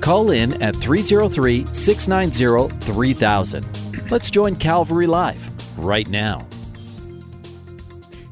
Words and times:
Call 0.00 0.30
in 0.30 0.62
at 0.62 0.76
303 0.76 1.66
690 1.72 2.84
3000. 2.84 4.10
Let's 4.10 4.30
join 4.30 4.56
Calvary 4.56 5.06
Live 5.06 5.50
right 5.76 6.08
now. 6.08 6.46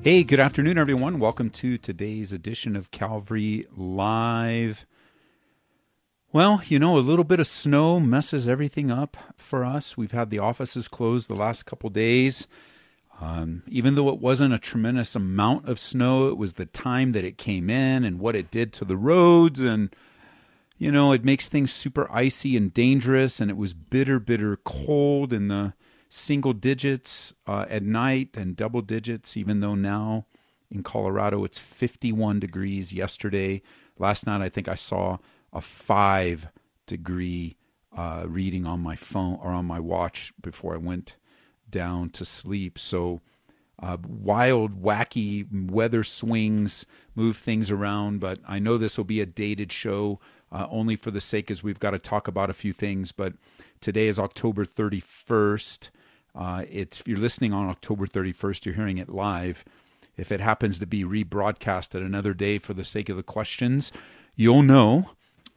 Hey, 0.01 0.23
good 0.23 0.39
afternoon, 0.39 0.79
everyone. 0.79 1.19
Welcome 1.19 1.51
to 1.51 1.77
today's 1.77 2.33
edition 2.33 2.77
of 2.77 2.93
Calvary 2.93 3.67
Live. 3.77 4.87
Well, 6.33 6.63
you 6.67 6.79
know, 6.79 6.97
a 6.97 7.01
little 7.01 7.25
bit 7.25 7.41
of 7.41 7.47
snow 7.49 7.99
messes 7.99 8.47
everything 8.47 8.91
up 8.91 9.17
for 9.37 9.65
us. 9.65 9.97
We've 9.97 10.13
had 10.13 10.31
the 10.31 10.39
offices 10.39 10.87
closed 10.87 11.29
the 11.29 11.35
last 11.35 11.67
couple 11.67 11.91
days. 11.91 12.47
Um, 13.21 13.65
even 13.67 13.97
though 13.97 14.09
it 14.11 14.21
wasn't 14.21 14.55
a 14.55 14.59
tremendous 14.59 15.17
amount 15.17 15.69
of 15.69 15.81
snow, 15.81 16.29
it 16.29 16.37
was 16.37 16.53
the 16.53 16.67
time 16.67 17.13
that 17.13 17.25
it 17.25 17.39
came 17.39 17.69
in 17.69 18.05
and 18.05 18.21
what 18.21 18.37
it 18.37 18.51
did 18.51 18.73
to 18.75 18.85
the 18.85 18.97
roads. 18.97 19.61
And, 19.61 19.91
you 20.79 20.93
know, 20.93 21.13
it 21.13 21.25
makes 21.25 21.49
things 21.49 21.73
super 21.73 22.11
icy 22.13 22.57
and 22.57 22.73
dangerous. 22.73 23.41
And 23.41 23.51
it 23.51 23.57
was 23.57 23.75
bitter, 23.75 24.19
bitter 24.19 24.57
cold 24.57 25.33
in 25.33 25.49
the 25.49 25.75
single 26.09 26.53
digits 26.53 27.35
uh, 27.47 27.67
at 27.69 27.83
night 27.83 28.31
and 28.35 28.57
double 28.57 28.83
digits, 28.83 29.37
even 29.37 29.61
though 29.61 29.75
now 29.75 30.27
in 30.71 30.83
Colorado 30.83 31.45
it's 31.45 31.59
51 31.59 32.41
degrees. 32.41 32.93
Yesterday, 32.93 33.63
last 33.99 34.27
night, 34.27 34.43
I 34.43 34.49
think 34.49 34.69
I 34.69 34.75
saw 34.75 35.19
a 35.53 35.61
five 35.61 36.49
degree 36.87 37.57
uh, 37.97 38.25
reading 38.27 38.67
on 38.67 38.81
my 38.81 38.97
phone 38.97 39.39
or 39.43 39.51
on 39.51 39.65
my 39.65 39.81
watch 39.81 40.33
before 40.41 40.75
I 40.75 40.79
went 40.79 41.17
down 41.69 42.11
to 42.11 42.25
sleep. 42.25 42.79
So, 42.79 43.23
uh, 43.83 43.97
wild, 44.07 44.83
wacky 44.83 45.71
weather 45.71 46.05
swings 46.05 46.87
move 47.15 47.37
things 47.37 47.71
around, 47.71 48.21
but 48.21 48.39
I 48.47 48.59
know 48.59 48.79
this 48.79 48.97
will 48.97 49.05
be 49.05 49.21
a 49.21 49.27
dated 49.27 49.73
show 49.73 50.19
uh, 50.57 50.67
only 50.71 50.97
for 50.97 51.11
the 51.11 51.21
sake 51.21 51.51
as 51.51 51.63
we've 51.63 51.79
got 51.79 51.91
to 51.91 51.99
talk 51.99 52.27
about 52.27 52.49
a 52.49 52.55
few 52.55 52.73
things. 52.73 53.13
But 53.13 53.35
today 53.83 54.07
is 54.07 54.19
October 54.19 54.65
31st. 54.65 55.91
Uh, 56.35 56.65
it's, 56.71 57.01
if 57.01 57.09
you're 57.09 57.19
listening 57.19 57.53
on 57.53 57.69
October 57.69 58.07
31st, 58.07 58.65
you're 58.65 58.75
hearing 58.75 58.97
it 58.97 59.11
live. 59.11 59.67
If 60.17 60.33
it 60.33 60.41
happens 60.41 60.79
to 60.79 60.87
be 60.87 61.05
rebroadcast 61.05 61.95
at 61.95 62.01
another 62.01 62.33
day 62.33 62.59
for 62.59 62.73
the 62.73 62.87
sake 62.87 63.11
of 63.11 63.19
the 63.19 63.23
questions, 63.23 63.93
you'll 64.35 64.63
know. 64.63 65.11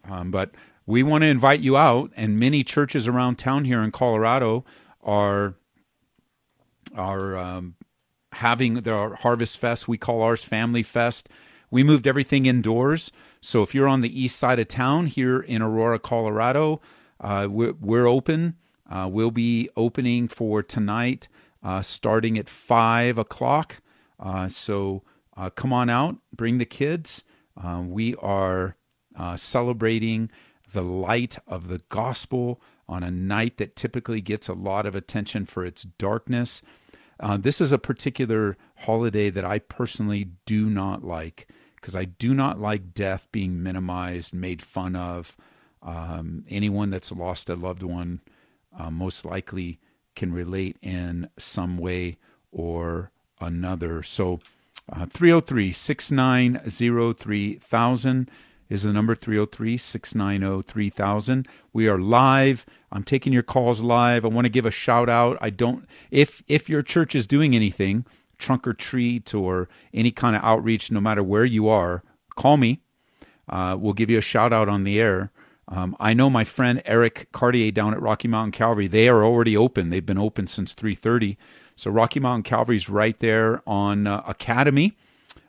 Um, 0.10 0.32
but 0.32 0.52
we 0.86 1.02
want 1.02 1.22
to 1.22 1.28
invite 1.28 1.62
you 1.62 1.78
out, 1.78 2.12
and 2.18 2.38
many 2.38 2.66
churches 2.66 3.08
around 3.08 3.38
town 3.38 3.64
here 3.64 3.82
in 3.82 3.92
Colorado 3.92 4.66
are 5.02 5.56
are 6.94 7.38
um, 7.38 7.76
having 8.34 8.82
their 8.82 9.16
Harvest 9.16 9.60
Fest. 9.60 9.88
We 9.88 9.98
call 9.98 10.22
ours 10.22 10.44
Family 10.44 10.84
Fest. 10.84 11.30
We 11.72 11.84
moved 11.84 12.08
everything 12.08 12.48
indoors. 12.48 13.14
So 13.42 13.64
if 13.64 13.74
you're 13.74 13.88
on 13.88 14.02
the 14.02 14.22
east 14.22 14.38
side 14.38 14.60
of 14.60 14.68
town 14.68 15.06
here 15.06 15.40
in 15.40 15.62
Aurora, 15.62 16.00
Colorado, 16.00 16.82
uh, 17.22 17.48
we're, 17.50 17.74
we're, 17.80 18.08
open. 18.08 18.56
Uh, 18.90 19.08
we'll 19.12 19.32
be 19.32 19.70
opening 19.78 20.28
for 20.28 20.62
tonight, 20.62 21.28
uh, 21.64 21.82
starting 21.82 22.38
at 22.38 22.50
five 22.50 23.18
o'clock. 23.18 23.82
Uh, 24.20 24.50
so 24.50 25.04
uh, 25.38 25.50
come 25.50 25.72
on 25.72 25.90
out, 25.90 26.18
bring 26.36 26.58
the 26.58 26.66
kids. 26.66 27.24
Uh, 27.62 27.82
we 27.86 28.16
are 28.16 28.76
celebrating 29.36 30.30
the 30.72 30.82
light 30.82 31.38
of 31.46 31.68
the 31.68 31.82
gospel 31.90 32.62
on 32.88 33.04
a 33.04 33.12
night 33.12 33.58
that 33.58 33.76
typically 33.76 34.22
gets 34.22 34.48
a 34.48 34.54
lot 34.54 34.86
of 34.86 34.96
attention 34.96 35.46
for 35.46 35.66
its 35.66 35.84
darkness. 35.84 36.62
This 37.40 37.60
is 37.60 37.74
a 37.74 37.78
particular 37.78 38.56
holiday 38.78 39.30
that 39.30 39.44
I 39.44 39.60
personally 39.60 40.32
do 40.46 40.70
not 40.70 41.04
like 41.04 41.48
because 41.80 41.96
I 41.96 42.06
do 42.06 42.34
not 42.34 42.60
like 42.60 42.94
death 42.94 43.28
being 43.32 43.62
minimized, 43.62 44.34
made 44.34 44.62
fun 44.62 44.96
of. 44.96 45.36
Um, 45.82 46.44
anyone 46.50 46.90
that's 46.90 47.12
lost 47.12 47.50
a 47.50 47.56
loved 47.56 47.84
one 47.84 48.20
uh, 48.78 48.92
most 48.92 49.24
likely 49.24 49.80
can 50.16 50.34
relate 50.34 50.78
in 50.82 51.30
some 51.38 51.78
way 51.78 52.18
or 52.52 53.12
another. 53.40 54.04
So, 54.04 54.40
uh, 54.92 55.06
303 55.06 55.72
690 55.72 57.14
3000 57.14 58.32
is 58.70 58.84
the 58.84 58.94
number 58.94 59.16
303 59.16 59.78
690 59.78 60.62
3000. 60.64 61.48
We 61.74 61.88
are 61.88 61.98
live. 61.98 62.66
I'm 62.92 63.04
taking 63.04 63.34
your 63.34 63.44
calls 63.44 63.82
live. 63.82 64.26
I 64.26 64.30
want 64.30 64.46
to 64.46 64.50
give 64.50 64.66
a 64.66 64.72
shout 64.72 65.10
out. 65.10 65.38
I 65.42 65.50
don't 65.50 65.88
if 66.12 66.44
if 66.48 66.70
your 66.70 66.82
church 66.82 67.16
is 67.16 67.28
doing 67.28 67.56
anything, 67.56 68.06
trunk 68.40 68.68
or 68.68 68.74
treat 68.74 69.34
or 69.34 69.70
any 69.94 70.12
kind 70.12 70.36
of 70.36 70.44
outreach, 70.44 70.92
no 70.92 71.00
matter 71.00 71.22
where 71.24 71.46
you 71.46 71.68
are, 71.68 72.04
call 72.36 72.58
me. 72.58 72.82
Uh, 73.48 73.78
we'll 73.80 73.94
give 73.94 74.10
you 74.10 74.18
a 74.18 74.22
shout 74.22 74.52
out 74.52 74.70
on 74.70 74.84
the 74.84 75.00
air. 75.00 75.32
Um, 75.68 75.96
I 76.00 76.14
know 76.14 76.30
my 76.30 76.44
friend 76.44 76.82
Eric 76.86 77.28
Cartier 77.32 77.72
down 77.72 77.94
at 77.94 78.02
Rocky 78.02 78.28
Mountain 78.28 78.54
Calvary. 78.54 78.88
They 78.88 79.08
are 79.08 79.24
already 79.24 79.56
open. 79.56 79.90
They've 79.90 80.06
been 80.06 80.18
open 80.18 80.48
since 80.48 80.74
3:30. 80.74 81.38
So 81.76 81.92
Rocky 81.92 82.20
Mountain 82.20 82.44
Calvary 82.44 82.76
is 82.76 82.90
right 82.90 83.18
there 83.20 83.62
on 83.68 84.08
uh, 84.08 84.24
Academy. 84.28 84.98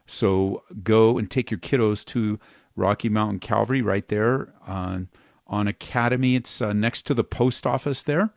So 0.06 0.62
go 0.82 1.18
and 1.18 1.30
take 1.30 1.50
your 1.50 1.58
kiddos 1.58 2.04
to 2.06 2.38
Rocky 2.76 3.08
Mountain 3.08 3.40
Calvary 3.40 3.82
right 3.82 4.06
there 4.08 4.52
on, 4.66 5.08
on 5.46 5.66
Academy. 5.66 6.36
It's 6.36 6.60
uh, 6.60 6.72
next 6.72 7.02
to 7.06 7.14
the 7.14 7.24
post 7.24 7.66
office 7.66 8.02
there. 8.02 8.30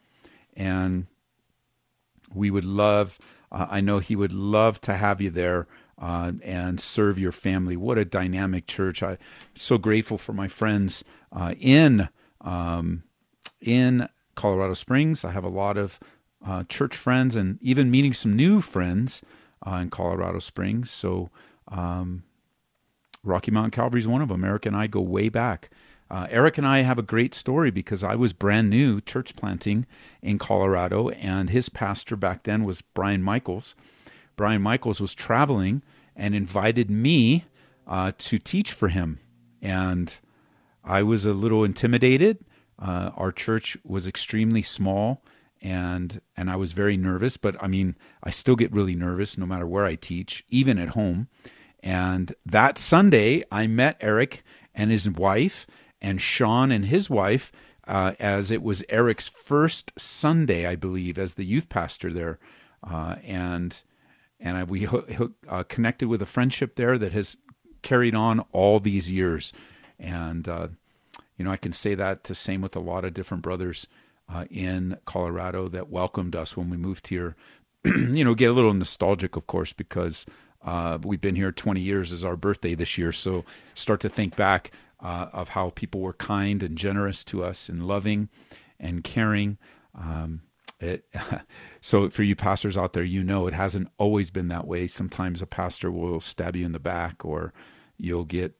And 0.55 1.07
we 2.33 2.49
would 2.51 2.65
love, 2.65 3.19
uh, 3.53 3.67
I 3.69 3.81
know 3.81 3.99
he 3.99 4.15
would 4.15 4.33
love 4.33 4.81
to 4.81 4.97
have 4.97 5.21
you 5.21 5.29
there 5.29 5.67
uh, 6.01 6.33
and 6.41 6.81
serve 6.81 7.19
your 7.19 7.31
family. 7.31 7.77
What 7.77 7.97
a 7.97 8.05
dynamic 8.05 8.65
church. 8.65 9.03
I'm 9.03 9.17
so 9.53 9.77
grateful 9.77 10.17
for 10.17 10.33
my 10.33 10.47
friends 10.47 11.03
uh, 11.31 11.53
in, 11.59 12.09
um, 12.41 13.03
in 13.61 14.09
Colorado 14.35 14.73
Springs. 14.73 15.23
I 15.23 15.31
have 15.31 15.43
a 15.43 15.49
lot 15.49 15.77
of 15.77 15.99
uh, 16.45 16.63
church 16.63 16.95
friends 16.97 17.35
and 17.35 17.59
even 17.61 17.91
meeting 17.91 18.13
some 18.13 18.35
new 18.35 18.59
friends 18.59 19.21
uh, 19.65 19.75
in 19.75 19.89
Colorado 19.89 20.39
Springs. 20.39 20.91
So, 20.91 21.29
um, 21.69 22.23
Rocky 23.23 23.51
Mountain 23.51 23.71
Calvary 23.71 24.01
is 24.01 24.07
one 24.07 24.21
of 24.21 24.27
them. 24.27 24.43
Eric 24.43 24.65
and 24.65 24.75
I 24.75 24.87
go 24.87 24.99
way 24.99 25.29
back. 25.29 25.69
Uh, 26.13 26.27
Eric 26.29 26.59
and 26.59 26.67
I 26.67 26.83
have 26.83 26.99
a 26.99 27.01
great 27.01 27.33
story 27.33 27.71
because 27.71 28.03
I 28.03 28.13
was 28.13 28.33
brand 28.33 28.69
new 28.69 29.01
church 29.01 29.35
planting 29.35 29.87
in 30.21 30.37
Colorado, 30.37 31.09
and 31.09 31.49
his 31.49 31.69
pastor 31.69 32.15
back 32.15 32.43
then 32.43 32.65
was 32.65 32.83
Brian 32.83 33.23
Michaels. 33.23 33.73
Brian 34.35 34.61
Michaels 34.61 35.01
was 35.01 35.15
traveling 35.15 35.81
and 36.15 36.35
invited 36.35 36.91
me 36.91 37.45
uh, 37.87 38.11
to 38.19 38.37
teach 38.37 38.73
for 38.73 38.89
him. 38.89 39.21
And 39.59 40.15
I 40.83 41.01
was 41.01 41.25
a 41.25 41.33
little 41.33 41.63
intimidated. 41.63 42.45
Uh, 42.77 43.09
our 43.15 43.31
church 43.31 43.75
was 43.83 44.05
extremely 44.05 44.61
small, 44.61 45.23
and 45.63 46.21
and 46.37 46.47
I 46.47 46.57
was 46.57 46.73
very 46.73 46.95
nervous. 46.95 47.37
But 47.37 47.55
I 47.59 47.65
mean, 47.65 47.95
I 48.21 48.29
still 48.29 48.55
get 48.55 48.71
really 48.71 48.95
nervous 48.95 49.35
no 49.35 49.47
matter 49.47 49.65
where 49.65 49.85
I 49.85 49.95
teach, 49.95 50.45
even 50.51 50.77
at 50.77 50.89
home. 50.89 51.27
And 51.81 52.35
that 52.45 52.77
Sunday, 52.77 53.43
I 53.51 53.65
met 53.65 53.97
Eric 53.99 54.43
and 54.75 54.91
his 54.91 55.09
wife, 55.09 55.65
and 56.03 56.21
Sean 56.21 56.71
and 56.71 56.85
his 56.85 57.09
wife, 57.09 57.51
uh, 57.87 58.13
as 58.19 58.51
it 58.51 58.61
was 58.61 58.83
Eric's 58.89 59.29
first 59.29 59.91
Sunday, 59.97 60.67
I 60.67 60.75
believe, 60.75 61.17
as 61.17 61.35
the 61.35 61.45
youth 61.45 61.69
pastor 61.69 62.11
there. 62.11 62.37
Uh, 62.83 63.15
and 63.23 63.81
and 64.39 64.57
I, 64.57 64.63
we 64.65 64.85
uh, 65.47 65.63
connected 65.63 66.09
with 66.09 66.21
a 66.21 66.25
friendship 66.25 66.75
there 66.75 66.97
that 66.97 67.13
has 67.13 67.37
carried 67.81 68.13
on 68.13 68.41
all 68.51 68.81
these 68.81 69.09
years. 69.09 69.53
And, 69.97 70.47
uh, 70.49 70.67
you 71.37 71.45
know, 71.45 71.51
I 71.51 71.57
can 71.57 71.71
say 71.71 71.95
that 71.95 72.25
the 72.25 72.35
same 72.35 72.59
with 72.59 72.75
a 72.75 72.81
lot 72.81 73.05
of 73.05 73.13
different 73.13 73.41
brothers 73.41 73.87
uh, 74.27 74.43
in 74.49 74.97
Colorado 75.05 75.69
that 75.69 75.89
welcomed 75.89 76.35
us 76.35 76.57
when 76.57 76.69
we 76.69 76.75
moved 76.75 77.07
here. 77.07 77.37
you 77.85 78.25
know, 78.25 78.35
get 78.35 78.49
a 78.49 78.53
little 78.53 78.73
nostalgic, 78.73 79.37
of 79.37 79.47
course, 79.47 79.71
because 79.71 80.25
uh, 80.61 80.97
we've 81.01 81.21
been 81.21 81.35
here 81.35 81.53
20 81.53 81.79
years 81.79 82.11
is 82.11 82.25
our 82.25 82.35
birthday 82.35 82.75
this 82.75 82.97
year, 82.97 83.11
so 83.11 83.45
start 83.73 83.99
to 84.01 84.09
think 84.09 84.35
back 84.35 84.71
uh, 85.03 85.27
of 85.33 85.49
how 85.49 85.69
people 85.71 86.01
were 86.01 86.13
kind 86.13 86.63
and 86.63 86.77
generous 86.77 87.23
to 87.25 87.43
us 87.43 87.67
and 87.69 87.85
loving 87.85 88.29
and 88.79 89.03
caring. 89.03 89.57
Um, 89.93 90.41
it, 90.79 91.05
so 91.81 92.09
for 92.09 92.23
you 92.23 92.35
pastors 92.35 92.77
out 92.77 92.93
there, 92.93 93.03
you 93.03 93.23
know 93.23 93.45
it 93.45 93.53
hasn't 93.53 93.89
always 93.97 94.31
been 94.31 94.47
that 94.47 94.65
way. 94.65 94.87
Sometimes 94.87 95.41
a 95.41 95.45
pastor 95.45 95.91
will 95.91 96.21
stab 96.21 96.55
you 96.55 96.65
in 96.65 96.71
the 96.71 96.79
back, 96.79 97.25
or 97.25 97.53
you'll 97.97 98.25
get 98.25 98.55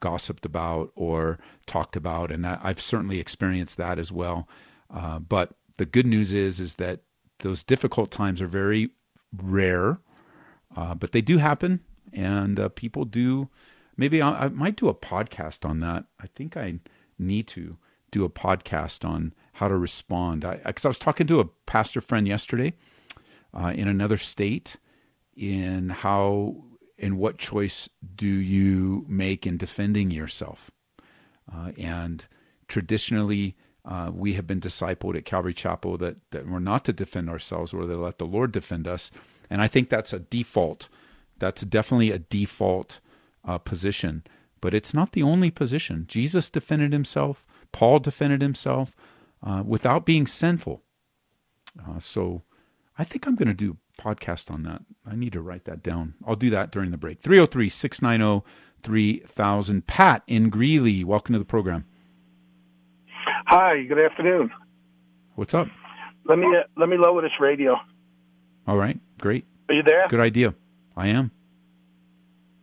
gossiped 0.00 0.46
about 0.46 0.90
or 0.94 1.38
talked 1.66 1.96
about, 1.96 2.30
and 2.30 2.46
I've 2.46 2.80
certainly 2.80 3.18
experienced 3.20 3.76
that 3.76 3.98
as 3.98 4.10
well. 4.10 4.48
Uh, 4.90 5.18
but 5.18 5.54
the 5.76 5.86
good 5.86 6.06
news 6.06 6.32
is 6.32 6.60
is 6.60 6.76
that 6.76 7.00
those 7.40 7.62
difficult 7.62 8.10
times 8.10 8.40
are 8.40 8.48
very 8.48 8.90
rare, 9.36 10.00
uh, 10.76 10.94
but 10.94 11.12
they 11.12 11.20
do 11.20 11.38
happen, 11.38 11.80
and 12.12 12.58
uh, 12.58 12.68
people 12.70 13.04
do. 13.04 13.48
Maybe 13.98 14.22
I, 14.22 14.44
I, 14.44 14.48
might 14.48 14.76
do 14.76 14.88
a 14.88 14.94
podcast 14.94 15.68
on 15.68 15.80
that. 15.80 16.04
I 16.20 16.28
think 16.28 16.56
I 16.56 16.78
need 17.18 17.48
to 17.48 17.76
do 18.10 18.24
a 18.24 18.30
podcast 18.30 19.06
on 19.06 19.34
how 19.54 19.68
to 19.68 19.76
respond. 19.76 20.42
Because 20.64 20.86
I, 20.86 20.88
I, 20.88 20.90
was 20.90 20.98
talking 20.98 21.26
to 21.26 21.40
a 21.40 21.46
pastor 21.66 22.00
friend 22.00 22.26
yesterday 22.26 22.74
uh, 23.52 23.72
in 23.74 23.88
another 23.88 24.16
state, 24.16 24.76
in 25.36 25.90
how 25.90 26.64
and 26.96 27.18
what 27.18 27.38
choice 27.38 27.88
do 28.14 28.26
you 28.26 29.04
make 29.08 29.46
in 29.46 29.56
defending 29.56 30.10
yourself? 30.10 30.70
Uh, 31.52 31.72
and 31.76 32.26
traditionally, 32.68 33.56
uh, 33.84 34.10
we 34.12 34.34
have 34.34 34.46
been 34.46 34.60
discipled 34.60 35.16
at 35.16 35.24
Calvary 35.24 35.54
Chapel 35.54 35.96
that, 35.98 36.18
that 36.30 36.46
we're 36.46 36.58
not 36.58 36.84
to 36.84 36.92
defend 36.92 37.28
ourselves 37.28 37.72
or 37.72 37.82
to 37.82 37.96
let 37.96 38.18
the 38.18 38.26
Lord 38.26 38.52
defend 38.52 38.86
us. 38.86 39.10
And 39.48 39.60
I 39.62 39.66
think 39.66 39.88
that's 39.88 40.12
a 40.12 40.18
default. 40.18 40.88
That's 41.38 41.62
definitely 41.62 42.10
a 42.10 42.18
default 42.18 43.00
uh, 43.44 43.58
position. 43.58 44.24
But 44.60 44.74
it's 44.74 44.92
not 44.92 45.12
the 45.12 45.22
only 45.22 45.50
position. 45.50 46.04
Jesus 46.08 46.50
defended 46.50 46.92
himself, 46.92 47.46
Paul 47.72 47.98
defended 47.98 48.42
himself 48.42 48.96
uh, 49.42 49.62
without 49.64 50.04
being 50.04 50.26
sinful. 50.26 50.82
Uh, 51.78 51.98
so 51.98 52.42
I 52.98 53.04
think 53.04 53.26
I'm 53.26 53.36
going 53.36 53.48
to 53.48 53.54
do 53.54 53.76
a 53.98 54.02
podcast 54.02 54.50
on 54.50 54.62
that. 54.64 54.82
I 55.06 55.14
need 55.14 55.32
to 55.34 55.42
write 55.42 55.64
that 55.64 55.82
down. 55.82 56.14
I'll 56.26 56.34
do 56.34 56.50
that 56.50 56.70
during 56.72 56.90
the 56.90 56.96
break. 56.96 57.20
303 57.20 57.68
690 57.68 58.44
3000. 58.82 59.86
Pat 59.86 60.22
in 60.26 60.50
Greeley, 60.50 61.04
welcome 61.04 61.32
to 61.34 61.38
the 61.38 61.44
program. 61.44 61.84
Hi, 63.46 63.82
good 63.84 63.98
afternoon. 63.98 64.50
What's 65.34 65.54
up? 65.54 65.68
Let 66.24 66.38
me 66.38 66.46
uh, 66.46 66.64
let 66.76 66.88
me 66.88 66.96
lower 66.98 67.22
this 67.22 67.32
radio. 67.40 67.76
All 68.66 68.76
right, 68.76 68.98
great. 69.18 69.46
Are 69.68 69.74
you 69.74 69.82
there? 69.82 70.06
Good 70.08 70.20
idea. 70.20 70.54
I 70.96 71.08
am. 71.08 71.30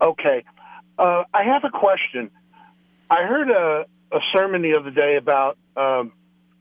Okay. 0.02 0.44
Uh, 0.98 1.24
I 1.34 1.44
have 1.44 1.64
a 1.64 1.70
question. 1.70 2.30
I 3.10 3.24
heard 3.24 3.50
a, 3.50 3.86
a 4.16 4.20
sermon 4.34 4.62
the 4.62 4.76
other 4.76 4.92
day 4.92 5.18
about 5.18 5.58
um, 5.76 6.14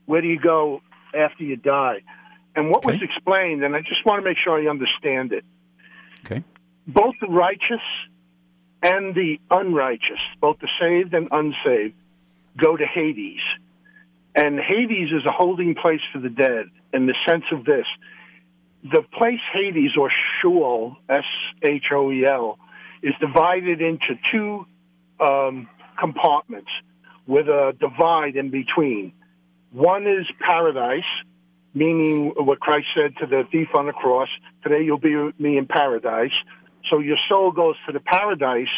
where 0.05 0.21
do 0.21 0.27
you 0.27 0.39
go 0.39 0.81
after 1.13 1.43
you 1.43 1.55
die, 1.55 2.01
and 2.55 2.69
what 2.69 2.85
okay. 2.85 2.93
was 2.93 3.01
explained, 3.01 3.63
and 3.63 3.75
I 3.75 3.81
just 3.81 4.05
want 4.05 4.21
to 4.21 4.29
make 4.29 4.37
sure 4.37 4.59
I 4.59 4.69
understand 4.69 5.31
it. 5.31 5.45
Okay. 6.25 6.43
Both 6.87 7.15
the 7.21 7.27
righteous 7.27 7.81
and 8.81 9.15
the 9.15 9.39
unrighteous, 9.49 10.19
both 10.41 10.59
the 10.59 10.69
saved 10.79 11.13
and 11.13 11.27
unsaved, 11.31 11.95
go 12.57 12.77
to 12.77 12.85
Hades. 12.85 13.41
And 14.35 14.59
Hades 14.59 15.11
is 15.11 15.25
a 15.25 15.31
holding 15.31 15.75
place 15.75 16.01
for 16.11 16.19
the 16.19 16.29
dead 16.29 16.65
in 16.93 17.05
the 17.07 17.15
sense 17.27 17.45
of 17.51 17.63
this. 17.63 17.85
The 18.83 19.01
place 19.01 19.39
Hades 19.53 19.91
or 19.97 20.11
Sheol, 20.41 20.97
S 21.09 21.23
H 21.63 21.85
O 21.91 22.11
E 22.11 22.25
L, 22.25 22.59
is 23.05 23.13
divided 23.21 23.81
into 23.81 24.19
two 24.31 24.65
um, 25.19 25.69
compartments 25.97 26.71
with 27.27 27.47
a 27.47 27.73
divide 27.79 28.35
in 28.35 28.49
between. 28.49 29.13
One 29.71 30.07
is 30.07 30.25
paradise, 30.39 31.03
meaning 31.73 32.33
what 32.35 32.59
Christ 32.59 32.87
said 32.95 33.15
to 33.17 33.25
the 33.25 33.43
thief 33.51 33.69
on 33.73 33.85
the 33.85 33.93
cross 33.93 34.29
Today 34.65 34.83
you'll 34.83 34.97
be 34.97 35.15
with 35.15 35.39
me 35.39 35.59
in 35.59 35.67
paradise. 35.67 36.33
So 36.89 36.97
your 36.97 37.17
soul 37.29 37.51
goes 37.51 37.75
to 37.85 37.93
the 37.93 37.99
paradise, 37.99 38.73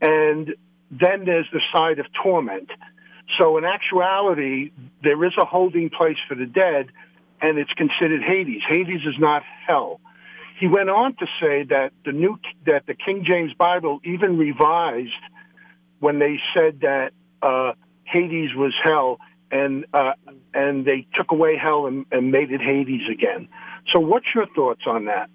and 0.00 0.54
then 0.90 1.26
there's 1.26 1.46
the 1.52 1.60
side 1.70 1.98
of 1.98 2.06
torment. 2.22 2.70
So 3.38 3.58
in 3.58 3.64
actuality, 3.66 4.72
there 5.02 5.22
is 5.26 5.32
a 5.38 5.44
holding 5.44 5.90
place 5.90 6.16
for 6.26 6.34
the 6.34 6.46
dead, 6.46 6.86
and 7.42 7.58
it's 7.58 7.72
considered 7.74 8.22
Hades. 8.22 8.62
Hades 8.66 9.02
is 9.04 9.18
not 9.18 9.42
hell. 9.66 10.00
He 10.62 10.68
went 10.68 10.90
on 10.90 11.16
to 11.16 11.26
say 11.40 11.64
that 11.70 11.90
the 12.04 12.12
new 12.12 12.38
that 12.66 12.86
the 12.86 12.94
King 12.94 13.24
James 13.24 13.52
Bible 13.52 13.98
even 14.04 14.38
revised 14.38 15.10
when 15.98 16.20
they 16.20 16.38
said 16.54 16.82
that 16.82 17.10
uh, 17.42 17.72
Hades 18.04 18.54
was 18.54 18.72
hell, 18.80 19.18
and 19.50 19.84
uh, 19.92 20.12
and 20.54 20.84
they 20.84 21.04
took 21.16 21.32
away 21.32 21.56
hell 21.56 21.86
and, 21.86 22.06
and 22.12 22.30
made 22.30 22.52
it 22.52 22.60
Hades 22.60 23.08
again. 23.10 23.48
So, 23.88 23.98
what's 23.98 24.26
your 24.36 24.46
thoughts 24.54 24.82
on 24.86 25.06
that? 25.06 25.30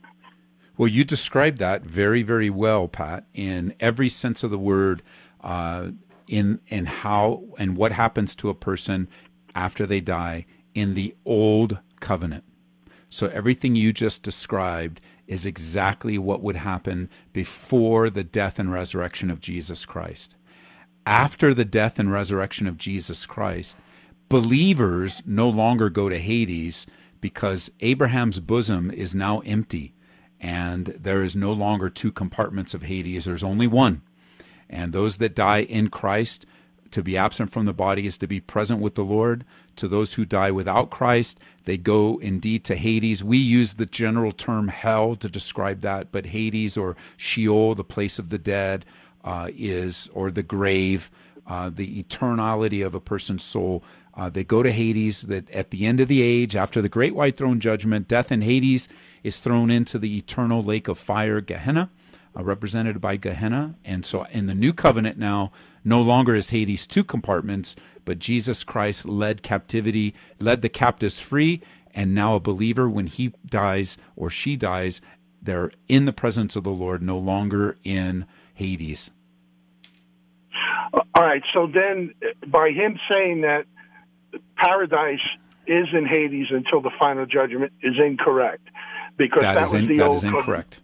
Well, 0.77 0.87
you 0.87 1.03
described 1.03 1.57
that 1.57 1.83
very, 1.83 2.23
very 2.23 2.49
well, 2.49 2.87
Pat, 2.87 3.25
in 3.33 3.73
every 3.81 4.07
sense 4.07 4.43
of 4.43 4.49
the 4.49 4.57
word. 4.57 5.03
Uh, 5.41 5.89
in 6.29 6.61
in 6.67 6.85
how 6.85 7.43
and 7.57 7.75
what 7.75 7.91
happens 7.91 8.33
to 8.35 8.47
a 8.47 8.53
person 8.53 9.09
after 9.53 9.85
they 9.85 9.99
die 9.99 10.45
in 10.73 10.93
the 10.93 11.13
old 11.25 11.79
covenant. 11.99 12.45
So 13.09 13.27
everything 13.27 13.75
you 13.75 13.93
just 13.93 14.23
described 14.23 15.01
is 15.27 15.45
exactly 15.45 16.17
what 16.17 16.41
would 16.41 16.55
happen 16.55 17.09
before 17.33 18.09
the 18.09 18.23
death 18.23 18.59
and 18.59 18.71
resurrection 18.71 19.29
of 19.29 19.41
Jesus 19.41 19.85
Christ. 19.85 20.35
After 21.05 21.53
the 21.53 21.65
death 21.65 21.99
and 21.99 22.11
resurrection 22.11 22.67
of 22.67 22.77
Jesus 22.77 23.25
Christ, 23.25 23.77
believers 24.29 25.21
no 25.25 25.49
longer 25.49 25.89
go 25.89 26.09
to 26.09 26.17
Hades 26.17 26.87
because 27.21 27.71
Abraham's 27.79 28.39
bosom 28.39 28.91
is 28.91 29.15
now 29.15 29.39
empty 29.39 29.93
and 30.39 30.87
there 30.87 31.23
is 31.23 31.35
no 31.35 31.51
longer 31.51 31.89
two 31.89 32.11
compartments 32.11 32.73
of 32.73 32.83
Hades, 32.83 33.25
there's 33.25 33.43
only 33.43 33.67
one. 33.67 34.01
And 34.69 34.93
those 34.93 35.17
that 35.17 35.35
die 35.35 35.61
in 35.61 35.87
Christ, 35.87 36.45
to 36.91 37.03
be 37.03 37.17
absent 37.17 37.51
from 37.51 37.65
the 37.65 37.73
body 37.73 38.05
is 38.05 38.17
to 38.19 38.27
be 38.27 38.39
present 38.39 38.79
with 38.81 38.95
the 38.95 39.03
Lord. 39.03 39.45
To 39.77 39.87
those 39.87 40.15
who 40.15 40.25
die 40.25 40.51
without 40.51 40.89
Christ, 40.89 41.39
they 41.65 41.77
go 41.77 42.17
indeed 42.17 42.63
to 42.65 42.75
Hades. 42.75 43.23
We 43.23 43.37
use 43.37 43.75
the 43.75 43.85
general 43.85 44.31
term 44.31 44.69
hell 44.69 45.15
to 45.15 45.29
describe 45.29 45.81
that, 45.81 46.11
but 46.11 46.27
Hades 46.27 46.77
or 46.77 46.95
Sheol, 47.15 47.75
the 47.75 47.83
place 47.83 48.17
of 48.17 48.29
the 48.29 48.39
dead, 48.39 48.85
uh, 49.23 49.49
is, 49.55 50.09
or 50.13 50.31
the 50.31 50.43
grave, 50.43 51.11
uh, 51.45 51.69
the 51.69 52.03
eternality 52.03 52.85
of 52.85 52.95
a 52.95 52.99
person's 52.99 53.43
soul. 53.43 53.83
Uh, 54.15 54.29
they 54.29 54.43
go 54.43 54.63
to 54.63 54.71
Hades. 54.71 55.21
That 55.21 55.49
at 55.51 55.69
the 55.69 55.85
end 55.85 55.99
of 55.99 56.07
the 56.07 56.21
age, 56.21 56.55
after 56.55 56.81
the 56.81 56.89
great 56.89 57.13
white 57.13 57.35
throne 57.35 57.59
judgment, 57.59 58.07
death 58.07 58.31
in 58.31 58.41
Hades 58.41 58.87
is 59.23 59.37
thrown 59.37 59.69
into 59.69 59.99
the 59.99 60.17
eternal 60.17 60.63
lake 60.63 60.87
of 60.87 60.97
fire, 60.97 61.39
Gehenna 61.39 61.91
uh, 62.37 62.43
represented 62.43 63.01
by 63.01 63.17
Gehenna. 63.17 63.75
And 63.83 64.05
so 64.05 64.23
in 64.31 64.45
the 64.45 64.55
new 64.55 64.73
covenant 64.73 65.17
now, 65.17 65.51
no 65.87 66.01
longer 66.01 66.35
is 66.35 66.49
Hades 66.49 66.85
two 66.85 67.03
compartments, 67.03 67.75
but 68.03 68.19
Jesus 68.19 68.63
Christ 68.63 69.05
led 69.05 69.41
captivity, 69.41 70.13
led 70.39 70.61
the 70.61 70.69
captives 70.69 71.19
free, 71.19 71.61
and 71.93 72.13
now 72.13 72.35
a 72.35 72.39
believer, 72.41 72.89
when 72.89 73.07
he 73.07 73.33
dies 73.45 73.97
or 74.15 74.29
she 74.29 74.57
dies, 74.57 74.99
they're 75.41 75.71
in 75.87 76.03
the 76.03 76.11
presence 76.11 76.57
of 76.57 76.65
the 76.65 76.71
Lord, 76.71 77.01
no 77.01 77.17
longer 77.17 77.77
in 77.85 78.25
Hades. 78.53 79.11
All 80.93 81.23
right. 81.23 81.41
So 81.53 81.67
then, 81.67 82.13
by 82.47 82.71
him 82.71 82.99
saying 83.11 83.41
that 83.41 83.65
paradise 84.57 85.25
is 85.67 85.87
in 85.93 86.05
Hades 86.05 86.47
until 86.49 86.81
the 86.81 86.91
final 86.99 87.25
judgment 87.25 87.71
is 87.81 87.95
incorrect, 87.97 88.67
because 89.15 89.41
that, 89.41 89.55
that 89.55 89.63
is 89.63 89.73
was 89.73 89.81
in, 89.81 89.87
the 89.87 89.97
that 89.97 90.07
old 90.07 90.17
is 90.17 90.23
incorrect. 90.25 90.45
Covenant. 90.45 90.81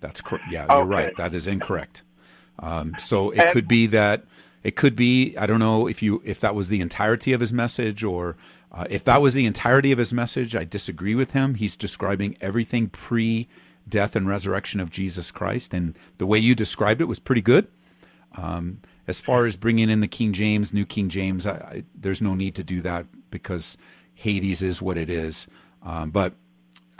That's 0.00 0.20
correct. 0.20 0.44
Yeah, 0.50 0.66
you're 0.68 0.82
okay. 0.82 0.88
right. 0.88 1.16
That 1.16 1.34
is 1.34 1.46
incorrect. 1.46 2.02
Um, 2.62 2.94
so 2.98 3.30
it 3.30 3.52
could 3.52 3.66
be 3.66 3.86
that 3.88 4.24
it 4.62 4.76
could 4.76 4.94
be. 4.94 5.36
I 5.36 5.46
don't 5.46 5.58
know 5.58 5.86
if 5.88 6.02
you 6.02 6.22
if 6.24 6.40
that 6.40 6.54
was 6.54 6.68
the 6.68 6.80
entirety 6.80 7.32
of 7.32 7.40
his 7.40 7.52
message 7.52 8.04
or 8.04 8.36
uh, 8.70 8.86
if 8.88 9.04
that 9.04 9.20
was 9.20 9.34
the 9.34 9.46
entirety 9.46 9.90
of 9.92 9.98
his 9.98 10.12
message. 10.12 10.54
I 10.54 10.64
disagree 10.64 11.14
with 11.14 11.32
him. 11.32 11.56
He's 11.56 11.76
describing 11.76 12.36
everything 12.40 12.88
pre 12.88 13.48
death 13.88 14.14
and 14.14 14.28
resurrection 14.28 14.78
of 14.78 14.90
Jesus 14.90 15.32
Christ, 15.32 15.74
and 15.74 15.98
the 16.18 16.26
way 16.26 16.38
you 16.38 16.54
described 16.54 17.00
it 17.00 17.06
was 17.06 17.18
pretty 17.18 17.42
good. 17.42 17.66
Um, 18.36 18.80
as 19.08 19.20
far 19.20 19.44
as 19.44 19.56
bringing 19.56 19.90
in 19.90 20.00
the 20.00 20.08
King 20.08 20.32
James, 20.32 20.72
New 20.72 20.86
King 20.86 21.08
James, 21.08 21.44
I, 21.44 21.52
I, 21.52 21.84
there's 21.94 22.22
no 22.22 22.36
need 22.36 22.54
to 22.54 22.62
do 22.62 22.80
that 22.82 23.06
because 23.30 23.76
Hades 24.14 24.62
is 24.62 24.80
what 24.80 24.96
it 24.96 25.10
is. 25.10 25.48
Um, 25.82 26.10
but 26.10 26.34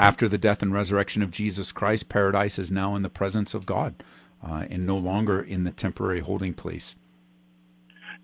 after 0.00 0.28
the 0.28 0.37
death 0.37 0.62
and 0.62 0.75
resurrection 0.75 1.23
of 1.23 1.31
Jesus 1.31 1.71
Christ, 1.71 2.09
paradise 2.09 2.59
is 2.59 2.73
now 2.73 2.97
in 2.97 3.02
the 3.02 3.09
presence 3.09 3.54
of 3.54 3.64
God 3.64 4.02
uh, 4.42 4.66
and 4.70 4.87
no 4.87 4.96
longer 4.96 5.40
in 5.40 5.64
the 5.64 5.70
temporary 5.70 6.20
holding 6.20 6.54
place. 6.54 6.94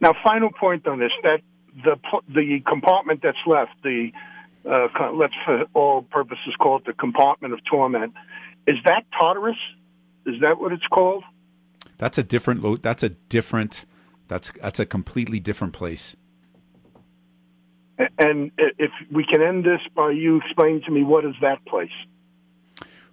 Now, 0.00 0.14
final 0.25 0.50
point 0.50 0.87
on 0.87 0.98
this: 0.98 1.12
that 1.22 1.40
the 1.84 1.96
the 2.28 2.60
compartment 2.66 3.20
that's 3.22 3.38
left, 3.46 3.72
the 3.82 4.10
uh, 4.68 4.88
let's 5.14 5.34
for 5.44 5.64
all 5.75 6.02
purposes 6.02 6.54
call 6.58 6.78
it 6.78 6.84
the 6.84 6.92
compartment 6.92 7.54
of 7.54 7.60
torment, 7.64 8.14
is 8.66 8.76
that 8.84 9.04
Tartarus? 9.18 9.56
Is 10.26 10.40
that 10.40 10.60
what 10.60 10.72
it's 10.72 10.87
called? 10.92 11.25
That's 11.96 12.18
a 12.18 12.22
different. 12.22 12.82
That's 12.82 13.02
a 13.02 13.08
different. 13.08 13.87
That's 14.28 14.52
that's 14.60 14.78
a 14.78 14.87
completely 14.87 15.40
different 15.40 15.72
place. 15.72 16.16
And 18.18 18.52
if 18.56 18.92
we 19.10 19.25
can 19.25 19.42
end 19.42 19.64
this 19.64 19.80
by 19.94 20.10
you 20.10 20.37
explaining 20.37 20.82
to 20.82 20.92
me 20.92 21.02
what 21.02 21.25
is 21.25 21.34
that 21.40 21.64
place? 21.66 21.90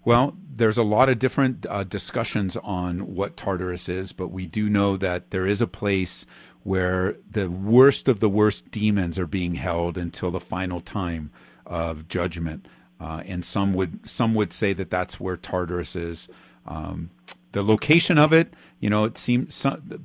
Well, 0.05 0.37
there's 0.47 0.77
a 0.77 0.83
lot 0.83 1.09
of 1.09 1.17
different 1.17 1.65
uh, 1.67 1.83
discussions 1.83 2.55
on 2.57 3.15
what 3.15 3.35
Tartarus 3.35 3.89
is, 3.89 4.13
but 4.13 4.27
we 4.27 4.45
do 4.45 4.69
know 4.69 4.97
that 4.97 5.31
there 5.31 5.47
is 5.47 5.63
a 5.63 5.67
place 5.67 6.27
where 6.61 7.17
the 7.29 7.49
worst 7.49 8.07
of 8.07 8.19
the 8.19 8.29
worst 8.29 8.69
demons 8.69 9.17
are 9.17 9.25
being 9.25 9.55
held 9.55 9.97
until 9.97 10.29
the 10.29 10.39
final 10.39 10.79
time 10.79 11.31
of 11.65 12.07
judgment. 12.07 12.67
Uh, 12.99 13.23
and 13.25 13.43
some 13.43 13.73
would 13.73 14.07
some 14.07 14.35
would 14.35 14.53
say 14.53 14.73
that 14.73 14.91
that's 14.91 15.19
where 15.19 15.35
Tartarus 15.35 15.95
is. 15.95 16.29
Um, 16.67 17.09
the 17.51 17.63
location 17.63 18.19
of 18.19 18.31
it, 18.31 18.53
you 18.79 18.89
know, 18.91 19.05
it 19.05 19.17
seemed 19.17 19.53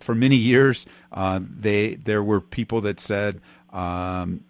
for 0.00 0.14
many 0.14 0.36
years 0.36 0.86
uh, 1.12 1.40
they 1.42 1.96
there 1.96 2.22
were 2.22 2.40
people 2.40 2.80
that 2.80 3.00
said 3.00 3.40
um, 3.70 4.44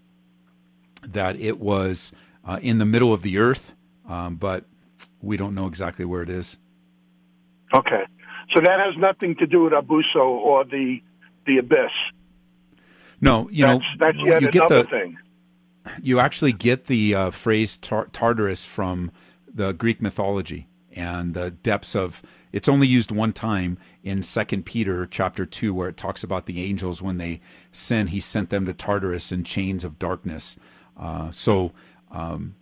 that 1.03 1.37
it 1.41 1.59
was 1.59 2.13
uh, 2.45 2.61
in 2.63 2.79
the 2.79 2.87
middle 2.87 3.13
of 3.13 3.23
the 3.23 3.37
earth, 3.37 3.75
um, 4.09 4.37
but 4.37 4.65
we 5.23 5.37
don't 5.37 5.55
know 5.55 5.67
exactly 5.67 6.05
where 6.05 6.23
it 6.23 6.31
is. 6.31 6.59
Okay, 7.73 8.03
so 8.55 8.61
that 8.61 8.81
has 8.81 8.95
nothing 8.97 9.37
to 9.37 9.47
do 9.47 9.65
with 9.65 9.73
Abuso 9.73 10.17
or 10.17 10.65
the 10.65 11.01
the 11.47 11.59
abyss. 11.59 11.91
No, 13.21 13.49
you 13.51 13.65
that's, 13.67 13.79
know 13.79 13.85
that's 13.99 14.19
yet 14.25 14.43
you 14.43 14.51
get 14.51 14.71
another 14.71 14.83
the 14.83 14.89
thing. 14.89 15.19
you 16.03 16.19
actually 16.19 16.53
get 16.53 16.87
the 16.87 17.15
uh, 17.15 17.31
phrase 17.31 17.77
tar- 17.77 18.09
Tartarus 18.13 18.65
from 18.65 19.11
the 19.53 19.73
Greek 19.73 20.01
mythology 20.01 20.69
and 20.93 21.35
the 21.35 21.51
depths 21.51 21.95
of. 21.95 22.23
It's 22.53 22.69
only 22.69 22.89
used 22.89 23.13
one 23.13 23.33
time 23.33 23.79
in 24.03 24.25
Second 24.25 24.67
Peter 24.67 25.07
chapter 25.07 25.47
two, 25.47 25.73
where 25.73 25.89
it 25.89 25.97
talks 25.97 26.25
about 26.25 26.47
the 26.47 26.61
angels 26.65 27.01
when 27.01 27.17
they 27.17 27.41
sin. 27.71 28.09
He 28.09 28.19
sent 28.19 28.51
them 28.51 28.67
to 28.67 28.73
Tartarus 28.73 29.31
in 29.31 29.45
chains 29.45 29.85
of 29.85 30.01
darkness. 30.01 30.57
Uh, 30.97 31.31
so 31.31 31.71
um, 32.11 32.57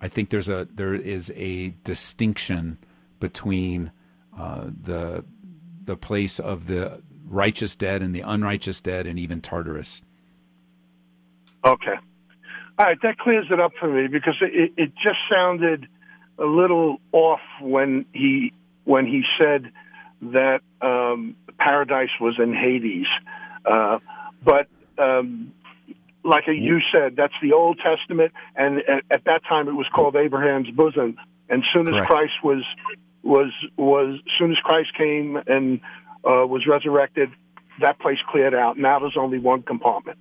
I 0.00 0.08
think 0.08 0.30
there's 0.30 0.48
a 0.48 0.66
there 0.72 0.94
is 0.94 1.32
a 1.36 1.74
distinction 1.84 2.78
between 3.18 3.92
uh, 4.36 4.66
the 4.82 5.24
the 5.84 5.96
place 5.96 6.40
of 6.40 6.66
the 6.66 7.02
righteous 7.26 7.76
dead 7.76 8.02
and 8.02 8.14
the 8.14 8.22
unrighteous 8.22 8.80
dead, 8.80 9.06
and 9.06 9.18
even 9.18 9.40
Tartarus. 9.40 10.02
Okay. 11.64 11.94
All 12.78 12.86
right, 12.86 12.98
that 13.02 13.18
clears 13.18 13.46
it 13.50 13.60
up 13.60 13.72
for 13.78 13.88
me 13.88 14.06
because 14.06 14.36
it, 14.40 14.72
it 14.76 14.92
just 15.02 15.18
sounded 15.30 15.86
a 16.38 16.46
little 16.46 16.98
off 17.12 17.40
when 17.60 18.06
he 18.14 18.54
when 18.84 19.06
he 19.06 19.22
said 19.38 19.70
that 20.22 20.60
um, 20.80 21.36
paradise 21.58 22.10
was 22.20 22.38
in 22.38 22.54
Hades. 22.54 23.06
Uh, 23.66 23.98
but 24.42 24.68
um, 24.98 25.52
like 26.24 26.44
you 26.46 26.80
said, 26.92 27.16
that's 27.16 27.34
the 27.42 27.52
Old 27.52 27.78
Testament, 27.78 28.32
and 28.56 28.78
at, 28.80 29.04
at, 29.10 29.24
that 29.24 29.42
time 29.48 29.68
it 29.68 29.74
was 29.74 29.86
called 29.92 30.16
Abraham's 30.16 30.70
bosom. 30.70 31.16
And 31.48 31.64
soon 31.72 31.88
as 31.88 31.94
Correct. 31.94 32.08
Christ 32.08 32.32
was 32.44 32.62
was 33.22 33.52
was 33.76 34.20
soon 34.38 34.52
as 34.52 34.58
Christ 34.58 34.94
came 34.96 35.36
and 35.46 35.80
uh, 36.24 36.46
was 36.46 36.66
resurrected, 36.66 37.30
that 37.80 37.98
place 37.98 38.18
cleared 38.28 38.54
out. 38.54 38.78
Now 38.78 38.98
there's 38.98 39.16
only 39.16 39.38
one 39.38 39.62
compartment. 39.62 40.18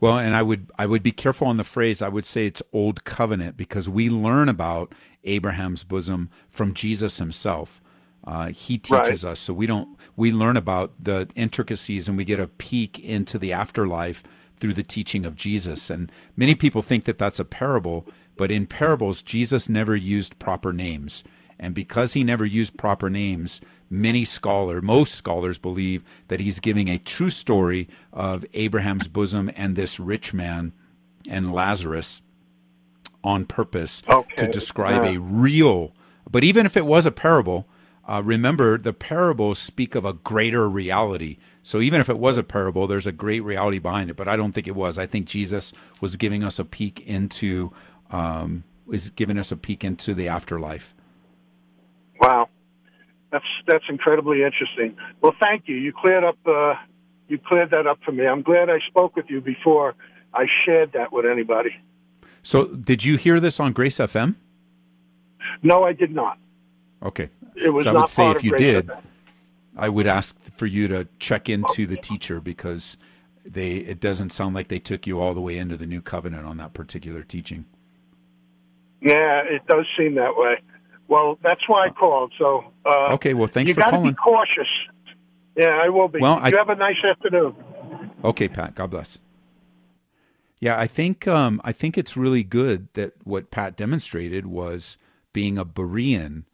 Well, 0.00 0.18
and 0.18 0.34
I 0.34 0.42
would 0.42 0.70
I 0.78 0.86
would 0.86 1.02
be 1.02 1.12
careful 1.12 1.46
on 1.46 1.56
the 1.56 1.64
phrase. 1.64 2.02
I 2.02 2.08
would 2.08 2.26
say 2.26 2.46
it's 2.46 2.62
old 2.72 3.04
covenant 3.04 3.56
because 3.56 3.88
we 3.88 4.10
learn 4.10 4.48
about 4.48 4.94
Abraham's 5.24 5.84
bosom 5.84 6.30
from 6.48 6.74
Jesus 6.74 7.18
himself. 7.18 7.80
Uh, 8.22 8.48
he 8.48 8.76
teaches 8.76 9.24
Right. 9.24 9.32
us, 9.32 9.40
so 9.40 9.54
we 9.54 9.66
don't 9.66 9.96
we 10.16 10.32
learn 10.32 10.56
about 10.56 10.92
the 10.98 11.28
intricacies 11.34 12.08
and 12.08 12.16
we 12.16 12.24
get 12.24 12.38
a 12.38 12.48
peek 12.48 12.98
into 12.98 13.38
the 13.38 13.52
afterlife 13.52 14.22
through 14.60 14.74
the 14.74 14.82
teaching 14.82 15.24
of 15.24 15.34
Jesus. 15.36 15.90
And 15.90 16.12
many 16.36 16.54
people 16.54 16.82
think 16.82 17.04
that 17.04 17.18
that's 17.18 17.40
a 17.40 17.44
parable, 17.44 18.06
but 18.36 18.50
in 18.50 18.66
parables, 18.66 19.22
Jesus 19.22 19.68
never 19.68 19.96
used 19.96 20.38
proper 20.38 20.72
names. 20.72 21.24
And 21.58 21.74
because 21.74 22.12
he 22.14 22.24
never 22.24 22.44
used 22.46 22.78
proper 22.78 23.10
names, 23.10 23.60
many 23.90 24.24
scholar, 24.24 24.80
most 24.80 25.14
scholars 25.14 25.58
believe 25.58 26.04
that 26.28 26.40
he's 26.40 26.60
giving 26.60 26.88
a 26.88 26.98
true 26.98 27.28
story 27.30 27.88
of 28.12 28.44
Abraham's 28.54 29.08
bosom 29.08 29.50
and 29.56 29.76
this 29.76 30.00
rich 30.00 30.32
man 30.32 30.72
and 31.28 31.52
Lazarus 31.52 32.22
on 33.22 33.44
purpose 33.44 34.02
Okay. 34.08 34.36
to 34.36 34.50
describe 34.50 35.04
Yeah. 35.04 35.10
a 35.10 35.20
real. 35.20 35.94
But 36.30 36.44
even 36.44 36.64
if 36.64 36.76
it 36.76 36.86
was 36.86 37.04
a 37.04 37.10
parable, 37.10 37.68
uh, 38.10 38.20
remember 38.24 38.76
the 38.76 38.92
parables 38.92 39.60
speak 39.60 39.94
of 39.94 40.04
a 40.04 40.14
greater 40.14 40.68
reality. 40.68 41.36
So 41.62 41.80
even 41.80 42.00
if 42.00 42.08
it 42.08 42.18
was 42.18 42.38
a 42.38 42.42
parable, 42.42 42.88
there's 42.88 43.06
a 43.06 43.12
great 43.12 43.40
reality 43.40 43.78
behind 43.78 44.10
it. 44.10 44.16
But 44.16 44.26
I 44.26 44.34
don't 44.34 44.50
think 44.50 44.66
it 44.66 44.74
was. 44.74 44.98
I 44.98 45.06
think 45.06 45.26
Jesus 45.26 45.72
was 46.00 46.16
giving 46.16 46.42
us 46.42 46.58
a 46.58 46.64
peek 46.64 47.00
into 47.06 47.72
um, 48.10 48.64
is 48.90 49.10
giving 49.10 49.38
us 49.38 49.52
a 49.52 49.56
peek 49.56 49.84
into 49.84 50.14
the 50.14 50.26
afterlife. 50.26 50.92
Wow, 52.20 52.48
that's 53.30 53.44
that's 53.68 53.84
incredibly 53.88 54.42
interesting. 54.42 54.96
Well, 55.20 55.34
thank 55.40 55.68
you. 55.68 55.76
You 55.76 55.92
cleared 55.92 56.24
up 56.24 56.38
uh, 56.44 56.74
you 57.28 57.38
cleared 57.38 57.70
that 57.70 57.86
up 57.86 58.00
for 58.04 58.10
me. 58.10 58.26
I'm 58.26 58.42
glad 58.42 58.68
I 58.68 58.80
spoke 58.88 59.14
with 59.14 59.26
you 59.28 59.40
before 59.40 59.94
I 60.34 60.46
shared 60.64 60.94
that 60.94 61.12
with 61.12 61.26
anybody. 61.26 61.76
So 62.42 62.66
did 62.74 63.04
you 63.04 63.16
hear 63.16 63.38
this 63.38 63.60
on 63.60 63.72
Grace 63.72 63.98
FM? 63.98 64.34
No, 65.62 65.84
I 65.84 65.92
did 65.92 66.12
not. 66.12 66.38
Okay. 67.02 67.30
It 67.56 67.70
was 67.70 67.84
so 67.84 67.90
I 67.90 67.92
not 67.94 68.02
would 68.02 68.08
say 68.10 68.30
if 68.30 68.44
you 68.44 68.56
did, 68.56 68.86
FM. 68.88 69.02
I 69.76 69.88
would 69.88 70.06
ask 70.06 70.36
for 70.56 70.66
you 70.66 70.88
to 70.88 71.08
check 71.18 71.48
into 71.48 71.86
the 71.86 71.96
teacher 71.96 72.40
because 72.40 72.96
they 73.44 73.76
it 73.76 74.00
doesn't 74.00 74.30
sound 74.30 74.54
like 74.54 74.68
they 74.68 74.78
took 74.78 75.06
you 75.06 75.20
all 75.20 75.34
the 75.34 75.40
way 75.40 75.56
into 75.56 75.76
the 75.76 75.86
new 75.86 76.00
covenant 76.02 76.46
on 76.46 76.56
that 76.58 76.74
particular 76.74 77.22
teaching. 77.22 77.64
Yeah, 79.00 79.42
it 79.44 79.66
does 79.66 79.86
seem 79.96 80.14
that 80.16 80.36
way. 80.36 80.56
Well, 81.08 81.38
that's 81.42 81.66
why 81.68 81.86
I 81.86 81.90
called. 81.90 82.32
So 82.38 82.64
uh, 82.84 83.14
Okay, 83.14 83.34
well, 83.34 83.48
thanks 83.48 83.68
you 83.70 83.74
for 83.74 83.80
gotta 83.80 84.02
be 84.02 84.12
cautious. 84.14 84.68
Yeah, 85.56 85.80
I 85.82 85.88
will 85.88 86.08
be. 86.08 86.20
Well, 86.20 86.38
I- 86.40 86.48
you 86.48 86.56
have 86.56 86.68
a 86.68 86.76
nice 86.76 87.02
afternoon. 87.02 87.54
Okay, 88.22 88.48
Pat. 88.48 88.74
God 88.74 88.90
bless. 88.90 89.18
Yeah, 90.60 90.78
I 90.78 90.86
think 90.86 91.26
um, 91.26 91.60
I 91.64 91.72
think 91.72 91.96
it's 91.96 92.16
really 92.16 92.44
good 92.44 92.88
that 92.92 93.14
what 93.24 93.50
Pat 93.50 93.76
demonstrated 93.76 94.46
was 94.46 94.98
being 95.32 95.56
a 95.56 95.64
Berean. 95.64 96.44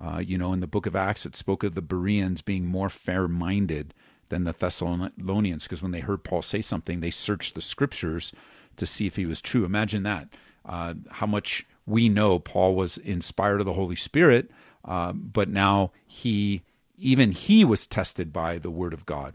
Uh, 0.00 0.22
you 0.24 0.38
know, 0.38 0.52
in 0.52 0.60
the 0.60 0.66
Book 0.66 0.86
of 0.86 0.96
Acts, 0.96 1.26
it 1.26 1.36
spoke 1.36 1.62
of 1.62 1.74
the 1.74 1.82
Bereans 1.82 2.40
being 2.40 2.64
more 2.64 2.88
fair-minded 2.88 3.92
than 4.30 4.44
the 4.44 4.52
Thessalonians, 4.52 5.64
because 5.64 5.82
when 5.82 5.90
they 5.90 6.00
heard 6.00 6.24
Paul 6.24 6.40
say 6.42 6.62
something, 6.62 7.00
they 7.00 7.10
searched 7.10 7.54
the 7.54 7.60
Scriptures 7.60 8.32
to 8.76 8.86
see 8.86 9.06
if 9.06 9.16
he 9.16 9.26
was 9.26 9.40
true. 9.40 9.64
Imagine 9.64 10.04
that. 10.04 10.28
Uh, 10.64 10.94
how 11.10 11.26
much 11.26 11.66
we 11.86 12.08
know 12.08 12.38
Paul 12.38 12.74
was 12.74 12.96
inspired 12.98 13.60
of 13.60 13.66
the 13.66 13.72
Holy 13.72 13.96
Spirit, 13.96 14.50
uh, 14.84 15.12
but 15.12 15.48
now 15.48 15.92
he, 16.06 16.62
even 16.96 17.32
he, 17.32 17.64
was 17.64 17.86
tested 17.86 18.32
by 18.32 18.58
the 18.58 18.70
Word 18.70 18.94
of 18.94 19.04
God. 19.04 19.34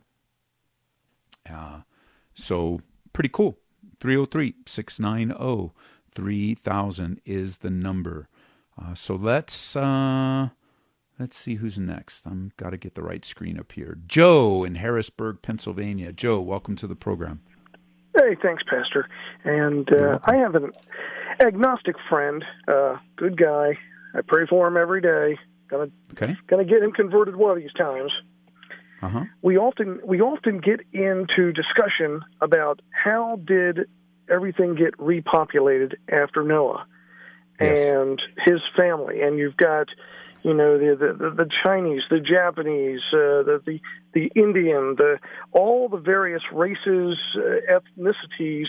Uh, 1.47 1.81
so 2.33 2.79
pretty 3.13 3.29
cool. 3.29 3.57
303 3.99 4.55
690 4.65 5.73
3000 6.13 7.21
is 7.25 7.57
the 7.59 7.69
number. 7.69 8.29
Uh, 8.81 8.93
so 8.93 9.15
let's 9.15 9.75
uh, 9.75 10.49
let's 11.19 11.37
see 11.37 11.55
who's 11.55 11.79
next. 11.79 12.25
I'm 12.25 12.51
got 12.57 12.71
to 12.71 12.77
get 12.77 12.95
the 12.95 13.01
right 13.01 13.23
screen 13.23 13.57
up 13.59 13.71
here. 13.71 13.97
Joe 14.07 14.63
in 14.63 14.75
Harrisburg, 14.75 15.41
Pennsylvania. 15.41 16.11
Joe, 16.11 16.41
welcome 16.41 16.75
to 16.77 16.87
the 16.87 16.95
program. 16.95 17.41
Hey, 18.17 18.35
thanks, 18.41 18.63
Pastor. 18.69 19.07
And 19.43 19.91
uh, 19.93 20.19
I 20.25 20.35
have 20.37 20.55
an 20.55 20.71
agnostic 21.39 21.95
friend, 22.09 22.43
uh, 22.67 22.97
good 23.17 23.37
guy. 23.37 23.77
I 24.13 24.21
pray 24.25 24.45
for 24.47 24.67
him 24.67 24.77
every 24.77 25.01
day. 25.01 25.37
Gonna 25.69 25.89
Okay. 26.11 26.35
gonna 26.47 26.63
get 26.65 26.81
him 26.83 26.91
converted 26.91 27.35
one 27.35 27.51
of 27.51 27.57
these 27.57 27.73
times. 27.73 28.11
Uh 29.01 29.09
huh. 29.09 29.23
We 29.41 29.57
often 29.57 29.99
we 30.05 30.21
often 30.21 30.59
get 30.59 30.79
into 30.93 31.51
discussion 31.51 32.21
about 32.41 32.81
how 32.91 33.37
did 33.45 33.87
everything 34.29 34.75
get 34.75 34.95
repopulated 34.97 35.93
after 36.09 36.43
Noah 36.43 36.85
Yes. 37.59 37.79
and 37.79 38.21
his 38.45 38.59
family, 38.75 39.21
and 39.21 39.37
you've 39.37 39.57
got 39.57 39.87
you 40.43 40.53
know 40.53 40.77
the 40.77 40.95
the, 40.95 41.29
the 41.29 41.49
Chinese, 41.63 42.01
the 42.09 42.19
Japanese, 42.19 43.01
uh, 43.13 43.43
the, 43.43 43.61
the 43.65 43.79
the 44.13 44.31
Indian, 44.35 44.95
the 44.97 45.19
all 45.51 45.89
the 45.89 45.97
various 45.97 46.43
races, 46.51 47.17
uh, 47.35 47.79
ethnicities, 47.79 48.67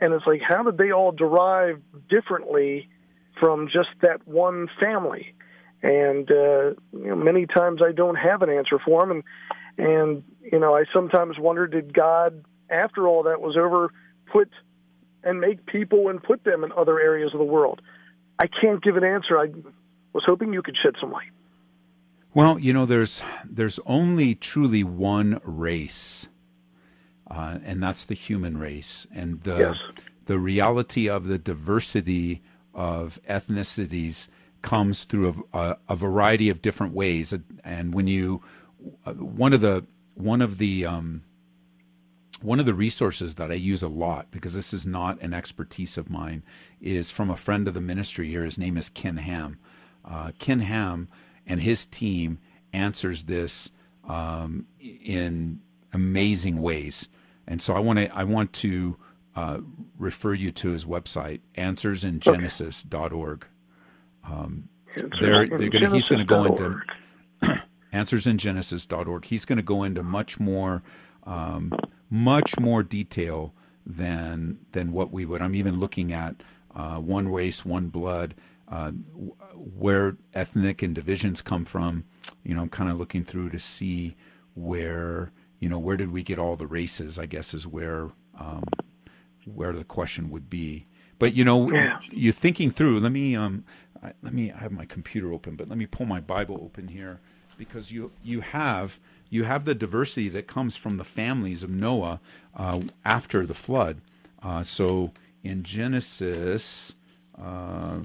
and 0.00 0.14
it's 0.14 0.26
like 0.26 0.40
how 0.46 0.62
did 0.62 0.78
they 0.78 0.90
all 0.90 1.12
derive 1.12 1.80
differently 2.08 2.88
from 3.38 3.68
just 3.68 3.90
that 4.00 4.26
one 4.26 4.68
family? 4.80 5.34
And 5.82 6.30
uh, 6.30 6.70
you 6.92 7.08
know, 7.08 7.16
many 7.16 7.46
times 7.46 7.80
I 7.86 7.92
don't 7.92 8.16
have 8.16 8.42
an 8.42 8.50
answer 8.50 8.78
for 8.84 9.00
them, 9.00 9.10
and 9.10 9.22
and 9.78 10.22
you 10.40 10.58
know 10.58 10.74
I 10.74 10.84
sometimes 10.92 11.38
wonder 11.38 11.66
did 11.66 11.94
God, 11.94 12.44
after 12.70 13.06
all 13.06 13.24
that 13.24 13.40
was 13.40 13.56
over, 13.56 13.92
put 14.32 14.50
and 15.24 15.40
make 15.40 15.64
people 15.66 16.08
and 16.08 16.22
put 16.22 16.44
them 16.44 16.64
in 16.64 16.72
other 16.72 17.00
areas 17.00 17.32
of 17.32 17.38
the 17.38 17.44
world? 17.44 17.80
I 18.38 18.46
can't 18.46 18.82
give 18.82 18.96
an 18.96 19.04
answer. 19.04 19.38
I 19.38 19.52
was 20.12 20.24
hoping 20.26 20.52
you 20.52 20.62
could 20.62 20.76
shed 20.82 20.94
some 21.00 21.12
light. 21.12 21.30
Well, 22.34 22.58
you 22.58 22.72
know, 22.72 22.86
there's 22.86 23.22
there's 23.44 23.78
only 23.84 24.34
truly 24.34 24.82
one 24.82 25.40
race, 25.44 26.28
uh, 27.30 27.58
and 27.64 27.82
that's 27.82 28.04
the 28.06 28.14
human 28.14 28.56
race, 28.58 29.06
and 29.14 29.42
the 29.42 29.58
Yes. 29.58 29.76
the 30.24 30.38
reality 30.38 31.08
of 31.08 31.26
the 31.26 31.38
diversity 31.38 32.42
of 32.74 33.20
ethnicities 33.28 34.28
comes 34.62 35.04
through 35.04 35.44
a, 35.52 35.58
a, 35.58 35.76
a 35.90 35.96
variety 35.96 36.48
of 36.48 36.62
different 36.62 36.94
ways, 36.94 37.34
and 37.64 37.92
when 37.92 38.06
you 38.06 38.42
uh, 39.04 39.12
one 39.12 39.52
of 39.52 39.60
the 39.60 39.84
one 40.14 40.40
of 40.40 40.56
the 40.58 40.86
um, 40.86 41.22
one 42.42 42.60
of 42.60 42.66
the 42.66 42.74
resources 42.74 43.36
that 43.36 43.50
I 43.50 43.54
use 43.54 43.82
a 43.82 43.88
lot 43.88 44.30
because 44.30 44.54
this 44.54 44.72
is 44.72 44.86
not 44.86 45.20
an 45.20 45.32
expertise 45.32 45.96
of 45.96 46.10
mine 46.10 46.42
is 46.80 47.10
from 47.10 47.30
a 47.30 47.36
friend 47.36 47.68
of 47.68 47.74
the 47.74 47.80
ministry 47.80 48.28
here. 48.28 48.44
His 48.44 48.58
name 48.58 48.76
is 48.76 48.88
Ken 48.88 49.18
Ham. 49.18 49.58
Uh, 50.04 50.32
Ken 50.38 50.60
Ham 50.60 51.08
and 51.46 51.60
his 51.60 51.86
team 51.86 52.38
answers 52.72 53.24
this 53.24 53.70
um, 54.08 54.66
in 54.80 55.60
amazing 55.92 56.60
ways, 56.60 57.08
and 57.46 57.62
so 57.62 57.74
I 57.74 57.78
want 57.78 57.98
to 58.00 58.08
I 58.16 58.24
want 58.24 58.52
to 58.54 58.96
uh, 59.36 59.58
refer 59.98 60.34
you 60.34 60.50
to 60.52 60.70
his 60.70 60.84
website 60.84 61.40
answersingenesis.org. 61.56 63.46
Um, 64.28 64.68
they're, 65.20 65.48
they're 65.48 65.68
gonna, 65.68 65.90
he's 65.90 66.08
going 66.08 66.18
to 66.18 66.24
go 66.24 66.44
into 66.44 66.80
answersingenesis.org. 67.92 69.24
He's 69.24 69.44
going 69.44 69.56
to 69.56 69.62
go 69.62 69.84
into 69.84 70.02
much 70.02 70.38
more 70.38 70.82
um, 71.24 71.72
much 72.12 72.60
more 72.60 72.82
detail 72.82 73.54
than 73.86 74.58
than 74.72 74.92
what 74.92 75.10
we 75.10 75.24
would. 75.24 75.40
I'm 75.40 75.54
even 75.54 75.80
looking 75.80 76.12
at 76.12 76.42
uh, 76.76 76.96
one 76.96 77.28
race, 77.28 77.64
one 77.64 77.88
blood, 77.88 78.34
uh, 78.68 78.90
where 79.54 80.18
ethnic 80.34 80.82
and 80.82 80.94
divisions 80.94 81.40
come 81.40 81.64
from. 81.64 82.04
You 82.44 82.54
know, 82.54 82.60
I'm 82.60 82.68
kind 82.68 82.90
of 82.90 82.98
looking 82.98 83.24
through 83.24 83.48
to 83.50 83.58
see 83.58 84.14
where 84.54 85.32
you 85.58 85.70
know 85.70 85.78
where 85.78 85.96
did 85.96 86.12
we 86.12 86.22
get 86.22 86.38
all 86.38 86.54
the 86.54 86.66
races. 86.66 87.18
I 87.18 87.24
guess 87.24 87.54
is 87.54 87.66
where 87.66 88.10
um, 88.38 88.64
where 89.46 89.72
the 89.72 89.84
question 89.84 90.28
would 90.28 90.50
be. 90.50 90.86
But 91.18 91.32
you 91.32 91.44
know, 91.44 91.72
yeah. 91.72 91.98
you're 92.10 92.34
thinking 92.34 92.70
through. 92.70 93.00
Let 93.00 93.12
me 93.12 93.34
um, 93.34 93.64
let 94.20 94.34
me 94.34 94.52
I 94.52 94.58
have 94.58 94.72
my 94.72 94.84
computer 94.84 95.32
open, 95.32 95.56
but 95.56 95.70
let 95.70 95.78
me 95.78 95.86
pull 95.86 96.04
my 96.04 96.20
Bible 96.20 96.60
open 96.62 96.88
here 96.88 97.20
because 97.56 97.90
you 97.90 98.12
you 98.22 98.42
have 98.42 99.00
you 99.32 99.44
have 99.44 99.64
the 99.64 99.74
diversity 99.74 100.28
that 100.28 100.46
comes 100.46 100.76
from 100.76 100.98
the 100.98 101.04
families 101.04 101.62
of 101.62 101.70
Noah 101.70 102.20
uh, 102.54 102.82
after 103.02 103.46
the 103.46 103.54
flood. 103.54 104.02
Uh, 104.42 104.62
so 104.62 105.10
in 105.42 105.62
Genesis, 105.62 106.94
uh, 107.42 108.00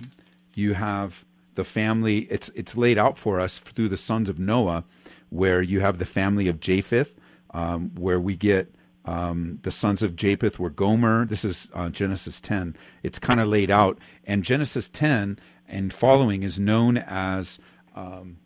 you 0.53 0.75
have 0.75 1.25
the 1.55 1.65
family. 1.65 2.19
It's 2.29 2.47
it's 2.55 2.77
laid 2.77 2.97
out 2.97 3.17
for 3.17 3.41
us 3.41 3.59
through 3.59 3.89
the 3.89 3.97
sons 3.97 4.29
of 4.29 4.39
Noah, 4.39 4.85
where 5.29 5.61
you 5.61 5.81
have 5.81 5.97
the 5.97 6.05
family 6.05 6.47
of 6.47 6.61
Japheth, 6.61 7.13
um, 7.51 7.91
where 7.95 8.21
we 8.21 8.37
get 8.37 8.73
um, 9.03 9.59
the 9.63 9.71
sons 9.71 10.01
of 10.01 10.15
Japheth 10.15 10.59
were 10.59 10.69
Gomer. 10.69 11.25
This 11.25 11.43
is 11.43 11.67
uh, 11.73 11.89
Genesis 11.89 12.39
10. 12.39 12.77
It's 13.03 13.19
kind 13.19 13.41
of 13.41 13.49
laid 13.49 13.69
out, 13.69 13.99
and 14.25 14.45
Genesis 14.45 14.87
10 14.87 15.39
and 15.67 15.91
following 15.91 16.43
is 16.43 16.57
known 16.57 16.95
as 16.95 17.59
um, 17.97 18.37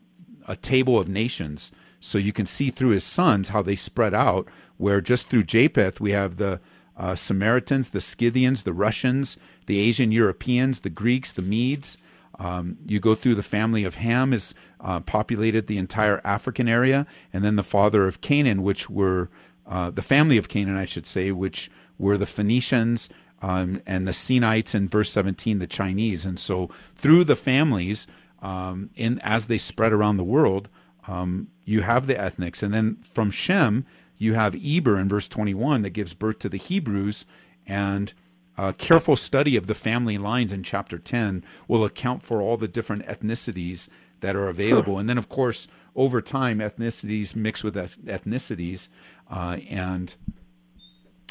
a 0.47 0.55
table 0.55 0.99
of 0.99 1.07
nations. 1.07 1.71
So 2.01 2.17
you 2.17 2.33
can 2.33 2.45
see 2.45 2.71
through 2.71 2.89
his 2.89 3.05
sons 3.05 3.49
how 3.49 3.61
they 3.61 3.75
spread 3.75 4.13
out, 4.13 4.47
where 4.77 4.99
just 4.99 5.29
through 5.29 5.43
Japheth 5.43 6.01
we 6.01 6.11
have 6.11 6.35
the 6.35 6.59
uh, 6.97 7.15
Samaritans, 7.15 7.91
the 7.91 8.01
Scythians, 8.01 8.63
the 8.63 8.73
Russians, 8.73 9.37
the 9.67 9.79
Asian 9.79 10.11
Europeans, 10.11 10.81
the 10.81 10.89
Greeks, 10.89 11.31
the 11.31 11.41
Medes. 11.41 11.97
Um, 12.39 12.77
you 12.87 12.99
go 12.99 13.15
through 13.15 13.35
the 13.35 13.43
family 13.43 13.83
of 13.83 13.95
Ham 13.95 14.33
is 14.33 14.55
uh, 14.81 14.99
populated 14.99 15.67
the 15.67 15.77
entire 15.77 16.19
African 16.23 16.67
area, 16.67 17.05
and 17.31 17.45
then 17.45 17.55
the 17.55 17.63
father 17.63 18.07
of 18.07 18.21
Canaan, 18.21 18.63
which 18.63 18.89
were 18.89 19.29
uh, 19.67 19.91
the 19.91 20.01
family 20.01 20.37
of 20.37 20.49
Canaan, 20.49 20.75
I 20.75 20.85
should 20.85 21.05
say, 21.05 21.31
which 21.31 21.69
were 21.99 22.17
the 22.17 22.25
Phoenicians 22.25 23.09
um, 23.43 23.81
and 23.85 24.07
the 24.07 24.11
Sinites 24.11 24.73
in 24.73 24.87
verse 24.87 25.11
17, 25.11 25.59
the 25.59 25.67
Chinese. 25.67 26.25
And 26.25 26.39
so 26.39 26.69
through 26.95 27.25
the 27.25 27.35
families, 27.35 28.07
um, 28.41 28.89
in 28.95 29.19
as 29.19 29.47
they 29.47 29.59
spread 29.59 29.93
around 29.93 30.17
the 30.17 30.23
world, 30.23 30.67
um, 31.07 31.47
you 31.65 31.81
have 31.81 32.07
the 32.07 32.19
ethnics. 32.19 32.63
And 32.63 32.73
then 32.73 32.97
from 32.97 33.31
Shem, 33.31 33.85
you 34.17 34.33
have 34.33 34.55
Eber 34.55 34.99
in 34.99 35.09
verse 35.09 35.27
21 35.27 35.81
that 35.81 35.89
gives 35.91 36.13
birth 36.13 36.39
to 36.39 36.49
the 36.49 36.57
Hebrews. 36.57 37.25
And 37.65 38.13
a 38.57 38.73
careful 38.73 39.15
study 39.15 39.55
of 39.55 39.67
the 39.67 39.73
family 39.73 40.17
lines 40.17 40.53
in 40.53 40.63
chapter 40.63 40.97
10 40.97 41.43
will 41.67 41.83
account 41.83 42.23
for 42.23 42.41
all 42.41 42.57
the 42.57 42.67
different 42.67 43.05
ethnicities 43.07 43.87
that 44.19 44.35
are 44.35 44.47
available. 44.47 44.97
And 44.99 45.09
then, 45.09 45.17
of 45.17 45.29
course, 45.29 45.67
over 45.95 46.21
time, 46.21 46.59
ethnicities 46.59 47.35
mix 47.35 47.63
with 47.63 47.75
ethnicities, 47.75 48.87
uh, 49.29 49.57
and 49.69 50.15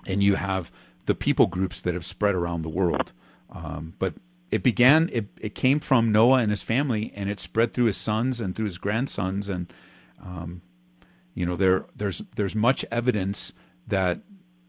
and 0.06 0.22
you 0.22 0.36
have 0.36 0.72
the 1.06 1.14
people 1.14 1.46
groups 1.46 1.80
that 1.80 1.94
have 1.94 2.04
spread 2.04 2.34
around 2.34 2.62
the 2.62 2.68
world. 2.68 3.12
Um, 3.50 3.94
but 3.98 4.14
it 4.50 4.62
began 4.62 5.08
it, 5.12 5.26
it 5.40 5.54
came 5.54 5.80
from 5.80 6.12
noah 6.12 6.38
and 6.38 6.50
his 6.50 6.62
family 6.62 7.12
and 7.14 7.30
it 7.30 7.40
spread 7.40 7.72
through 7.72 7.86
his 7.86 7.96
sons 7.96 8.40
and 8.40 8.54
through 8.54 8.64
his 8.66 8.78
grandsons 8.78 9.48
and 9.48 9.72
um, 10.24 10.62
you 11.34 11.46
know 11.46 11.56
there 11.56 11.86
there's 11.94 12.22
there's 12.36 12.54
much 12.54 12.84
evidence 12.90 13.52
that 13.86 14.20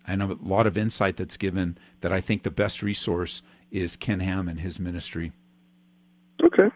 and 0.08 0.22
a 0.22 0.38
lot 0.42 0.66
of 0.66 0.78
insight 0.78 1.18
that's 1.18 1.38
given 1.38 1.78
that 2.02 2.12
i 2.12 2.22
think 2.22 2.44
the 2.44 2.52
best 2.52 2.82
resource 2.82 3.42
is 3.72 3.96
ken 3.96 4.20
ham 4.20 4.48
and 4.48 4.60
his 4.60 4.80
ministry. 4.80 5.32
Okay. 6.44 6.70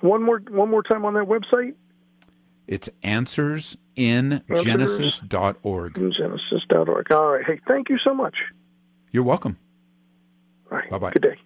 One 0.00 0.22
more 0.22 0.40
one 0.50 0.70
more 0.70 0.82
time 0.82 1.04
on 1.04 1.14
that 1.14 1.24
website? 1.24 1.74
It's 2.66 2.88
answers 3.02 3.76
in 3.96 4.42
genesis.org 4.48 5.94
genesis.org 5.94 7.12
all 7.12 7.30
right. 7.30 7.44
Hey 7.46 7.60
thank 7.66 7.88
you 7.88 7.98
so 7.98 8.12
much. 8.12 8.36
You're 9.10 9.24
welcome. 9.24 9.56
All 10.70 10.78
right. 10.78 10.90
Bye-bye. 10.90 11.12
Good 11.12 11.22
day 11.22 11.38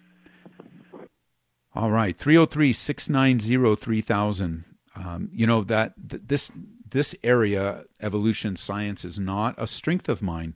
all 1.75 1.91
right, 1.91 2.17
303 2.17 2.71
690 2.71 3.75
3000. 3.75 4.65
Um, 4.95 5.29
you 5.33 5.47
know, 5.47 5.63
that 5.63 5.93
this, 5.97 6.51
this 6.87 7.15
area, 7.23 7.85
evolution 7.99 8.55
science, 8.55 9.03
is 9.03 9.17
not 9.17 9.55
a 9.57 9.65
strength 9.65 10.07
of 10.07 10.21
mine. 10.21 10.53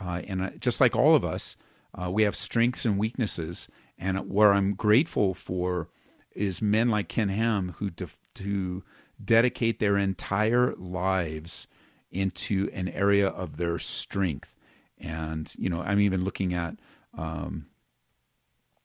Uh, 0.00 0.22
and 0.26 0.56
just 0.58 0.80
like 0.80 0.96
all 0.96 1.14
of 1.14 1.24
us, 1.24 1.56
uh, 1.94 2.10
we 2.10 2.22
have 2.22 2.34
strengths 2.34 2.86
and 2.86 2.98
weaknesses. 2.98 3.68
And 3.98 4.30
where 4.30 4.54
I'm 4.54 4.74
grateful 4.74 5.34
for 5.34 5.88
is 6.32 6.62
men 6.62 6.88
like 6.88 7.08
Ken 7.08 7.28
Ham 7.28 7.74
who 7.78 7.90
de- 7.90 8.08
to 8.34 8.82
dedicate 9.22 9.78
their 9.78 9.98
entire 9.98 10.74
lives 10.76 11.66
into 12.10 12.70
an 12.72 12.88
area 12.88 13.28
of 13.28 13.58
their 13.58 13.78
strength. 13.78 14.56
And, 14.98 15.52
you 15.58 15.68
know, 15.68 15.82
I'm 15.82 16.00
even 16.00 16.24
looking 16.24 16.54
at, 16.54 16.76
um, 17.16 17.66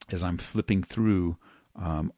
as 0.10 0.24
I'm 0.24 0.38
flipping 0.38 0.84
through 0.84 1.38
um, 1.82 2.12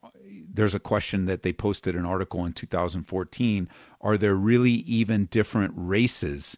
there's 0.53 0.75
a 0.75 0.79
question 0.79 1.25
that 1.25 1.43
they 1.43 1.53
posted 1.53 1.95
an 1.95 2.05
article 2.05 2.45
in 2.45 2.53
2014. 2.53 3.69
Are 4.01 4.17
there 4.17 4.35
really 4.35 4.71
even 4.71 5.25
different 5.25 5.73
races? 5.75 6.57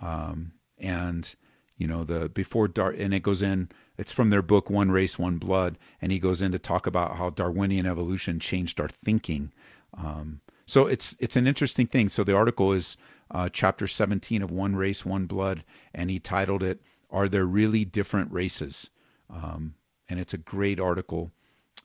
Um, 0.00 0.52
and 0.78 1.34
you 1.76 1.86
know 1.86 2.04
the 2.04 2.28
before 2.28 2.68
Dar 2.68 2.90
and 2.90 3.12
it 3.12 3.22
goes 3.22 3.42
in. 3.42 3.70
It's 3.98 4.12
from 4.12 4.30
their 4.30 4.42
book 4.42 4.70
One 4.70 4.90
Race, 4.90 5.18
One 5.18 5.38
Blood, 5.38 5.78
and 6.00 6.12
he 6.12 6.18
goes 6.18 6.42
in 6.42 6.52
to 6.52 6.58
talk 6.58 6.86
about 6.86 7.16
how 7.16 7.30
Darwinian 7.30 7.86
evolution 7.86 8.40
changed 8.40 8.80
our 8.80 8.88
thinking. 8.88 9.52
Um, 9.96 10.40
so 10.66 10.86
it's 10.86 11.16
it's 11.20 11.36
an 11.36 11.46
interesting 11.46 11.86
thing. 11.86 12.08
So 12.08 12.24
the 12.24 12.36
article 12.36 12.72
is 12.72 12.96
uh, 13.30 13.48
chapter 13.52 13.86
17 13.86 14.42
of 14.42 14.50
One 14.50 14.76
Race, 14.76 15.04
One 15.04 15.26
Blood, 15.26 15.64
and 15.92 16.10
he 16.10 16.18
titled 16.18 16.62
it 16.62 16.80
"Are 17.10 17.28
There 17.28 17.46
Really 17.46 17.84
Different 17.84 18.32
Races?" 18.32 18.90
Um, 19.28 19.74
and 20.08 20.20
it's 20.20 20.34
a 20.34 20.38
great 20.38 20.78
article. 20.78 21.32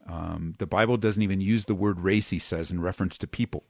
Um, 0.09 0.55
the 0.57 0.65
Bible 0.65 0.97
doesn't 0.97 1.21
even 1.21 1.39
use 1.39 1.65
the 1.65 1.75
word 1.75 1.99
race, 1.99 2.31
he 2.31 2.39
says, 2.39 2.71
in 2.71 2.81
reference 2.81 3.17
to 3.19 3.27
people, 3.27 3.63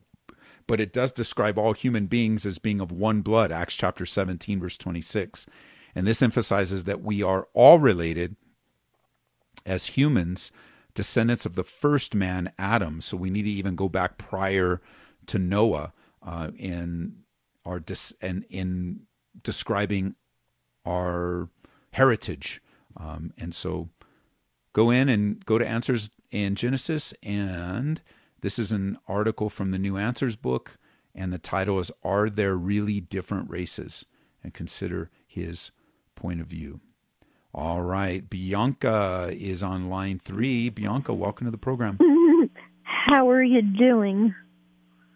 but 0.67 0.79
it 0.79 0.93
does 0.93 1.11
describe 1.11 1.57
all 1.57 1.73
human 1.73 2.05
beings 2.05 2.45
as 2.45 2.59
being 2.59 2.79
of 2.79 2.91
one 2.91 3.21
blood, 3.21 3.51
Acts 3.51 3.75
chapter 3.75 4.05
17, 4.05 4.61
verse 4.61 4.77
26. 4.77 5.45
And 5.93 6.07
this 6.07 6.21
emphasizes 6.21 6.85
that 6.85 7.01
we 7.01 7.21
are 7.21 7.47
all 7.53 7.79
related 7.79 8.37
as 9.65 9.87
humans, 9.87 10.51
descendants 10.93 11.45
of 11.45 11.55
the 11.55 11.63
first 11.63 12.15
man, 12.15 12.53
Adam. 12.57 13.01
So 13.01 13.17
we 13.17 13.29
need 13.29 13.43
to 13.43 13.49
even 13.49 13.75
go 13.75 13.89
back 13.89 14.17
prior 14.17 14.81
to 15.25 15.39
Noah 15.39 15.91
uh, 16.25 16.51
in 16.57 17.23
our 17.65 17.79
dis- 17.79 18.13
and 18.21 18.45
in 18.49 19.01
describing 19.43 20.15
our 20.85 21.49
heritage. 21.93 22.61
Um, 22.95 23.33
and 23.37 23.53
so 23.53 23.89
go 24.73 24.89
in 24.89 25.09
and 25.09 25.45
go 25.45 25.57
to 25.57 25.67
Answers 25.67 26.09
in 26.31 26.55
Genesis, 26.55 27.13
and 27.23 28.01
this 28.41 28.59
is 28.59 28.71
an 28.71 28.97
article 29.07 29.49
from 29.49 29.71
the 29.71 29.79
New 29.79 29.97
Answers 29.97 30.35
book, 30.35 30.77
and 31.15 31.33
the 31.33 31.37
title 31.37 31.79
is 31.79 31.91
Are 32.03 32.29
There 32.29 32.55
Really 32.55 33.01
Different 33.01 33.49
Races? 33.49 34.05
And 34.43 34.53
consider 34.53 35.09
his 35.27 35.71
point 36.15 36.39
of 36.39 36.47
view. 36.47 36.79
All 37.53 37.81
right, 37.81 38.29
Bianca 38.29 39.29
is 39.33 39.63
on 39.63 39.89
line 39.89 40.19
three. 40.19 40.69
Bianca, 40.69 41.13
welcome 41.13 41.45
to 41.45 41.51
the 41.51 41.57
program. 41.57 41.97
How 42.83 43.29
are 43.29 43.43
you 43.43 43.61
doing? 43.61 44.33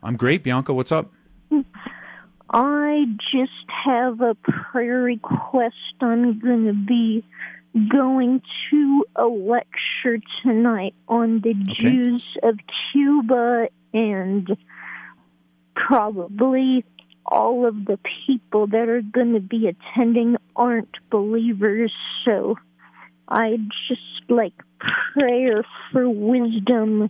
I'm 0.01 0.17
great, 0.17 0.43
Bianca. 0.43 0.73
What's 0.73 0.91
up? 0.91 1.11
I 2.49 3.05
just 3.31 3.51
have 3.85 4.21
a 4.21 4.35
prayer 4.35 5.01
request 5.01 5.75
I'm 6.01 6.39
going 6.39 6.65
to 6.65 6.73
be 6.73 7.23
going 7.89 8.41
to 8.69 9.05
a 9.15 9.25
lecture 9.25 10.19
tonight 10.43 10.93
on 11.07 11.41
the 11.41 11.51
Okay. 11.51 11.73
Jews 11.73 12.25
of 12.43 12.59
Cuba 12.91 13.67
and 13.93 14.55
probably 15.75 16.85
all 17.25 17.65
of 17.65 17.85
the 17.85 17.99
people 18.27 18.67
that 18.67 18.89
are 18.89 19.01
going 19.01 19.33
to 19.33 19.39
be 19.39 19.67
attending 19.67 20.37
aren't 20.55 20.95
believers. 21.09 21.91
So 22.25 22.57
I 23.27 23.57
just 23.87 24.01
like 24.29 24.53
prayer 25.13 25.63
for 25.91 26.09
wisdom 26.09 27.07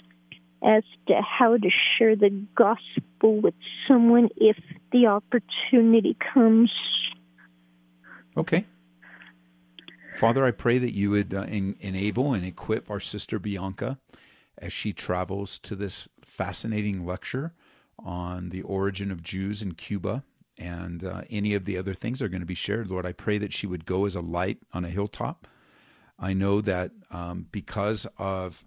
as 0.63 0.83
to 1.07 1.21
how 1.21 1.57
to 1.57 1.69
share 1.97 2.15
the 2.15 2.29
gospel 2.55 3.41
with 3.41 3.55
someone 3.87 4.29
if 4.37 4.57
the 4.91 5.07
opportunity 5.07 6.15
comes. 6.33 6.71
Okay. 8.37 8.65
Father, 10.15 10.45
I 10.45 10.51
pray 10.51 10.77
that 10.77 10.93
you 10.93 11.09
would 11.09 11.33
uh, 11.33 11.45
en- 11.47 11.75
enable 11.79 12.33
and 12.33 12.45
equip 12.45 12.89
our 12.89 12.99
sister 12.99 13.39
Bianca 13.39 13.97
as 14.57 14.71
she 14.71 14.93
travels 14.93 15.59
to 15.59 15.75
this 15.75 16.07
fascinating 16.23 17.05
lecture 17.05 17.53
on 17.99 18.49
the 18.49 18.61
origin 18.61 19.11
of 19.11 19.23
Jews 19.23 19.61
in 19.61 19.73
Cuba 19.73 20.23
and 20.57 21.03
uh, 21.03 21.21
any 21.29 21.53
of 21.53 21.65
the 21.65 21.77
other 21.77 21.93
things 21.93 22.19
that 22.19 22.25
are 22.25 22.29
going 22.29 22.41
to 22.41 22.45
be 22.45 22.53
shared. 22.55 22.89
Lord, 22.89 23.05
I 23.05 23.11
pray 23.11 23.37
that 23.39 23.53
she 23.53 23.67
would 23.67 23.85
go 23.85 24.05
as 24.05 24.15
a 24.15 24.21
light 24.21 24.59
on 24.71 24.85
a 24.85 24.89
hilltop. 24.89 25.47
I 26.19 26.33
know 26.33 26.61
that 26.61 26.91
um, 27.11 27.47
because 27.51 28.07
of 28.17 28.63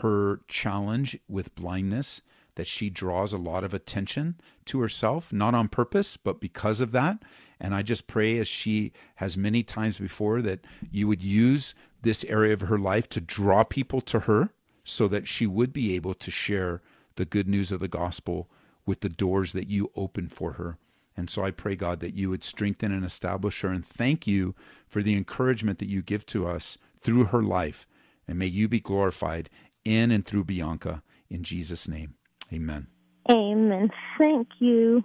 her 0.00 0.40
challenge 0.48 1.18
with 1.28 1.54
blindness, 1.54 2.22
that 2.56 2.66
she 2.66 2.90
draws 2.90 3.32
a 3.32 3.38
lot 3.38 3.64
of 3.64 3.74
attention 3.74 4.40
to 4.64 4.80
herself, 4.80 5.32
not 5.32 5.54
on 5.54 5.68
purpose, 5.68 6.16
but 6.16 6.40
because 6.40 6.80
of 6.80 6.90
that. 6.92 7.22
And 7.60 7.74
I 7.74 7.82
just 7.82 8.06
pray, 8.06 8.38
as 8.38 8.48
she 8.48 8.92
has 9.16 9.36
many 9.36 9.62
times 9.62 9.98
before, 9.98 10.42
that 10.42 10.60
you 10.90 11.08
would 11.08 11.22
use 11.22 11.74
this 12.02 12.24
area 12.24 12.52
of 12.52 12.62
her 12.62 12.78
life 12.78 13.08
to 13.10 13.20
draw 13.20 13.64
people 13.64 14.00
to 14.02 14.20
her 14.20 14.50
so 14.84 15.08
that 15.08 15.26
she 15.26 15.46
would 15.46 15.72
be 15.72 15.94
able 15.94 16.14
to 16.14 16.30
share 16.30 16.82
the 17.16 17.24
good 17.24 17.48
news 17.48 17.72
of 17.72 17.80
the 17.80 17.88
gospel 17.88 18.48
with 18.84 19.00
the 19.00 19.08
doors 19.08 19.52
that 19.52 19.68
you 19.68 19.90
open 19.96 20.28
for 20.28 20.52
her. 20.52 20.78
And 21.16 21.30
so 21.30 21.44
I 21.44 21.50
pray, 21.50 21.76
God, 21.76 22.00
that 22.00 22.14
you 22.14 22.28
would 22.30 22.44
strengthen 22.44 22.92
and 22.92 23.04
establish 23.04 23.62
her. 23.62 23.70
And 23.70 23.84
thank 23.84 24.26
you 24.26 24.54
for 24.86 25.02
the 25.02 25.16
encouragement 25.16 25.78
that 25.78 25.88
you 25.88 26.02
give 26.02 26.26
to 26.26 26.46
us 26.46 26.76
through 27.00 27.24
her 27.26 27.42
life. 27.42 27.86
And 28.28 28.38
may 28.38 28.46
you 28.46 28.68
be 28.68 28.80
glorified 28.80 29.48
in 29.84 30.10
and 30.10 30.24
through 30.24 30.44
Bianca. 30.44 31.02
In 31.30 31.42
Jesus' 31.42 31.88
name, 31.88 32.14
amen. 32.52 32.88
Amen. 33.30 33.90
Thank 34.18 34.48
you. 34.58 35.02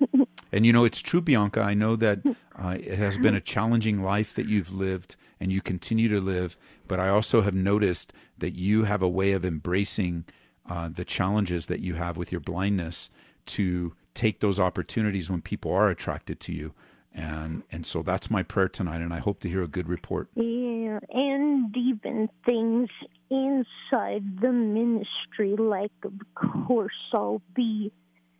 And 0.52 0.66
you 0.66 0.72
know, 0.72 0.84
it's 0.84 1.00
true, 1.00 1.20
Bianca. 1.20 1.60
I 1.60 1.74
know 1.74 1.96
that 1.96 2.20
uh, 2.58 2.76
it 2.78 2.98
has 2.98 3.18
been 3.18 3.34
a 3.34 3.40
challenging 3.40 4.02
life 4.02 4.34
that 4.34 4.46
you've 4.46 4.74
lived 4.74 5.16
and 5.38 5.50
you 5.50 5.60
continue 5.60 6.08
to 6.08 6.20
live. 6.20 6.56
But 6.86 7.00
I 7.00 7.08
also 7.08 7.42
have 7.42 7.54
noticed 7.54 8.12
that 8.38 8.54
you 8.54 8.84
have 8.84 9.02
a 9.02 9.08
way 9.08 9.32
of 9.32 9.44
embracing 9.44 10.24
uh, 10.68 10.88
the 10.88 11.04
challenges 11.04 11.66
that 11.66 11.80
you 11.80 11.94
have 11.94 12.16
with 12.16 12.30
your 12.32 12.40
blindness 12.40 13.10
to 13.46 13.94
take 14.14 14.40
those 14.40 14.60
opportunities 14.60 15.30
when 15.30 15.40
people 15.40 15.72
are 15.72 15.88
attracted 15.88 16.40
to 16.40 16.52
you. 16.52 16.74
And 17.12 17.64
and 17.72 17.84
so 17.84 18.02
that's 18.02 18.30
my 18.30 18.44
prayer 18.44 18.68
tonight, 18.68 19.00
and 19.00 19.12
I 19.12 19.18
hope 19.18 19.40
to 19.40 19.48
hear 19.48 19.62
a 19.62 19.68
good 19.68 19.88
report. 19.88 20.28
Yeah, 20.36 21.00
and 21.10 21.76
even 21.76 22.28
things 22.46 22.88
inside 23.30 24.40
the 24.40 24.52
ministry, 24.52 25.56
like 25.58 25.90
of 26.04 26.12
course 26.36 26.92
I'll 27.12 27.42
be 27.52 27.90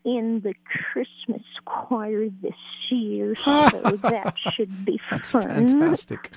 in 0.05 0.41
the 0.41 0.55
Christmas 0.65 1.43
choir 1.65 2.29
this 2.43 2.55
year, 2.91 3.35
so 3.45 3.99
that 4.03 4.35
should 4.55 4.85
be 4.85 5.01
That's 5.11 5.33
fun. 5.33 5.43
fantastic. 5.43 6.31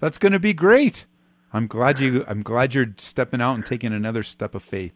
That's 0.00 0.18
going 0.18 0.32
to 0.32 0.38
be 0.38 0.52
great. 0.54 1.06
I'm 1.52 1.66
glad 1.66 1.98
you. 2.00 2.24
I'm 2.28 2.42
glad 2.42 2.74
you're 2.74 2.94
stepping 2.98 3.40
out 3.40 3.54
and 3.54 3.64
taking 3.64 3.92
another 3.92 4.22
step 4.22 4.54
of 4.54 4.62
faith. 4.62 4.92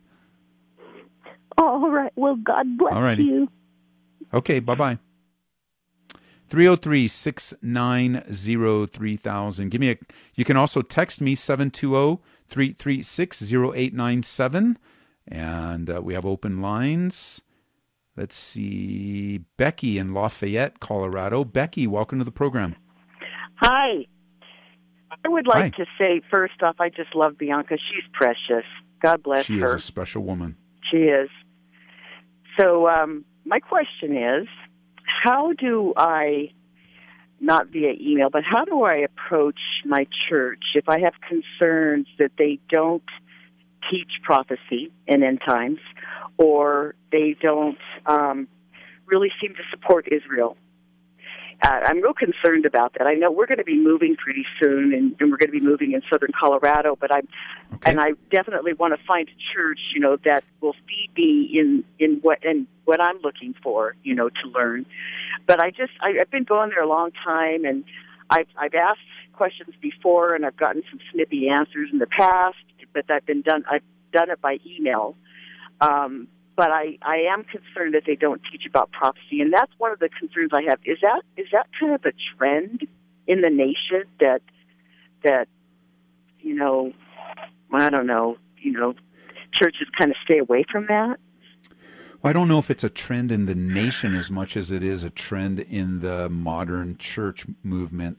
All 1.59 1.91
right. 1.91 2.13
Well, 2.17 2.37
God 2.37 2.77
bless 2.79 2.95
Alrighty. 2.95 3.25
you. 3.25 3.49
Okay, 4.33 4.61
bye 4.61 4.75
bye. 4.75 4.99
303 6.49 7.09
690 7.09 8.87
3000. 8.87 9.69
Give 9.71 9.81
me 9.81 9.91
a. 9.91 9.99
You 10.35 10.45
can 10.45 10.57
also 10.57 10.83
text 10.83 11.21
me 11.21 11.35
720 11.35 12.21
336 12.49 13.43
0897. 13.53 14.79
And 15.29 15.89
uh, 15.91 16.03
we 16.03 16.15
have 16.15 16.27
open 16.27 16.61
lines. 16.61 17.41
Let's 18.17 18.37
see. 18.37 19.39
Becky 19.57 19.99
in 19.99 20.13
Lafayette, 20.13 20.81
Colorado. 20.81 21.45
Becky, 21.45 21.87
welcome 21.87 22.19
to 22.19 22.25
the 22.25 22.31
program. 22.33 22.77
Hi. 23.57 24.07
I 25.25 25.29
would 25.29 25.47
like 25.47 25.75
Hi. 25.75 25.85
to 25.85 25.87
say, 25.99 26.21
first 26.31 26.63
off, 26.63 26.77
I 26.79 26.89
just 26.89 27.15
love 27.15 27.39
Bianca. 27.39 27.77
She's 27.77 28.05
precious. 28.13 28.67
God 29.01 29.23
bless 29.23 29.47
She 29.47 29.59
her. 29.59 29.67
is 29.67 29.75
a 29.75 29.79
special 29.79 30.23
woman. 30.23 30.57
She 30.91 30.99
is. 30.99 31.31
So, 32.59 32.89
um, 32.89 33.25
my 33.45 33.61
question 33.61 34.17
is 34.17 34.47
how 35.05 35.53
do 35.53 35.95
I, 35.97 36.51
not 37.41 37.69
via 37.69 37.93
email, 38.01 38.31
but 38.31 38.45
how 38.45 38.65
do 38.65 38.83
I 38.83 38.97
approach 38.97 39.59
my 39.87 40.07
church 40.29 40.63
if 40.75 40.89
I 40.89 41.01
have 41.01 41.15
concerns 41.27 42.07
that 42.19 42.33
they 42.37 42.59
don't 42.69 43.03
teach 43.91 44.11
prophecy 44.23 44.93
in 45.07 45.23
end 45.23 45.41
times 45.47 45.79
or 46.39 46.95
they 47.11 47.37
don't 47.41 47.79
um, 48.07 48.49
really 49.07 49.31
seem 49.41 49.55
to 49.55 49.63
support 49.71 50.09
Israel? 50.11 50.57
Uh, 51.65 51.81
I'm 51.85 52.03
real 52.03 52.15
concerned 52.15 52.67
about 52.67 52.95
that. 52.95 53.07
I 53.07 53.15
know 53.15 53.31
we're 53.31 53.47
going 53.47 53.59
to 53.59 53.65
be 53.65 53.79
moving 53.79 54.17
pretty 54.17 54.45
soon, 54.61 54.93
and, 54.93 55.15
and 55.21 55.31
we're 55.31 55.37
going 55.37 55.53
to 55.53 55.61
be 55.61 55.61
moving 55.61 55.93
in 55.93 56.03
southern 56.11 56.33
Colorado. 56.39 56.97
But 56.99 57.15
I'm, 57.15 57.29
Okay. 57.75 57.91
and 57.91 58.01
I 58.01 58.13
definitely 58.31 58.73
want 58.75 58.99
to 58.99 59.07
find 59.07 59.29
a 59.29 59.55
church, 59.55 59.91
you 59.95 60.01
know, 60.01 60.17
that 60.25 60.45
will 60.61 60.75
feed 60.89 61.11
me 61.17 61.51
in 61.59 61.85
in 61.99 62.19
what 62.21 62.45
and 62.45 62.67
what 62.85 63.01
I'm 63.01 63.19
looking 63.23 63.55
for, 63.63 63.95
you 64.03 64.15
know, 64.15 64.29
to 64.29 64.49
learn. 64.49 64.87
But 65.47 65.61
I 65.61 65.71
just 65.71 65.93
I, 66.01 66.21
I've 66.21 66.31
been 66.31 66.45
going 66.45 66.71
there 66.71 66.83
a 66.83 66.89
long 66.89 67.11
time, 67.25 67.65
and 67.65 67.85
I've 68.29 68.49
I've 68.59 68.75
asked 68.75 69.01
questions 69.33 69.75
before, 69.81 70.35
and 70.35 70.45
I've 70.45 70.57
gotten 70.57 70.83
some 70.91 71.01
snippy 71.13 71.49
answers 71.49 71.91
in 71.93 71.99
the 71.99 72.07
past. 72.07 72.57
But 72.93 73.11
I've 73.11 73.27
been 73.27 73.43
done. 73.43 73.65
I've 73.71 73.83
done 74.13 74.31
it 74.31 74.41
by 74.41 74.59
email. 74.67 75.17
Um, 75.81 76.29
but 76.55 76.71
I, 76.71 76.99
I 77.03 77.17
am 77.33 77.45
concerned 77.45 77.95
that 77.95 78.03
they 78.07 78.15
don't 78.15 78.41
teach 78.51 78.67
about 78.69 78.91
prophecy, 78.93 79.41
and 79.41 79.53
that's 79.53 79.73
one 79.79 79.91
of 79.91 79.99
the 79.99 80.09
concerns 80.09 80.51
I 80.53 80.63
have. 80.69 80.79
Is 80.85 80.99
that 81.03 81.23
is 81.37 81.47
that 81.53 81.67
kind 81.79 81.95
of 81.95 82.05
a 82.05 82.13
trend 82.37 82.87
in 83.27 83.41
the 83.41 83.51
nation 83.51 84.05
that 84.21 84.43
that 85.25 85.49
you 86.41 86.55
know 86.55 86.93
I 87.73 87.89
don't 87.89 88.07
know 88.07 88.37
you 88.59 88.73
know 88.73 88.95
churches 89.53 89.89
kind 89.97 90.11
of 90.11 90.17
stay 90.25 90.39
away 90.39 90.65
from 90.71 90.87
that? 90.87 91.19
I 92.25 92.33
don't 92.33 92.47
know 92.47 92.59
if 92.59 92.71
it's 92.71 92.85
a 92.85 92.91
trend 92.91 93.33
in 93.33 93.47
the 93.47 93.55
nation 93.55 94.15
as 94.15 94.31
much 94.31 94.57
as 94.57 94.71
it 94.71 94.85
is 94.85 95.03
a 95.03 95.11
trend 95.11 95.59
in 95.59 96.01
the 96.01 96.29
modern 96.29 96.97
church 96.97 97.47
movement. 97.65 98.19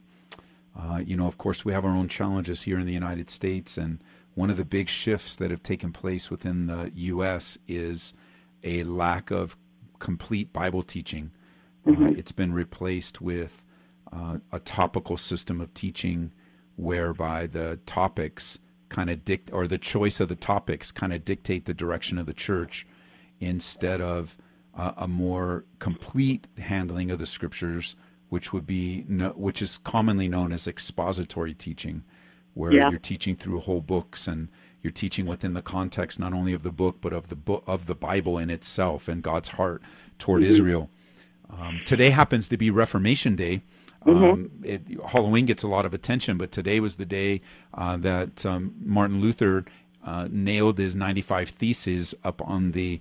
Uh, 0.78 1.02
you 1.06 1.16
know, 1.16 1.28
of 1.28 1.38
course, 1.38 1.64
we 1.64 1.74
have 1.74 1.86
our 1.86 1.96
own 1.96 2.08
challenges 2.08 2.64
here 2.64 2.80
in 2.80 2.86
the 2.86 2.94
United 2.94 3.30
States, 3.30 3.78
and 3.78 4.00
one 4.34 4.50
of 4.50 4.58
the 4.58 4.66
big 4.66 4.90
shifts 4.90 5.36
that 5.36 5.52
have 5.52 5.62
taken 5.62 5.92
place 5.92 6.32
within 6.32 6.68
the 6.68 6.92
U.S. 6.96 7.58
is 7.68 8.14
a 8.64 8.84
lack 8.84 9.30
of 9.30 9.56
complete 10.00 10.52
Bible 10.52 10.82
teaching. 10.82 11.32
Uh, 11.88 12.12
it's 12.18 12.32
been 12.32 12.54
replaced 12.54 13.22
with 13.22 13.64
uh, 14.12 14.38
a 14.52 14.60
topical 14.60 15.18
system 15.18 15.62
of 15.62 15.74
teaching 15.74 16.32
whereby 16.76 17.46
the 17.46 17.80
topics 17.86 18.58
kind 18.90 19.10
of 19.10 19.26
dict 19.26 19.50
or 19.52 19.68
the 19.68 19.78
choice 19.78 20.20
of 20.20 20.30
the 20.30 20.36
topics 20.36 20.92
kind 20.92 21.14
of 21.14 21.26
dictate 21.26 21.66
the 21.66 21.74
direction 21.74 22.18
of 22.18 22.26
the 22.26 22.34
church 22.34 22.86
instead 23.40 24.02
of 24.02 24.38
uh, 24.76 24.92
a 24.98 25.08
more 25.08 25.66
complete 25.80 26.48
handling 26.58 27.12
of 27.12 27.20
the 27.20 27.26
scriptures 27.26 27.96
which 28.34 28.52
would 28.54 28.66
be 28.66 29.06
no, 29.08 29.30
which 29.48 29.62
is 29.62 29.78
commonly 29.94 30.28
known 30.28 30.52
as 30.52 30.68
expository 30.68 31.54
teaching 31.54 31.98
where 32.56 32.72
Yeah. 32.74 32.90
you're 32.90 33.00
teaching 33.14 33.36
through 33.36 33.60
whole 33.60 33.82
books 33.96 34.28
and 34.28 34.48
you're 34.82 34.92
teaching 35.04 35.26
within 35.34 35.54
the 35.54 35.62
context 35.62 36.20
not 36.20 36.34
only 36.34 36.54
of 36.54 36.64
the 36.64 36.72
book 36.72 36.96
but 37.00 37.14
of 37.14 37.28
the 37.28 37.36
book 37.50 37.64
of 37.68 37.86
the 37.86 37.98
Bible 38.10 38.36
in 38.44 38.50
itself 38.50 39.08
and 39.08 39.22
God's 39.22 39.50
heart 39.50 39.82
toward 40.18 40.42
Israel 40.52 40.90
um, 41.60 41.82
today 41.86 42.10
happens 42.10 42.48
to 42.48 42.58
be 42.58 42.70
Reformation 42.72 43.36
Day. 43.36 43.62
Um, 44.06 44.50
it, 44.64 44.82
Halloween 45.10 45.46
gets 45.46 45.64
a 45.64 45.68
lot 45.68 45.86
of 45.86 45.94
attention, 45.94 46.38
but 46.38 46.52
today 46.52 46.80
was 46.80 46.96
the 46.96 47.06
day 47.06 47.42
uh, 47.74 47.96
that 47.98 48.46
um, 48.46 48.74
Martin 48.84 49.22
Luther 49.22 49.64
uh, 50.04 50.28
nailed 50.32 50.78
his 50.80 50.96
95 50.96 51.50
Theses 51.50 52.16
up 52.24 52.42
on 52.42 52.72
the 52.72 53.00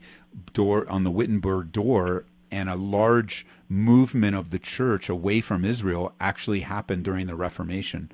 door 0.53 0.89
on 0.91 1.03
the 1.05 1.11
Wittenberg 1.11 1.73
door, 1.73 2.25
and 2.53 2.69
a 2.69 2.77
large 2.77 3.47
movement 3.73 4.37
of 4.37 4.51
the 4.51 4.59
church 4.59 5.09
away 5.09 5.41
from 5.41 5.65
Israel 5.65 6.13
actually 6.21 6.61
happened 6.61 7.05
during 7.05 7.27
the 7.27 7.35
Reformation. 7.35 8.11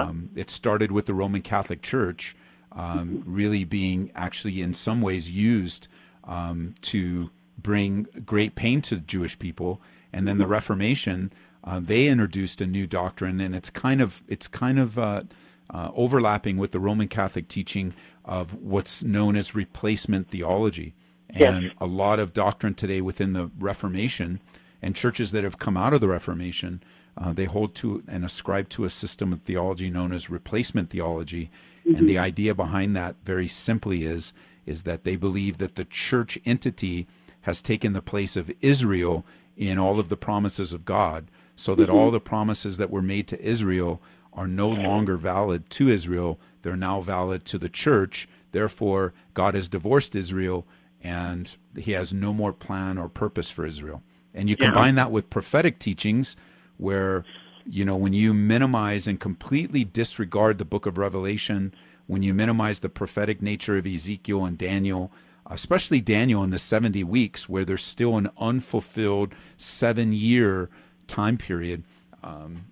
Um, 0.00 0.30
it 0.34 0.50
started 0.50 0.90
with 0.90 1.06
the 1.06 1.14
Roman 1.14 1.42
Catholic 1.42 1.82
Church 1.82 2.36
um, 2.72 3.22
really 3.24 3.64
being 3.64 4.10
actually 4.14 4.60
in 4.60 4.74
some 4.74 5.00
ways 5.00 5.30
used 5.30 5.88
um, 6.24 6.74
to 6.82 7.30
bring 7.56 8.06
great 8.24 8.54
pain 8.54 8.82
to 8.82 8.98
Jewish 8.98 9.38
people, 9.38 9.80
and 10.12 10.26
then 10.26 10.38
the 10.38 10.46
Reformation 10.46 11.32
uh, 11.64 11.80
they 11.80 12.06
introduced 12.06 12.60
a 12.60 12.66
new 12.66 12.86
doctrine, 12.86 13.40
and 13.40 13.54
it's 13.54 13.70
kind 13.70 14.00
of 14.00 14.22
it's 14.28 14.48
kind 14.48 14.78
of 14.78 14.98
uh, 14.98 15.22
uh, 15.70 15.90
overlapping 15.94 16.56
with 16.56 16.72
the 16.72 16.80
Roman 16.80 17.08
Catholic 17.08 17.48
teaching 17.48 17.94
of 18.24 18.54
what's 18.54 19.02
known 19.02 19.36
as 19.36 19.54
replacement 19.54 20.28
theology. 20.28 20.94
And 21.30 21.64
Yes. 21.64 21.72
a 21.78 21.86
lot 21.86 22.20
of 22.20 22.32
doctrine 22.32 22.74
today 22.74 23.00
within 23.02 23.34
the 23.34 23.50
Reformation 23.58 24.40
and 24.80 24.94
churches 24.94 25.32
that 25.32 25.44
have 25.44 25.58
come 25.58 25.76
out 25.76 25.92
of 25.92 26.00
the 26.00 26.08
Reformation, 26.08 26.82
uh, 27.16 27.32
they 27.32 27.46
hold 27.46 27.74
to 27.76 28.02
and 28.06 28.24
ascribe 28.24 28.68
to 28.70 28.84
a 28.84 28.90
system 28.90 29.32
of 29.32 29.42
theology 29.42 29.90
known 29.90 30.12
as 30.12 30.30
replacement 30.30 30.90
theology. 30.90 31.50
And 31.84 32.08
the 32.08 32.18
idea 32.18 32.54
behind 32.54 32.94
that, 32.96 33.16
very 33.24 33.48
simply, 33.48 34.04
is 34.04 34.32
is 34.66 34.82
that 34.82 35.04
they 35.04 35.16
believe 35.16 35.56
that 35.56 35.76
the 35.76 35.86
church 35.86 36.38
entity 36.44 37.06
has 37.42 37.62
taken 37.62 37.94
the 37.94 38.02
place 38.02 38.36
of 38.36 38.52
Israel 38.60 39.24
in 39.56 39.78
all 39.78 39.98
of 39.98 40.10
the 40.10 40.16
promises 40.16 40.74
of 40.74 40.84
God, 40.84 41.30
so 41.56 41.74
that 41.74 41.88
all 41.88 42.10
the 42.10 42.20
promises 42.20 42.76
that 42.76 42.90
were 42.90 43.02
made 43.02 43.26
to 43.28 43.42
Israel 43.42 44.02
are 44.34 44.46
no 44.46 44.68
longer 44.68 45.16
valid 45.16 45.68
to 45.70 45.88
Israel. 45.88 46.38
They're 46.62 46.76
now 46.76 47.00
valid 47.00 47.44
to 47.46 47.58
the 47.58 47.68
church. 47.68 48.28
Therefore, 48.52 49.12
God 49.34 49.54
has 49.54 49.68
divorced 49.68 50.14
Israel 50.14 50.66
and 51.02 51.56
he 51.76 51.92
has 51.92 52.12
no 52.12 52.32
more 52.32 52.52
plan 52.52 52.98
or 52.98 53.08
purpose 53.08 53.50
for 53.50 53.64
Israel. 53.64 54.02
And 54.34 54.48
you 54.48 54.56
combine 54.56 54.94
that 54.96 55.10
with 55.10 55.30
prophetic 55.30 55.78
teachings 55.78 56.36
where, 56.76 57.24
you 57.66 57.84
know, 57.84 57.96
when 57.96 58.12
you 58.12 58.32
minimize 58.32 59.06
and 59.06 59.18
completely 59.18 59.84
disregard 59.84 60.58
the 60.58 60.64
book 60.64 60.86
of 60.86 60.98
Revelation, 60.98 61.74
when 62.06 62.22
you 62.22 62.32
minimize 62.32 62.80
the 62.80 62.88
prophetic 62.88 63.42
nature 63.42 63.76
of 63.76 63.86
Ezekiel 63.86 64.44
and 64.44 64.56
Daniel, 64.56 65.10
especially 65.46 66.00
Daniel 66.00 66.42
in 66.44 66.50
the 66.50 66.58
70 66.58 67.02
weeks, 67.04 67.48
where 67.48 67.64
there's 67.64 67.84
still 67.84 68.16
an 68.16 68.30
unfulfilled 68.38 69.34
seven 69.56 70.12
year 70.12 70.70
time 71.06 71.36
period, 71.36 71.84
um, 72.22 72.66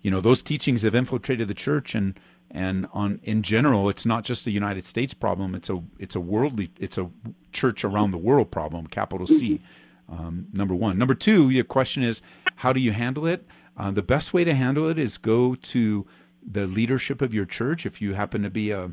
you 0.00 0.10
know, 0.10 0.20
those 0.20 0.42
teachings 0.42 0.82
have 0.82 0.94
infiltrated 0.94 1.48
the 1.48 1.54
church 1.54 1.94
and 1.94 2.18
and 2.50 2.86
on 2.92 3.20
in 3.22 3.42
general 3.42 3.88
it's 3.88 4.06
not 4.06 4.24
just 4.24 4.46
a 4.46 4.50
united 4.50 4.84
states 4.86 5.12
problem 5.14 5.54
it's 5.54 5.68
a 5.68 5.82
it's 5.98 6.16
a 6.16 6.20
worldly 6.20 6.70
it's 6.78 6.96
a 6.96 7.10
church 7.52 7.84
around 7.84 8.10
the 8.10 8.18
world 8.18 8.50
problem 8.50 8.86
capital 8.86 9.26
c 9.26 9.60
um, 10.08 10.46
number 10.52 10.74
one. 10.74 10.98
Number 10.98 11.14
two 11.14 11.50
your 11.50 11.64
question 11.64 12.02
is 12.02 12.22
how 12.56 12.72
do 12.72 12.80
you 12.80 12.92
handle 12.92 13.26
it? 13.26 13.46
Uh, 13.76 13.90
the 13.90 14.02
best 14.02 14.32
way 14.32 14.44
to 14.44 14.54
handle 14.54 14.88
it 14.88 14.98
is 14.98 15.18
go 15.18 15.54
to 15.54 16.06
the 16.44 16.66
leadership 16.66 17.22
of 17.22 17.32
your 17.34 17.44
church. 17.44 17.86
If 17.86 18.00
you 18.00 18.14
happen 18.14 18.42
to 18.42 18.50
be 18.50 18.70
a, 18.70 18.92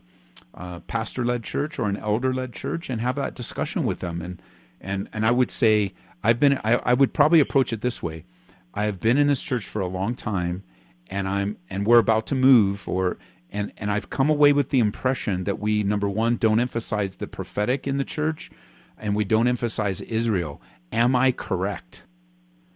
a 0.53 0.81
pastor-led 0.81 1.43
church 1.43 1.79
or 1.79 1.89
an 1.89 1.97
elder-led 1.97 2.53
church 2.53 2.89
and 2.89 3.01
have 3.01 3.15
that 3.15 3.33
discussion 3.35 3.83
with 3.83 3.99
them. 3.99 4.21
And 4.21 4.41
and 4.81 5.09
and 5.13 5.25
i 5.25 5.31
would 5.31 5.49
say 5.49 5.93
i've 6.23 6.39
been 6.39 6.59
i, 6.63 6.75
I 6.83 6.93
would 6.93 7.13
probably 7.13 7.39
approach 7.39 7.71
it 7.73 7.81
this 7.81 8.03
way. 8.03 8.25
I 8.73 8.83
have 8.85 8.99
been 8.99 9.17
in 9.17 9.27
this 9.27 9.41
church 9.41 9.65
for 9.65 9.81
a 9.81 9.87
long 9.87 10.15
time 10.15 10.63
and 11.07 11.27
i'm 11.27 11.57
and 11.69 11.87
we're 11.87 11.99
about 11.99 12.27
to 12.27 12.35
move 12.35 12.87
or 12.87 13.17
and 13.55 13.71
and 13.77 13.89
I've 13.89 14.09
come 14.09 14.29
away 14.29 14.51
with 14.51 14.69
the 14.69 14.79
impression 14.79 15.45
that 15.45 15.59
we 15.59 15.81
number 15.81 16.09
one 16.09 16.35
don't 16.35 16.59
emphasize 16.59 17.15
the 17.15 17.27
prophetic 17.27 17.87
in 17.87 17.97
the 17.97 18.03
church, 18.03 18.51
and 18.97 19.15
we 19.15 19.23
don't 19.23 19.47
emphasize 19.47 20.01
Israel. 20.01 20.61
Am 20.95 21.15
I 21.15 21.31
correct? 21.31 22.03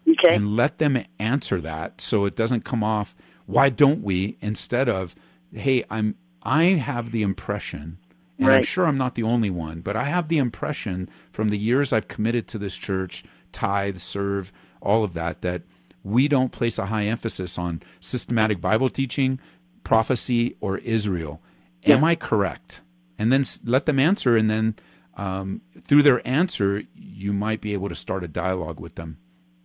Okay. 0.07 0.35
And 0.35 0.55
let 0.55 0.77
them 0.77 1.03
answer 1.19 1.61
that 1.61 2.01
so 2.01 2.25
it 2.25 2.35
doesn't 2.35 2.65
come 2.65 2.83
off. 2.83 3.15
Why 3.45 3.69
don't 3.69 4.03
we? 4.03 4.37
Instead 4.41 4.89
of, 4.89 5.15
hey, 5.53 5.85
I'm 5.89 6.15
I 6.43 6.63
have 6.63 7.11
the 7.11 7.21
impression, 7.21 7.97
and 8.37 8.51
I'm 8.51 8.63
sure 8.63 8.85
I'm 8.85 8.97
not 8.97 9.15
the 9.15 9.23
only 9.23 9.49
one, 9.49 9.81
but 9.81 9.95
I 9.95 10.05
have 10.05 10.27
the 10.27 10.37
impression 10.37 11.09
from 11.31 11.49
the 11.49 11.57
years 11.57 11.91
I've 11.91 12.07
committed 12.07 12.47
to 12.49 12.57
this 12.57 12.75
church, 12.75 13.23
tithe, 13.51 13.97
serve, 13.97 14.51
all 14.81 15.03
of 15.03 15.13
that, 15.13 15.41
that 15.41 15.63
we 16.03 16.27
don't 16.27 16.51
place 16.51 16.79
a 16.79 16.87
high 16.87 17.05
emphasis 17.05 17.57
on 17.57 17.81
systematic 17.99 18.61
Bible 18.61 18.89
teaching, 18.89 19.39
prophecy, 19.83 20.55
or 20.61 20.77
Israel. 20.79 21.41
Am 21.85 22.03
I 22.03 22.15
correct? 22.15 22.81
And 23.17 23.31
then 23.31 23.43
let 23.65 23.85
them 23.85 23.99
answer, 23.99 24.37
and 24.37 24.49
then 24.49 24.75
um, 25.19 25.61
through 25.81 26.03
their 26.03 26.25
answer, 26.27 26.83
you 26.95 27.33
might 27.33 27.61
be 27.61 27.73
able 27.73 27.89
to 27.89 27.95
start 27.95 28.23
a 28.23 28.27
dialogue 28.27 28.79
with 28.79 28.95
them, 28.95 29.17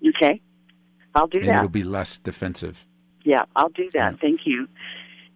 Okay. 0.06 0.40
I'll 1.14 1.28
do 1.28 1.38
and 1.40 1.48
that. 1.48 1.56
it'll 1.58 1.68
be 1.68 1.84
less 1.84 2.18
defensive. 2.18 2.86
Yeah, 3.24 3.44
I'll 3.56 3.68
do 3.68 3.88
that. 3.92 4.12
Yeah. 4.12 4.18
Thank 4.20 4.40
you. 4.44 4.66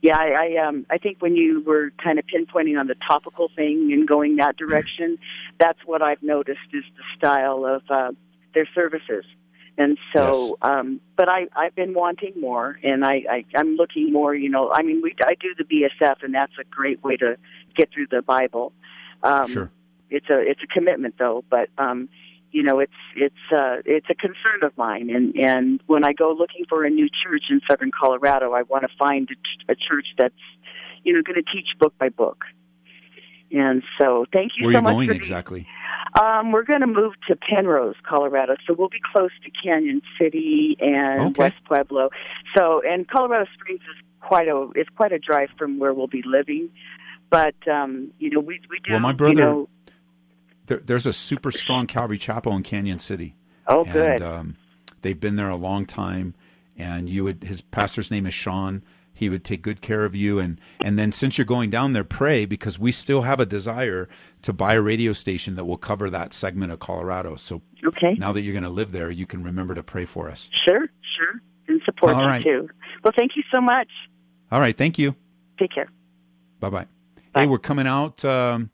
Yeah, 0.03 0.17
I, 0.19 0.29
I 0.45 0.67
um 0.69 0.87
I 0.91 0.99
think 0.99 1.23
when 1.23 1.35
you 1.37 1.63
were 1.65 1.91
kind 2.03 2.19
of 2.19 2.25
pinpointing 2.27 2.79
on 2.79 2.87
the 2.87 2.97
topical 3.09 3.49
thing 3.57 3.91
and 3.93 4.07
going 4.07 4.37
that 4.37 4.57
direction, 4.57 5.19
that's 5.59 5.79
what 5.87 6.03
I've 6.03 6.23
noticed 6.23 6.69
is 6.73 6.85
the 6.97 7.03
style 7.17 7.65
of 7.65 7.83
uh, 7.91 8.13
their 8.55 8.69
services. 8.75 9.25
And 9.81 9.97
so, 10.13 10.59
um, 10.63 11.01
but 11.17 11.29
I 11.29 11.47
I've 11.55 11.75
been 11.77 11.95
wanting 11.95 12.35
more, 12.41 12.79
and 12.83 13.05
I, 13.05 13.23
I 13.31 13.45
I'm 13.57 13.77
looking 13.77 14.13
more. 14.13 14.35
You 14.35 14.51
know, 14.51 14.73
I 14.73 14.83
mean, 14.83 15.01
we 15.03 15.15
I 15.25 15.35
do 15.39 15.55
the 15.57 15.65
BSF, 15.65 16.17
and 16.23 16.35
that's 16.35 16.53
a 16.61 16.65
great 16.65 17.03
way 17.05 17.17
to 17.17 17.37
get 17.77 17.89
through 17.93 18.09
the 18.11 18.23
Bible. 18.23 18.73
Um, 19.23 19.49
Sure. 19.49 19.71
It's 20.11 20.29
a 20.31 20.39
it's 20.41 20.61
a 20.63 20.67
commitment 20.67 21.15
though, 21.19 21.45
but 21.51 21.69
um, 21.79 22.09
you 22.51 22.63
know, 22.63 22.79
it's 22.81 22.93
it's 23.17 23.35
uh, 23.53 23.77
it's 23.85 24.07
a 24.11 24.15
concern 24.15 24.63
of 24.63 24.77
mine, 24.79 25.11
and 25.11 25.35
and 25.37 25.81
when 25.87 26.05
I 26.05 26.13
go 26.13 26.35
looking 26.39 26.65
for 26.69 26.85
a 26.85 26.91
new 26.91 27.09
church 27.09 27.45
in 27.51 27.61
Southern 27.69 27.91
Colorado, 27.91 28.53
I 28.53 28.63
want 28.63 28.83
to 28.85 28.89
find 28.99 29.29
a, 29.31 29.35
ch- 29.35 29.65
a 29.69 29.75
church 29.75 30.07
that's 30.19 30.35
you 31.05 31.13
know 31.13 31.21
going 31.23 31.37
to 31.43 31.43
teach 31.53 31.79
book 31.79 31.95
by 31.99 32.09
book. 32.09 32.45
And 33.51 33.83
so, 33.99 34.27
thank 34.31 34.53
you 34.59 34.67
Where 34.67 34.75
so 34.75 34.79
are 34.79 34.81
you 34.81 34.85
much 34.85 34.93
going 34.95 35.09
for 35.09 35.15
the- 35.15 35.19
exactly? 35.19 35.67
um, 36.21 36.53
we're 36.53 36.65
going 36.65 36.81
to 36.81 36.87
move 36.87 37.15
to 37.29 37.37
Penrose, 37.37 37.95
Colorado, 38.07 38.57
so 38.67 38.75
we'll 38.77 38.91
be 38.91 39.01
close 39.15 39.31
to 39.45 39.51
Cañon 39.51 40.03
City 40.21 40.77
and 40.81 41.21
Okay. 41.31 41.45
West 41.45 41.57
Pueblo. 41.67 42.11
So, 42.57 42.83
and 42.87 43.09
Colorado 43.09 43.47
Springs 43.55 43.81
is 43.81 44.05
quite 44.21 44.49
a 44.49 44.69
it's 44.75 44.91
quite 44.97 45.13
a 45.13 45.19
drive 45.19 45.49
from 45.59 45.79
where 45.79 45.95
we'll 45.95 46.09
be 46.09 46.23
living, 46.27 46.69
but 47.31 47.55
um, 47.69 48.11
you 48.19 48.29
know 48.31 48.41
we 48.41 48.61
we 48.69 48.79
do. 48.85 48.93
Well, 48.93 49.01
my 49.01 49.11
you 49.11 49.17
brother- 49.17 49.41
know, 49.41 49.69
There, 50.69 50.79
there's 50.79 51.07
a 51.07 51.13
super 51.13 51.51
strong 51.51 51.87
Calvary 51.87 52.19
Chapel 52.19 52.53
in 52.53 52.63
Cañon 52.63 53.01
City. 53.01 53.35
oh, 53.67 53.85
good. 53.85 54.23
And 54.23 54.23
um, 54.23 54.57
they've 55.03 55.19
been 55.19 55.37
there 55.37 55.49
a 55.49 55.57
long 55.57 55.85
time. 55.85 56.35
And 56.77 57.09
you 57.09 57.25
would 57.25 57.43
his 57.43 57.61
pastor's 57.61 58.11
name 58.11 58.25
is 58.27 58.35
Sean. 58.35 58.85
He 59.13 59.29
would 59.29 59.45
take 59.45 59.63
good 59.63 59.81
care 59.81 60.05
of 60.05 60.15
you. 60.15 60.39
And 60.39 60.61
and 60.85 60.97
then 60.97 61.11
since 61.11 61.37
you're 61.37 61.45
going 61.45 61.71
down 61.71 61.93
there, 61.93 62.05
pray 62.05 62.45
because 62.45 62.79
we 62.79 62.93
still 62.93 63.23
have 63.23 63.41
a 63.41 63.47
desire 63.47 64.09
to 64.43 64.53
buy 64.53 64.75
a 64.75 64.81
radio 64.81 65.13
station 65.13 65.57
that 65.57 65.65
will 65.65 65.77
cover 65.77 66.09
that 66.11 66.33
segment 66.33 66.71
of 66.71 66.79
Colorado. 66.79 67.35
So 67.35 67.63
okay. 67.85 68.15
now 68.17 68.33
that 68.33 68.43
you're 68.43 68.53
going 68.53 68.63
to 68.63 68.71
live 68.71 68.93
there, 68.93 69.11
you 69.11 69.27
can 69.27 69.43
remember 69.43 69.75
to 69.75 69.83
pray 69.83 70.05
for 70.05 70.31
us. 70.31 70.49
Sure, 70.65 70.87
sure. 71.17 71.43
And 71.67 71.81
support 71.85 72.15
All 72.15 72.23
you 72.23 72.29
right. 72.29 72.45
too. 72.45 72.69
Well, 73.03 73.13
thank 73.17 73.33
you 73.35 73.43
so 73.53 73.61
much. 73.61 73.89
All 74.53 74.61
right. 74.61 74.77
Thank 74.77 74.99
you. 74.99 75.17
Take 75.59 75.73
care. 75.75 75.91
Bye. 76.61 76.71
Bye. 76.71 76.87
Hey, 77.35 77.47
we're 77.47 77.59
coming 77.59 77.87
out. 77.87 78.25
Um, 78.25 78.71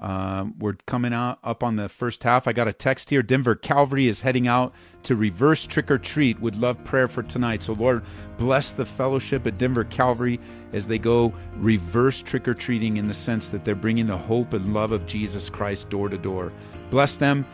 um, 0.00 0.54
we're 0.58 0.76
coming 0.86 1.12
out 1.12 1.38
up 1.44 1.62
on 1.62 1.76
the 1.76 1.88
first 1.88 2.22
half. 2.22 2.48
I 2.48 2.52
got 2.52 2.68
a 2.68 2.72
text 2.72 3.10
here. 3.10 3.22
Denver 3.22 3.54
Calvary 3.54 4.08
is 4.08 4.22
heading 4.22 4.48
out 4.48 4.72
to 5.02 5.14
reverse 5.14 5.66
trick 5.66 5.90
or 5.90 5.98
treat. 5.98 6.40
Would 6.40 6.56
love 6.56 6.82
prayer 6.84 7.06
for 7.06 7.22
tonight. 7.22 7.62
So 7.62 7.74
Lord, 7.74 8.02
bless 8.38 8.70
the 8.70 8.86
fellowship 8.86 9.46
at 9.46 9.58
Denver 9.58 9.84
Calvary 9.84 10.40
as 10.72 10.86
they 10.86 10.98
go 10.98 11.34
reverse 11.56 12.22
trick 12.22 12.48
or 12.48 12.54
treating 12.54 12.96
in 12.96 13.08
the 13.08 13.14
sense 13.14 13.50
that 13.50 13.64
they're 13.64 13.74
bringing 13.74 14.06
the 14.06 14.16
hope 14.16 14.54
and 14.54 14.72
love 14.72 14.92
of 14.92 15.06
Jesus 15.06 15.50
Christ 15.50 15.90
door 15.90 16.08
to 16.08 16.18
door. 16.18 16.50
Bless 16.90 17.16
them, 17.16 17.46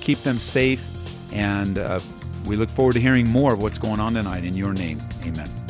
keep 0.00 0.18
them 0.18 0.36
safe, 0.36 0.84
and 1.32 1.78
uh, 1.78 2.00
we 2.46 2.56
look 2.56 2.68
forward 2.68 2.94
to 2.94 3.00
hearing 3.00 3.28
more 3.28 3.54
of 3.54 3.62
what's 3.62 3.78
going 3.78 4.00
on 4.00 4.14
tonight 4.14 4.44
in 4.44 4.54
your 4.54 4.72
name. 4.72 5.00
Amen. 5.24 5.61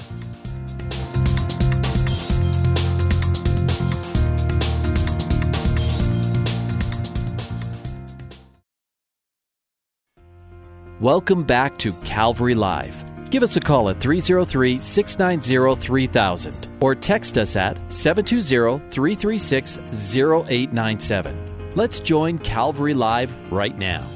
Welcome 11.03 11.43
back 11.43 11.79
to 11.79 11.91
Calvary 12.05 12.55
Live. 12.55 13.29
Give 13.29 13.43
us 13.43 13.57
a 13.57 13.61
call 13.61 13.91
at 13.91 13.99
303 13.99 14.79
690 14.79 15.81
3000 15.81 16.69
or 16.81 16.95
text 16.95 17.38
us 17.38 17.57
at 17.57 17.77
720 17.93 18.79
336 18.88 19.79
0897. 20.17 21.71
Let's 21.75 21.99
join 21.99 22.38
Calvary 22.38 22.95
Live 22.95 23.35
right 23.51 23.77
now. 23.77 24.07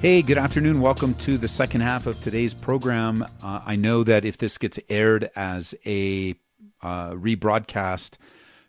Hey, 0.00 0.22
good 0.22 0.38
afternoon. 0.38 0.80
Welcome 0.80 1.14
to 1.18 1.38
the 1.38 1.46
second 1.46 1.82
half 1.82 2.08
of 2.08 2.20
today's 2.20 2.52
program. 2.52 3.22
Uh, 3.44 3.60
I 3.64 3.76
know 3.76 4.02
that 4.02 4.24
if 4.24 4.38
this 4.38 4.58
gets 4.58 4.80
aired 4.88 5.30
as 5.36 5.76
a 5.86 6.34
uh, 6.82 7.10
rebroadcast, 7.10 8.16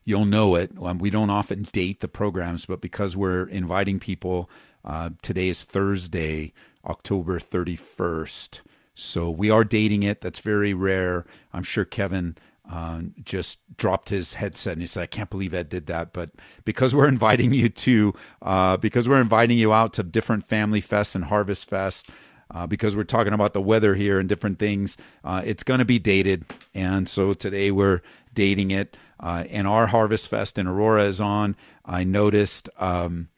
you'll 0.04 0.26
know 0.26 0.54
it. 0.54 0.70
Um, 0.80 1.00
we 1.00 1.10
don't 1.10 1.32
often 1.32 1.64
date 1.64 2.02
the 2.02 2.08
programs, 2.08 2.68
but 2.68 2.80
because 2.80 3.18
we're 3.18 3.48
inviting 3.48 4.00
people, 4.00 4.52
uh, 4.86 5.10
today 5.22 5.50
is 5.50 5.64
Thursday, 5.64 6.54
October 6.86 7.40
31st. 7.40 8.62
So 8.94 9.30
we 9.30 9.50
are 9.50 9.64
dating 9.64 10.04
it. 10.04 10.22
That's 10.22 10.40
very 10.40 10.74
rare. 10.74 11.26
I'm 11.52 11.64
sure 11.64 11.84
Kevin 11.84 12.38
uh, 12.72 13.02
just 13.24 13.60
dropped 13.78 14.10
his 14.10 14.36
headset 14.36 14.74
and 14.74 14.82
he 14.82 14.88
said, 14.88 15.04
"I 15.04 15.08
can't 15.08 15.30
believe 15.30 15.54
Ed 15.54 15.70
did 15.70 15.88
that." 15.88 16.14
But 16.14 16.32
because 16.64 16.96
we're 16.96 17.08
inviting 17.18 17.54
you 17.54 17.70
to, 17.70 18.14
uh, 18.42 18.78
because 18.78 19.10
we're 19.10 19.22
inviting 19.22 19.58
you 19.58 19.74
out 19.74 19.94
to 19.94 20.04
different 20.04 20.48
family 20.48 20.82
fests 20.82 21.16
and 21.16 21.26
harvest 21.26 21.68
fest, 21.68 22.08
uh, 22.52 22.68
because 22.68 22.96
we're 22.96 23.04
talking 23.04 23.34
about 23.34 23.54
the 23.54 23.62
weather 23.62 23.96
here 23.96 24.20
and 24.20 24.30
different 24.30 24.60
things, 24.60 24.98
uh, 25.24 25.42
it's 25.44 25.64
going 25.64 25.80
to 25.80 25.86
be 25.86 26.00
dated. 26.00 26.46
And 26.74 27.10
so 27.10 27.34
today 27.34 27.72
we're 27.72 28.02
dating 28.34 28.72
it. 28.72 28.96
Uh, 29.20 29.46
and 29.50 29.68
our 29.68 29.88
Harvest 29.88 30.30
Fest 30.30 30.58
in 30.58 30.68
Aurora 30.68 31.06
is 31.06 31.22
on. 31.22 31.56
I 31.86 32.04
noticed 32.04 32.70
um, 32.78 33.30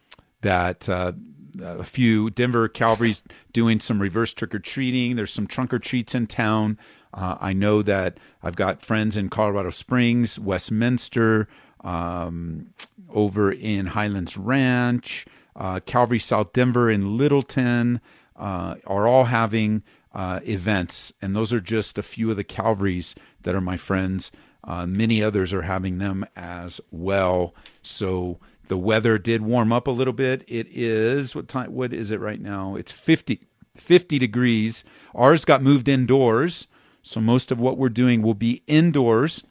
that 0.41 0.89
uh, 0.89 1.13
a 1.61 1.83
few 1.83 2.29
Denver 2.29 2.67
Calvary's 2.67 3.23
doing 3.53 3.79
some 3.79 4.01
reverse 4.01 4.33
trick 4.33 4.53
or 4.53 4.59
treating. 4.59 5.15
There's 5.15 5.33
some 5.33 5.47
trunk 5.47 5.73
or 5.73 5.79
treats 5.79 6.15
in 6.15 6.27
town. 6.27 6.77
Uh, 7.13 7.37
I 7.39 7.53
know 7.53 7.81
that 7.81 8.17
I've 8.43 8.55
got 8.55 8.81
friends 8.81 9.17
in 9.17 9.29
Colorado 9.29 9.69
Springs, 9.69 10.39
Westminster, 10.39 11.47
um, 11.81 12.73
over 13.09 13.51
in 13.51 13.87
Highlands 13.87 14.37
Ranch, 14.37 15.25
uh, 15.55 15.79
Calvary 15.79 16.19
South 16.19 16.53
Denver, 16.53 16.89
in 16.89 17.17
Littleton, 17.17 18.01
uh, 18.35 18.75
are 18.85 19.07
all 19.07 19.25
having 19.25 19.83
uh, 20.13 20.41
events. 20.43 21.13
And 21.21 21.35
those 21.35 21.53
are 21.53 21.59
just 21.59 21.97
a 21.97 22.03
few 22.03 22.29
of 22.29 22.35
the 22.35 22.43
Calvaries 22.43 23.15
that 23.43 23.55
are 23.55 23.61
my 23.61 23.77
friends. 23.77 24.31
Uh, 24.63 24.85
many 24.85 25.23
others 25.23 25.53
are 25.53 25.61
having 25.61 25.97
them 25.97 26.25
as 26.35 26.81
well. 26.91 27.55
So 27.81 28.39
the 28.67 28.77
weather 28.77 29.17
did 29.17 29.41
warm 29.41 29.71
up 29.71 29.87
a 29.87 29.91
little 29.91 30.13
bit. 30.13 30.43
It 30.47 30.67
is 30.69 31.35
what 31.35 31.47
time? 31.47 31.73
What 31.73 31.93
is 31.93 32.11
it 32.11 32.19
right 32.19 32.39
now? 32.39 32.75
It's 32.75 32.91
50, 32.91 33.41
50 33.75 34.19
degrees. 34.19 34.83
Ours 35.15 35.45
got 35.45 35.63
moved 35.63 35.87
indoors, 35.87 36.67
so 37.01 37.19
most 37.19 37.51
of 37.51 37.59
what 37.59 37.77
we're 37.77 37.89
doing 37.89 38.21
will 38.21 38.33
be 38.33 38.63
indoors 38.67 39.43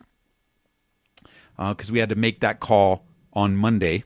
because 1.57 1.91
uh, 1.91 1.93
we 1.93 1.99
had 1.99 2.11
to 2.11 2.15
make 2.15 2.41
that 2.41 2.61
call 2.61 3.07
on 3.33 3.57
Monday. 3.57 4.05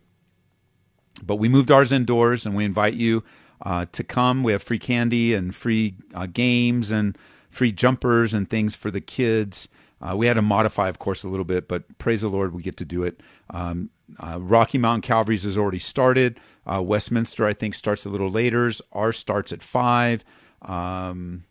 But 1.22 1.36
we 1.36 1.48
moved 1.48 1.70
ours 1.70 1.92
indoors, 1.92 2.46
and 2.46 2.54
we 2.54 2.64
invite 2.64 2.94
you 2.94 3.24
uh, 3.62 3.86
to 3.92 4.04
come. 4.04 4.42
We 4.42 4.52
have 4.52 4.62
free 4.62 4.78
candy 4.78 5.34
and 5.34 5.54
free 5.54 5.96
uh, 6.14 6.26
games 6.26 6.90
and 6.90 7.18
free 7.50 7.72
jumpers 7.72 8.32
and 8.32 8.48
things 8.48 8.74
for 8.74 8.90
the 8.90 9.00
kids. 9.00 9.68
Uh, 10.00 10.16
we 10.16 10.26
had 10.26 10.34
to 10.34 10.42
modify, 10.42 10.88
of 10.88 10.98
course, 10.98 11.24
a 11.24 11.28
little 11.28 11.44
bit, 11.44 11.68
but 11.68 11.98
praise 11.98 12.22
the 12.22 12.28
Lord, 12.28 12.54
we 12.54 12.62
get 12.62 12.76
to 12.78 12.84
do 12.84 13.02
it. 13.02 13.20
Um, 13.50 13.90
uh, 14.18 14.38
Rocky 14.40 14.78
Mountain 14.78 15.02
Calvary's 15.02 15.44
has 15.44 15.56
already 15.56 15.78
started. 15.78 16.38
Uh, 16.66 16.82
Westminster, 16.82 17.46
I 17.46 17.52
think, 17.52 17.74
starts 17.74 18.04
a 18.04 18.08
little 18.08 18.30
later. 18.30 18.70
Ours 18.92 19.18
starts 19.18 19.52
at 19.52 19.62
five. 19.62 20.24
Um, 20.62 21.44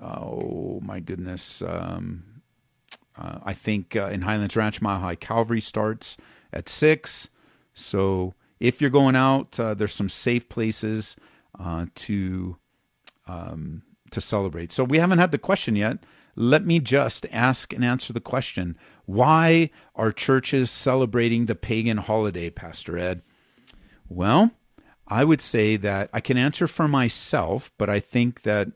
oh 0.00 0.80
my 0.82 1.00
goodness! 1.00 1.62
Um, 1.62 2.42
uh, 3.16 3.38
I 3.44 3.52
think 3.54 3.96
uh, 3.96 4.08
in 4.08 4.22
Highlands 4.22 4.56
Ranch, 4.56 4.80
Mile 4.80 5.00
High 5.00 5.16
Calvary 5.16 5.60
starts 5.60 6.16
at 6.52 6.68
six. 6.68 7.28
So 7.74 8.34
if 8.60 8.80
you're 8.80 8.90
going 8.90 9.16
out, 9.16 9.58
uh, 9.60 9.74
there's 9.74 9.94
some 9.94 10.08
safe 10.08 10.48
places 10.48 11.16
to 11.94 12.56
um, 13.26 13.82
to 14.10 14.20
celebrate. 14.20 14.72
So 14.72 14.84
we 14.84 14.98
haven't 14.98 15.18
had 15.18 15.32
the 15.32 15.38
question 15.38 15.76
yet 15.76 15.98
let 16.40 16.64
me 16.64 16.78
just 16.78 17.26
ask 17.32 17.72
and 17.72 17.84
answer 17.84 18.12
the 18.12 18.20
question 18.20 18.78
why 19.08 19.70
are 19.94 20.12
churches 20.12 20.70
celebrating 20.70 21.46
the 21.46 21.54
pagan 21.54 21.96
holiday, 21.96 22.50
Pastor 22.50 22.98
Ed? 22.98 23.22
Well, 24.06 24.50
I 25.06 25.24
would 25.24 25.40
say 25.40 25.76
that 25.76 26.10
I 26.12 26.20
can 26.20 26.36
answer 26.36 26.66
for 26.66 26.86
myself, 26.86 27.72
but 27.78 27.88
I 27.88 28.00
think 28.00 28.42
that 28.42 28.68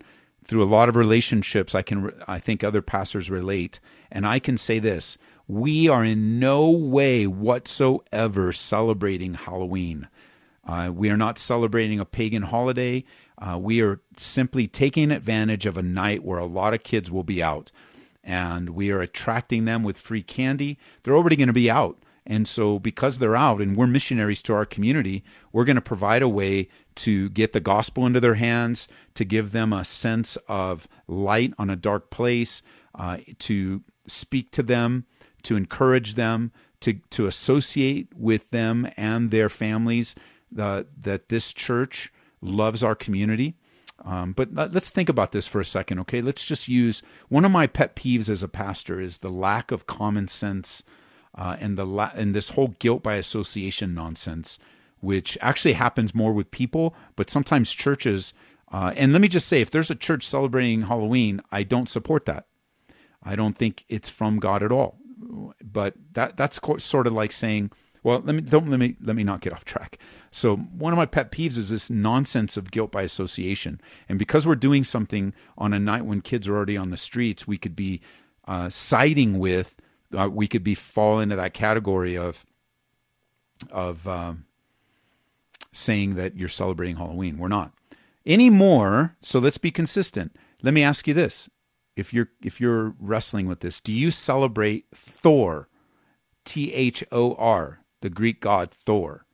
through 0.42 0.62
a 0.62 0.64
lot 0.64 0.88
of 0.88 0.97
relationships, 0.97 1.75
I 1.75 1.83
can 1.83 2.14
I 2.27 2.38
think 2.38 2.64
other 2.64 2.81
pastors 2.81 3.29
relate, 3.29 3.79
and 4.11 4.27
I 4.27 4.38
can 4.38 4.57
say 4.57 4.79
this: 4.79 5.18
we 5.47 5.87
are 5.87 6.03
in 6.03 6.38
no 6.38 6.71
way 6.71 7.27
whatsoever 7.27 8.55
celebrating 8.55 9.35
Halloween. 9.35 10.09
Uh, 10.66 10.90
we 10.95 11.11
are 11.11 11.18
not 11.18 11.37
celebrating 11.37 12.01
a 12.01 12.07
pagan 12.07 12.45
holiday. 12.45 13.05
Uh, 13.37 13.59
we 13.59 13.83
are 13.83 14.01
simply 14.16 14.66
taking 14.66 15.11
advantage 15.11 15.66
of 15.66 15.77
a 15.77 15.83
night 15.83 16.25
where 16.25 16.38
a 16.38 16.47
lot 16.47 16.73
of 16.73 16.83
kids 16.83 17.11
will 17.11 17.23
be 17.23 17.42
out, 17.42 17.71
and 18.25 18.71
we 18.71 18.91
are 18.91 19.01
attracting 19.01 19.65
them 19.65 19.83
with 19.83 19.99
free 19.99 20.23
candy. 20.23 20.79
They're 21.03 21.17
already 21.17 21.37
going 21.37 21.49
to 21.49 21.53
be 21.53 21.71
out. 21.71 21.99
And 22.25 22.47
so, 22.47 22.79
because 22.79 23.19
they're 23.19 23.35
out 23.37 23.61
and 23.61 23.77
we're 23.77 23.89
missionaries 23.89 24.43
to 24.43 24.55
our 24.55 24.65
community, 24.65 25.25
we're 25.51 25.65
going 25.65 25.77
to 25.77 25.83
provide 25.83 26.23
a 26.23 26.29
way 26.29 26.69
to 26.97 27.29
get 27.31 27.53
the 27.53 27.61
gospel 27.61 28.07
into 28.07 28.21
their 28.21 28.35
hands, 28.35 28.87
to 29.15 29.25
give 29.25 29.51
them 29.51 29.73
a 29.73 29.85
sense 29.85 30.37
of 30.47 30.87
light 31.09 31.53
on 31.59 31.69
a 31.69 31.77
dark 31.77 32.11
place, 32.11 32.63
uh, 32.95 33.19
to 33.41 33.83
speak 34.07 34.53
to 34.53 34.63
them, 34.63 35.05
to 35.43 35.57
encourage 35.57 36.15
them, 36.15 36.53
to, 36.81 36.95
to 37.11 37.27
associate 37.27 38.09
with 38.15 38.51
them 38.51 38.89
and 38.97 39.31
their 39.31 39.49
families, 39.49 40.15
uh, 40.57 40.85
that 40.97 41.29
this 41.29 41.53
church 41.53 42.13
loves 42.41 42.83
our 42.85 42.95
community. 42.95 43.57
Um, 44.05 44.33
but 44.33 44.53
let's 44.55 44.91
think 44.91 45.09
about 45.09 45.33
this 45.33 45.47
for 45.47 45.61
a 45.61 45.65
second, 45.65 46.01
okay? 46.01 46.21
Let's 46.21 46.45
just 46.45 46.67
use 46.69 47.03
one 47.29 47.45
of 47.45 47.53
my 47.53 47.67
pet 47.67 47.95
peeves 47.95 48.29
as 48.29 48.43
a 48.43 48.49
pastor 48.49 49.01
is 49.01 49.19
the 49.19 49.29
lack 49.29 49.71
of 49.71 49.87
common 49.87 50.27
sense 50.29 50.83
uh, 51.37 51.57
and 51.61 51.79
the 51.79 51.87
la- 51.87 52.11
and 52.15 52.35
this 52.35 52.51
whole 52.51 52.75
guilt 52.79 53.03
by 53.03 53.15
association 53.15 53.95
nonsense, 53.95 54.59
which 55.01 55.38
actually 55.41 55.75
happens 55.75 56.15
more 56.15 56.33
with 56.33 56.51
people, 56.51 56.95
but 57.17 57.31
sometimes 57.31 57.73
churches. 57.73 58.35
Uh, 58.73 58.93
and 58.97 59.12
let 59.12 59.21
me 59.23 59.29
just 59.29 59.47
say, 59.49 59.61
if 59.61 59.71
there's 59.71 59.91
a 59.91 59.95
church 59.95 60.25
celebrating 60.27 60.83
Halloween, 60.83 61.41
I 61.53 61.62
don't 61.62 61.88
support 61.88 62.27
that. 62.27 62.47
I 63.23 63.37
don't 63.37 63.57
think 63.57 63.85
it's 63.88 64.09
from 64.09 64.38
God 64.38 64.62
at 64.62 64.73
all. 64.73 64.99
But 65.62 65.95
that 66.15 66.37
that's 66.37 66.59
sort 66.79 67.07
of 67.07 67.12
like 67.12 67.33
saying, 67.33 67.71
well, 68.03 68.21
let 68.25 68.35
me 68.35 68.41
don't 68.43 68.69
let 68.69 68.81
me 68.81 68.97
let 69.01 69.15
me 69.15 69.23
not 69.23 69.41
get 69.41 69.53
off 69.53 69.65
track. 69.65 69.99
So 70.31 70.57
one 70.57 70.93
of 70.93 70.97
my 70.97 71.07
pet 71.07 71.31
peeves 71.31 71.57
is 71.57 71.71
this 71.71 71.88
nonsense 71.88 72.57
of 72.57 72.71
guilt 72.71 72.91
by 72.91 73.03
association. 73.03 73.81
And 74.09 74.19
because 74.19 74.47
we're 74.47 74.57
doing 74.57 74.83
something 74.83 75.33
on 75.57 75.73
a 75.73 75.79
night 75.79 76.05
when 76.05 76.21
kids 76.21 76.49
are 76.49 76.57
already 76.57 76.77
on 76.77 76.91
the 76.91 76.97
streets, 76.97 77.47
we 77.47 77.59
could 77.59 77.77
be 77.77 78.01
uh, 78.49 78.69
siding 78.69 79.38
with, 79.38 79.77
uh, 80.17 80.29
we 80.33 80.49
could 80.49 80.65
be 80.65 80.75
fall 80.75 81.21
into 81.21 81.37
that 81.37 81.55
category 81.55 82.17
of 82.17 82.45
of 83.71 84.09
um, 84.09 84.47
saying 85.73 86.17
that 86.17 86.37
you're 86.37 86.49
celebrating 86.49 86.97
Halloween. 86.97 87.38
We're 87.38 87.49
not 87.49 87.73
anymore. 88.27 89.17
So 89.21 89.38
let's 89.38 89.59
be 89.59 89.71
consistent. 89.71 90.35
Let 90.61 90.75
me 90.75 90.83
ask 90.83 91.07
you 91.07 91.15
this: 91.15 91.49
if 91.95 92.12
you're 92.12 92.31
if 92.43 92.61
you're 92.61 92.97
wrestling 92.99 93.47
with 93.47 93.61
this, 93.61 93.79
do 93.79 93.93
you 93.93 94.11
celebrate 94.11 94.87
Thor? 94.93 95.69
T 96.45 96.73
H 96.73 97.05
O 97.12 97.37
R 97.37 97.82
the 98.03 98.11
Greek 98.11 98.41
god 98.41 98.71
Thor. 98.71 99.25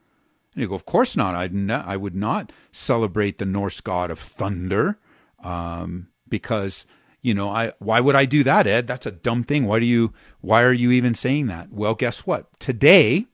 And 0.54 0.62
you 0.62 0.68
go, 0.68 0.74
of 0.74 0.85
course 0.85 1.16
not. 1.16 1.35
I'd 1.35 1.54
not 1.54 1.87
I 1.87 1.96
would 1.96 2.14
not 2.14 2.52
celebrate 2.72 3.38
the 3.38 3.46
Norse 3.46 3.81
god 3.81 4.11
of 4.11 4.18
thunder 4.18 4.98
um, 5.42 6.09
because 6.28 6.87
you 7.22 7.35
know 7.35 7.50
I 7.50 7.72
why 7.78 8.00
would 8.00 8.14
I 8.14 8.24
do 8.24 8.42
that, 8.44 8.66
Ed? 8.66 8.87
That's 8.87 9.07
a 9.07 9.11
dumb 9.11 9.42
thing. 9.42 9.66
Why 9.66 9.81
do 9.81 9.87
you 9.87 10.12
why 10.40 10.62
are 10.62 10.72
you 10.72 10.90
even 10.90 11.14
saying 11.14 11.46
that? 11.46 11.72
Well, 11.72 11.94
guess 11.94 12.20
what? 12.20 12.59
Today, 12.61 13.26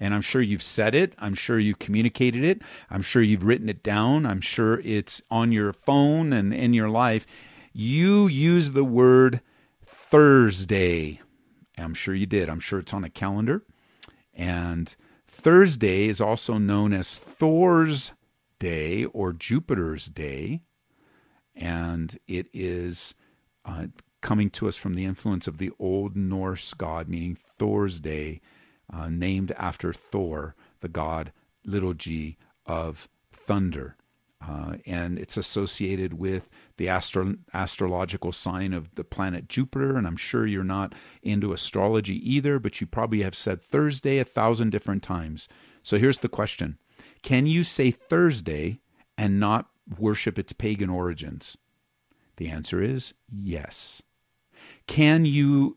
and 0.00 0.14
I'm 0.14 0.20
sure 0.20 0.42
you've 0.42 0.62
said 0.62 0.94
it. 0.94 1.14
I'm 1.18 1.34
sure 1.34 1.58
you've 1.58 1.78
communicated 1.78 2.44
it. 2.44 2.60
I'm 2.90 3.02
sure 3.02 3.22
you've 3.22 3.44
written 3.44 3.68
it 3.68 3.82
down. 3.82 4.26
I'm 4.26 4.40
sure 4.40 4.80
it's 4.80 5.22
on 5.30 5.52
your 5.52 5.72
phone 5.72 6.32
and 6.32 6.52
in 6.52 6.74
your 6.74 6.88
life. 6.88 7.26
You 7.72 8.26
use 8.26 8.72
the 8.72 8.84
word 8.84 9.40
Thursday. 9.84 11.20
I'm 11.78 11.94
sure 11.94 12.14
you 12.14 12.26
did. 12.26 12.48
I'm 12.48 12.60
sure 12.60 12.80
it's 12.80 12.92
on 12.92 13.04
a 13.04 13.10
calendar. 13.10 13.62
And 14.34 14.94
Thursday 15.26 16.08
is 16.08 16.20
also 16.20 16.58
known 16.58 16.92
as 16.92 17.14
Thor's 17.14 18.12
Day 18.58 19.04
or 19.06 19.32
Jupiter's 19.32 20.06
Day. 20.06 20.60
And 21.54 22.18
it 22.26 22.46
is 22.52 23.14
uh, 23.64 23.86
coming 24.20 24.50
to 24.50 24.68
us 24.68 24.76
from 24.76 24.94
the 24.94 25.04
influence 25.04 25.46
of 25.46 25.58
the 25.58 25.70
Old 25.78 26.16
Norse 26.16 26.72
god, 26.74 27.08
meaning 27.08 27.34
Thor's 27.34 28.00
Day, 28.00 28.40
uh, 28.92 29.08
named 29.08 29.52
after 29.52 29.92
Thor, 29.92 30.54
the 30.80 30.88
god, 30.88 31.32
little 31.64 31.94
g, 31.94 32.36
of 32.66 33.08
thunder. 33.32 33.96
Uh, 34.40 34.76
and 34.86 35.18
it's 35.18 35.36
associated 35.36 36.14
with 36.14 36.50
the 36.82 36.88
astro- 36.88 37.36
astrological 37.54 38.32
sign 38.32 38.72
of 38.72 38.92
the 38.96 39.04
planet 39.04 39.48
Jupiter. 39.48 39.96
And 39.96 40.04
I'm 40.04 40.16
sure 40.16 40.44
you're 40.44 40.64
not 40.64 40.96
into 41.22 41.52
astrology 41.52 42.16
either, 42.28 42.58
but 42.58 42.80
you 42.80 42.88
probably 42.88 43.22
have 43.22 43.36
said 43.36 43.62
Thursday 43.62 44.18
a 44.18 44.24
thousand 44.24 44.70
different 44.70 45.04
times. 45.04 45.48
So 45.84 45.96
here's 45.96 46.18
the 46.18 46.28
question 46.28 46.78
Can 47.22 47.46
you 47.46 47.62
say 47.62 47.92
Thursday 47.92 48.80
and 49.16 49.38
not 49.38 49.68
worship 49.96 50.40
its 50.40 50.52
pagan 50.52 50.90
origins? 50.90 51.56
The 52.36 52.48
answer 52.48 52.82
is 52.82 53.14
yes. 53.32 54.02
Can 54.88 55.24
you 55.24 55.76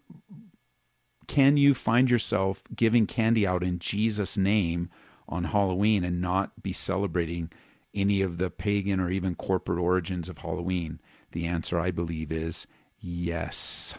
can 1.28 1.56
you 1.56 1.76
find 1.76 2.10
yourself 2.10 2.64
giving 2.76 3.06
candy 3.06 3.46
out 3.46 3.62
in 3.62 3.78
Jesus' 3.78 4.40
name 4.40 4.90
on 5.30 5.44
Halloween 5.44 6.04
and 6.04 6.20
not 6.20 6.64
be 6.64 6.74
celebrating 6.74 7.52
any 7.96 8.22
of 8.22 8.38
the 8.38 8.50
pagan 8.50 9.00
or 9.00 9.10
even 9.10 9.36
corporate 9.36 9.80
origins 9.80 10.30
of 10.30 10.40
Halloween? 10.40 11.00
The 11.32 11.46
answer, 11.46 11.80
I 11.80 11.92
believe, 11.92 12.32
is 12.32 12.68
yes. 13.00 13.96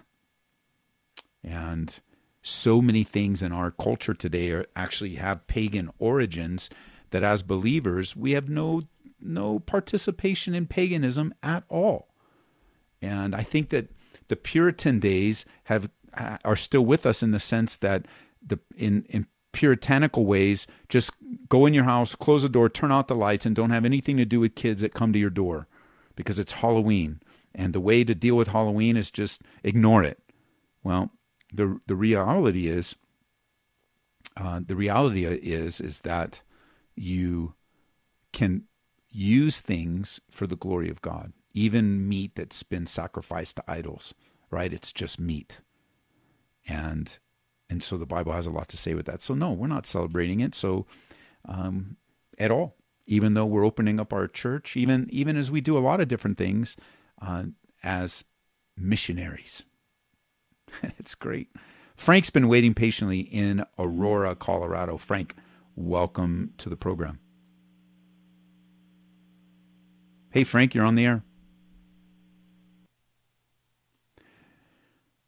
And 1.43 1.99
so 2.43 2.81
many 2.81 3.03
things 3.03 3.43
in 3.43 3.53
our 3.53 3.71
culture 3.71 4.15
today 4.15 4.51
are 4.51 4.67
actually 4.77 5.17
have 5.17 5.47
pagan 5.47 5.91
origins 5.99 6.71
that 7.11 7.25
as 7.25 7.43
believers 7.43 8.15
we 8.15 8.33
have 8.33 8.49
no 8.49 8.83
no 9.21 9.59
participation 9.59 10.55
in 10.55 10.67
paganism 10.67 11.35
at 11.43 11.65
all. 11.69 12.09
And 13.01 13.35
I 13.35 13.43
think 13.43 13.71
that 13.71 13.89
the 14.29 14.37
Puritan 14.37 14.99
days 15.01 15.45
have 15.65 15.91
are 16.45 16.57
still 16.57 16.85
with 16.85 17.05
us 17.05 17.23
in 17.23 17.31
the 17.31 17.39
sense 17.39 17.77
that 17.79 18.07
the 18.45 18.59
in 18.77 19.05
in 19.09 19.27
puritanical 19.57 20.27
ways, 20.27 20.67
just 20.91 21.11
go 21.49 21.65
in 21.65 21.73
your 21.73 21.85
house, 21.85 22.15
close 22.15 22.43
the 22.43 22.49
door, 22.49 22.69
turn 22.69 22.93
out 22.93 23.09
the 23.09 23.15
lights, 23.15 23.47
and 23.47 23.57
don't 23.57 23.71
have 23.71 23.87
anything 23.87 24.19
to 24.19 24.27
do 24.27 24.39
with 24.39 24.55
kids 24.55 24.83
that 24.83 24.93
come 24.93 25.15
to 25.15 25.19
your 25.19 25.31
door 25.31 25.67
because 26.15 26.39
it's 26.39 26.53
Halloween. 26.53 27.23
And 27.55 27.73
the 27.73 27.81
way 27.81 28.05
to 28.05 28.15
deal 28.15 28.37
with 28.37 28.49
Halloween 28.49 28.99
is 28.99 29.11
just 29.11 29.41
ignore 29.65 30.05
it. 30.05 30.19
Well, 30.85 31.11
the 31.51 31.81
the 31.87 31.97
reality 31.97 32.69
is, 32.69 32.97
uh, 34.37 34.61
the 34.65 34.77
reality 34.77 35.25
is 35.25 35.81
is 35.81 36.03
that 36.03 36.43
you 36.95 37.55
can 38.35 38.65
use 39.09 39.63
things 39.63 40.21
for 40.31 40.47
the 40.47 40.55
glory 40.55 40.91
of 40.91 41.01
God, 41.01 41.33
even 41.55 42.07
meat 42.07 42.33
that's 42.35 42.63
been 42.63 42.87
sacrificed 42.87 43.57
to 43.57 43.65
idols. 43.67 44.15
Right? 44.51 44.75
It's 44.75 44.93
just 44.93 45.19
meat, 45.19 45.61
and 46.69 47.19
and 47.69 47.83
so 47.83 47.97
the 47.97 48.07
Bible 48.07 48.33
has 48.33 48.47
a 48.47 48.51
lot 48.51 48.69
to 48.69 48.77
say 48.77 48.95
with 48.95 49.07
that. 49.07 49.23
So 49.23 49.35
no, 49.35 49.53
we're 49.53 49.67
not 49.67 49.87
celebrating 49.87 50.41
it. 50.41 50.55
So 50.55 50.87
um, 51.45 51.97
at 52.39 52.51
all, 52.51 52.77
even 53.07 53.35
though 53.35 53.47
we're 53.47 53.65
opening 53.65 54.01
up 54.01 54.13
our 54.13 54.27
church, 54.27 54.77
even 54.77 55.09
even 55.11 55.37
as 55.37 55.51
we 55.51 55.61
do 55.61 55.77
a 55.77 55.81
lot 55.81 56.01
of 56.01 56.09
different 56.09 56.39
things 56.39 56.77
uh, 57.21 57.45
as 57.83 58.25
missionaries. 58.77 59.65
it's 60.99 61.15
great. 61.15 61.49
Frank's 61.97 62.31
been 62.31 62.49
waiting 62.49 62.75
patiently 62.75 63.21
in 63.21 63.65
Aurora, 63.79 64.35
Colorado. 64.35 64.99
Frank, 64.99 65.35
welcome 65.75 66.53
to 66.59 66.69
the 66.69 66.77
program. 66.77 67.21
Hey, 70.31 70.45
Frank, 70.45 70.75
you're 70.75 70.85
on 70.85 70.97
the 70.97 71.07
air. 71.07 71.23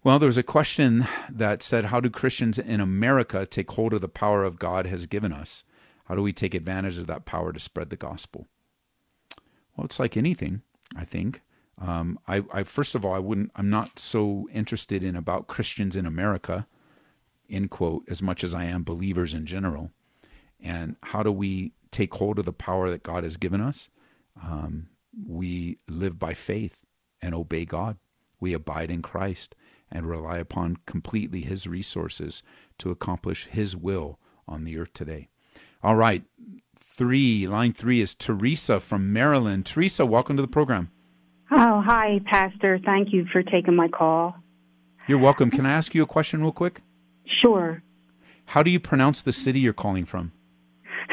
Well, 0.04 0.20
there 0.20 0.28
was 0.28 0.38
a 0.38 0.44
question 0.44 1.06
that 1.28 1.60
said, 1.60 1.86
How 1.86 1.98
do 1.98 2.08
Christians 2.08 2.56
in 2.58 2.80
America 2.80 3.44
take 3.44 3.70
hold 3.72 3.92
of 3.92 4.00
the 4.00 4.08
power 4.08 4.44
of 4.44 4.58
God 4.58 4.86
has 4.86 5.06
given 5.06 5.32
us? 5.32 5.64
How 6.04 6.14
do 6.14 6.22
we 6.22 6.32
take 6.32 6.54
advantage 6.54 6.98
of 6.98 7.08
that 7.08 7.24
power 7.24 7.52
to 7.52 7.58
spread 7.58 7.90
the 7.90 7.96
gospel? 7.96 8.46
Well, 9.76 9.84
it's 9.84 9.98
like 9.98 10.16
anything, 10.16 10.62
I 10.96 11.04
think. 11.04 11.42
Um, 11.80 12.18
I, 12.28 12.44
I, 12.52 12.62
first 12.62 12.94
of 12.94 13.04
all, 13.04 13.12
I 13.12 13.18
wouldn't. 13.18 13.50
I'm 13.56 13.70
not 13.70 13.98
so 13.98 14.48
interested 14.52 15.02
in 15.02 15.16
about 15.16 15.48
Christians 15.48 15.96
in 15.96 16.06
America, 16.06 16.68
end 17.50 17.70
quote, 17.70 18.04
as 18.08 18.22
much 18.22 18.44
as 18.44 18.54
I 18.54 18.64
am 18.64 18.84
believers 18.84 19.34
in 19.34 19.46
general. 19.46 19.90
And 20.60 20.94
how 21.02 21.24
do 21.24 21.32
we 21.32 21.72
take 21.90 22.14
hold 22.14 22.38
of 22.38 22.44
the 22.44 22.52
power 22.52 22.88
that 22.88 23.02
God 23.02 23.24
has 23.24 23.36
given 23.36 23.60
us? 23.60 23.90
Um, 24.40 24.90
we 25.26 25.78
live 25.88 26.20
by 26.20 26.34
faith 26.34 26.84
and 27.20 27.34
obey 27.34 27.64
God. 27.64 27.96
We 28.38 28.52
abide 28.52 28.92
in 28.92 29.02
Christ 29.02 29.56
and 29.90 30.06
rely 30.08 30.38
upon 30.38 30.76
completely 30.86 31.40
His 31.42 31.66
resources 31.66 32.42
to 32.78 32.90
accomplish 32.90 33.46
His 33.46 33.76
will 33.76 34.18
on 34.46 34.64
the 34.64 34.78
earth 34.78 34.92
today. 34.92 35.28
All 35.82 35.96
right. 35.96 36.24
Three, 36.76 37.46
line 37.46 37.72
three 37.72 38.00
is 38.00 38.14
Teresa 38.14 38.80
from 38.80 39.12
Maryland. 39.12 39.64
Teresa, 39.66 40.04
welcome 40.04 40.36
to 40.36 40.42
the 40.42 40.48
program. 40.48 40.90
Oh, 41.50 41.80
hi, 41.84 42.20
Pastor. 42.26 42.78
Thank 42.84 43.12
you 43.12 43.26
for 43.32 43.42
taking 43.42 43.74
my 43.76 43.88
call. 43.88 44.34
You're 45.06 45.18
welcome. 45.18 45.50
Can 45.50 45.64
I 45.64 45.72
ask 45.72 45.94
you 45.94 46.02
a 46.02 46.06
question 46.06 46.42
real 46.42 46.52
quick? 46.52 46.82
Sure. 47.42 47.82
How 48.46 48.62
do 48.62 48.70
you 48.70 48.80
pronounce 48.80 49.22
the 49.22 49.32
city 49.32 49.60
you're 49.60 49.72
calling 49.72 50.04
from? 50.04 50.32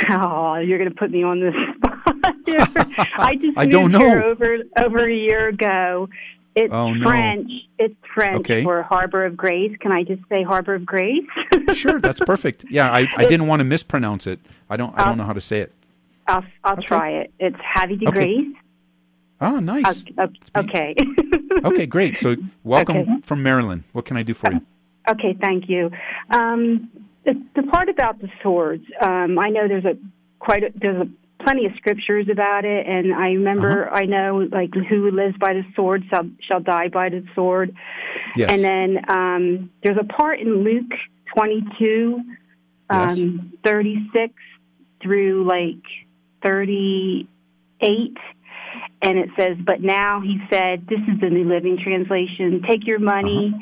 Oh, 0.10 0.56
you're 0.56 0.78
going 0.78 0.90
to 0.90 0.96
put 0.96 1.10
me 1.10 1.24
on 1.24 1.40
the 1.40 1.52
spot. 1.78 2.02
I 3.18 3.36
just 3.36 3.58
I 3.58 3.66
don't 3.66 3.92
moved 3.92 3.94
know. 3.94 4.00
here 4.10 4.22
over 4.24 4.58
over 4.78 5.08
a 5.10 5.14
year 5.14 5.48
ago, 5.48 6.10
it's 6.56 6.74
Oh, 6.74 6.94
no. 6.94 7.08
French. 7.08 7.52
It's 7.78 7.96
French 8.14 8.40
Okay. 8.42 8.64
for 8.64 8.82
Harbor 8.84 9.26
of 9.26 9.36
Grace. 9.36 9.76
Can 9.82 9.92
I 9.92 10.04
just 10.04 10.22
say 10.30 10.44
Harbor 10.44 10.76
of 10.76 10.86
Grace? 10.86 11.24
Sure, 11.74 12.00
that's 12.00 12.20
perfect. 12.22 12.64
Yeah, 12.70 12.90
I, 12.92 13.08
I 13.18 13.26
didn't 13.26 13.48
want 13.48 13.60
to 13.60 13.64
mispronounce 13.66 14.28
it. 14.28 14.40
I 14.70 14.78
don't 14.78 14.98
I 14.98 15.04
don't 15.04 15.18
know 15.18 15.24
how 15.26 15.34
to 15.34 15.42
say 15.42 15.60
it. 15.60 15.74
I'll 16.28 16.44
I'll 16.64 16.74
Okay. 16.74 16.86
try 16.88 17.10
it. 17.12 17.34
It's 17.40 17.58
Havy 17.60 17.98
de 17.98 18.08
Okay. 18.08 18.18
Grace. 18.36 18.56
Ah, 19.42 19.60
nice. 19.60 20.06
Okay. 20.56 20.96
okay. 21.66 21.86
Great. 21.96 22.18
So, 22.18 22.36
welcome 22.64 23.22
from 23.24 23.44
Maryland. 23.44 23.84
What 23.92 24.06
can 24.06 24.16
I 24.16 24.24
do 24.24 24.34
for 24.34 24.52
you? 24.54 24.62
Okay, 25.10 25.36
thank 25.42 25.68
you. 25.70 25.92
Um, 26.30 26.90
the, 27.26 27.34
the 27.56 27.64
part 27.64 27.90
about 27.90 28.22
the 28.22 28.30
swords, 28.42 28.86
um, 29.02 29.38
I 29.38 29.50
know 29.50 29.68
there's 29.68 29.86
a 29.86 29.98
quite 30.40 30.64
a, 30.64 30.72
there's 30.76 31.02
a 31.02 31.10
plenty 31.46 31.66
of 31.66 31.72
scriptures 31.78 32.28
about 32.32 32.66
it, 32.66 32.86
and 32.88 33.14
I 33.14 33.30
remember 33.34 33.88
Uh-huh. 33.88 33.96
I 34.02 34.06
know 34.06 34.48
like 34.52 34.74
who 34.90 35.12
lives 35.12 35.38
by 35.38 35.54
the 35.54 35.64
sword 35.76 36.04
shall 36.10 36.28
shall 36.48 36.60
die 36.60 36.90
by 36.90 37.10
the 37.10 37.24
sword. 37.36 37.74
Yes. 38.36 38.50
And 38.52 38.64
then 38.64 38.90
um, 39.10 39.70
there's 39.84 39.98
a 40.00 40.04
part 40.04 40.40
in 40.40 40.64
Luke 40.64 40.92
22, 41.36 42.22
Yes. 42.92 43.20
um, 43.20 43.54
36 43.64 44.34
through 45.02 45.46
like 45.48 45.84
38. 46.44 48.18
And 49.02 49.18
it 49.20 49.30
says, 49.38 49.58
but 49.64 49.82
now 49.82 50.22
he 50.22 50.40
said, 50.50 50.88
this 50.88 51.00
is 51.00 51.20
the 51.22 51.30
New 51.30 51.44
Living 51.48 51.78
Translation. 51.84 52.64
Take 52.68 52.86
your 52.88 53.00
money 53.00 53.54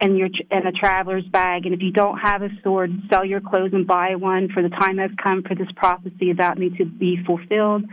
and 0.00 0.16
your 0.16 0.28
and 0.50 0.66
a 0.66 0.72
traveler's 0.72 1.26
bag, 1.26 1.66
and 1.66 1.74
if 1.74 1.82
you 1.82 1.92
don't 1.92 2.18
have 2.18 2.42
a 2.42 2.48
sword, 2.62 2.90
sell 3.12 3.24
your 3.24 3.40
clothes 3.40 3.72
and 3.72 3.86
buy 3.86 4.14
one. 4.14 4.48
For 4.52 4.62
the 4.62 4.70
time 4.70 4.98
has 4.98 5.10
come 5.22 5.42
for 5.42 5.54
this 5.54 5.68
prophecy 5.76 6.30
about 6.30 6.58
me 6.58 6.70
to 6.78 6.84
be 6.84 7.18
fulfilled. 7.26 7.84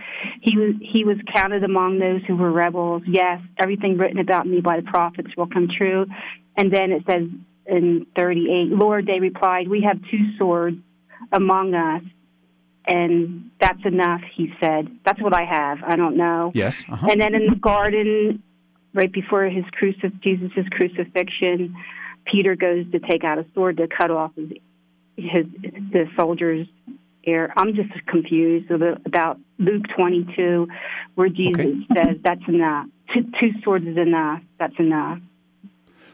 He 0.42 0.58
was 0.58 0.76
he 0.82 1.04
was 1.04 1.18
counted 1.36 1.64
among 1.64 2.00
those 2.00 2.22
who 2.26 2.38
were 2.38 2.52
rebels. 2.52 3.04
Yes, 3.06 3.42
everything 3.60 3.98
written 3.98 4.20
about 4.20 4.48
me 4.48 4.62
by 4.62 4.78
the 4.78 4.84
prophets 4.84 5.30
will 5.36 5.48
come 5.48 5.68
true. 5.76 6.06
And 6.56 6.74
then 6.74 6.92
it 6.92 7.04
says 7.08 7.24
in 7.68 8.08
38, 8.18 8.70
Lord, 8.70 9.06
they 9.06 9.20
replied, 9.20 9.68
we 9.68 9.82
have 9.82 10.00
two 10.10 10.38
swords 10.38 10.78
among 11.32 11.76
us, 11.76 12.02
and 12.86 13.52
that's 13.60 13.84
enough. 13.86 14.22
He 14.36 14.54
said, 14.62 14.88
that's 15.06 15.22
what 15.22 15.34
I 15.34 15.44
have. 15.44 15.80
I 15.86 15.98
don't 15.98 16.16
know. 16.16 16.52
Yes. 16.56 16.86
Uh-huh. 16.90 17.08
And 17.12 17.20
then 17.20 17.36
in 17.36 17.48
the 17.48 17.56
garden, 17.56 18.42
right 18.94 19.12
before 19.12 19.46
his 19.46 19.66
crucif- 19.66 20.20
Jesus' 20.22 20.68
crucifixion, 20.72 21.76
Peter 22.26 22.56
goes 22.56 22.90
to 22.92 23.00
take 23.00 23.24
out 23.24 23.38
a 23.38 23.46
sword 23.54 23.78
to 23.78 23.88
cut 23.88 24.12
off 24.12 24.32
his, 24.36 24.52
his 25.16 25.46
the 25.92 26.08
soldier's 26.16 26.68
ear. 27.26 27.54
I'm 27.56 27.76
just 27.76 27.90
confused 28.08 28.72
about- 28.72 29.40
Luke 29.60 29.86
22, 29.96 30.68
where 31.16 31.30
Jesus 31.30 31.84
says 31.96 32.18
that's 32.22 32.48
enough. 32.48 32.86
Two, 33.14 33.26
two 33.40 33.52
swords 33.64 33.88
is 33.88 33.98
enough. 33.98 34.42
That's 34.60 34.78
enough. 34.78 35.20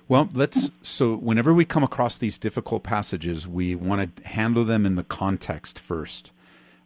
Well, 0.08 0.30
let's. 0.34 0.70
So, 0.82 1.16
whenever 1.16 1.54
we 1.54 1.66
come 1.66 1.84
across 1.84 2.18
these 2.18 2.38
difficult 2.38 2.84
passages, 2.84 3.48
we 3.48 3.76
want 3.76 4.16
to 4.16 4.28
handle 4.28 4.64
them 4.64 4.86
in 4.86 4.96
the 4.96 5.04
context 5.04 5.80
first, 5.80 6.32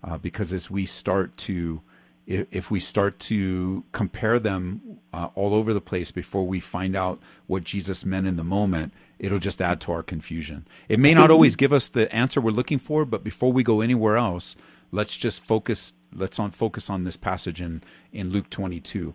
uh, 0.03 0.17
because 0.17 0.53
as 0.53 0.69
we 0.69 0.85
start 0.85 1.35
to, 1.37 1.81
if, 2.27 2.45
if 2.51 2.69
we 2.69 2.79
start 2.79 3.17
to 3.19 3.83
compare 3.91 4.37
them 4.37 4.99
uh, 5.13 5.29
all 5.33 5.55
over 5.55 5.73
the 5.73 5.81
place 5.81 6.11
before 6.11 6.45
we 6.45 6.59
find 6.59 6.95
out 6.95 7.19
what 7.47 7.63
Jesus 7.63 8.05
meant 8.05 8.27
in 8.27 8.35
the 8.35 8.43
moment, 8.43 8.93
it'll 9.17 9.39
just 9.39 9.61
add 9.61 9.81
to 9.81 9.91
our 9.91 10.03
confusion. 10.03 10.67
It 10.87 10.99
may 10.99 11.13
not 11.15 11.31
always 11.31 11.55
give 11.55 11.73
us 11.73 11.87
the 11.87 12.13
answer 12.13 12.39
we're 12.39 12.51
looking 12.51 12.79
for, 12.79 13.05
but 13.05 13.23
before 13.23 13.51
we 13.51 13.63
go 13.63 13.81
anywhere 13.81 14.17
else, 14.17 14.55
let's 14.91 15.17
just 15.17 15.43
focus. 15.43 15.93
Let's 16.13 16.39
on 16.39 16.51
focus 16.51 16.89
on 16.89 17.03
this 17.03 17.17
passage 17.17 17.61
in 17.61 17.83
in 18.11 18.29
Luke 18.29 18.49
twenty 18.49 18.79
two. 18.79 19.13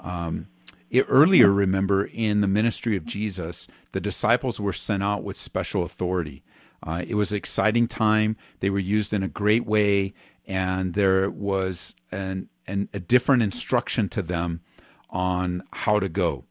Um, 0.00 0.46
it, 0.88 1.04
earlier, 1.08 1.50
remember, 1.50 2.04
in 2.04 2.40
the 2.40 2.48
ministry 2.48 2.96
of 2.96 3.04
Jesus, 3.04 3.66
the 3.92 4.00
disciples 4.00 4.60
were 4.60 4.72
sent 4.72 5.02
out 5.02 5.24
with 5.24 5.36
special 5.36 5.82
authority. 5.82 6.42
Uh, 6.80 7.02
it 7.06 7.16
was 7.16 7.32
an 7.32 7.38
exciting 7.38 7.88
time. 7.88 8.36
They 8.60 8.70
were 8.70 8.78
used 8.78 9.12
in 9.12 9.22
a 9.22 9.28
great 9.28 9.66
way, 9.66 10.14
and 10.48 10.94
there 10.94 11.30
was 11.30 11.94
an, 12.10 12.48
an, 12.66 12.88
a 12.94 12.98
different 12.98 13.42
instruction 13.42 14.08
to 14.08 14.22
them 14.22 14.60
on 15.10 15.62
how 15.72 16.00
to 16.00 16.08
go. 16.08 16.44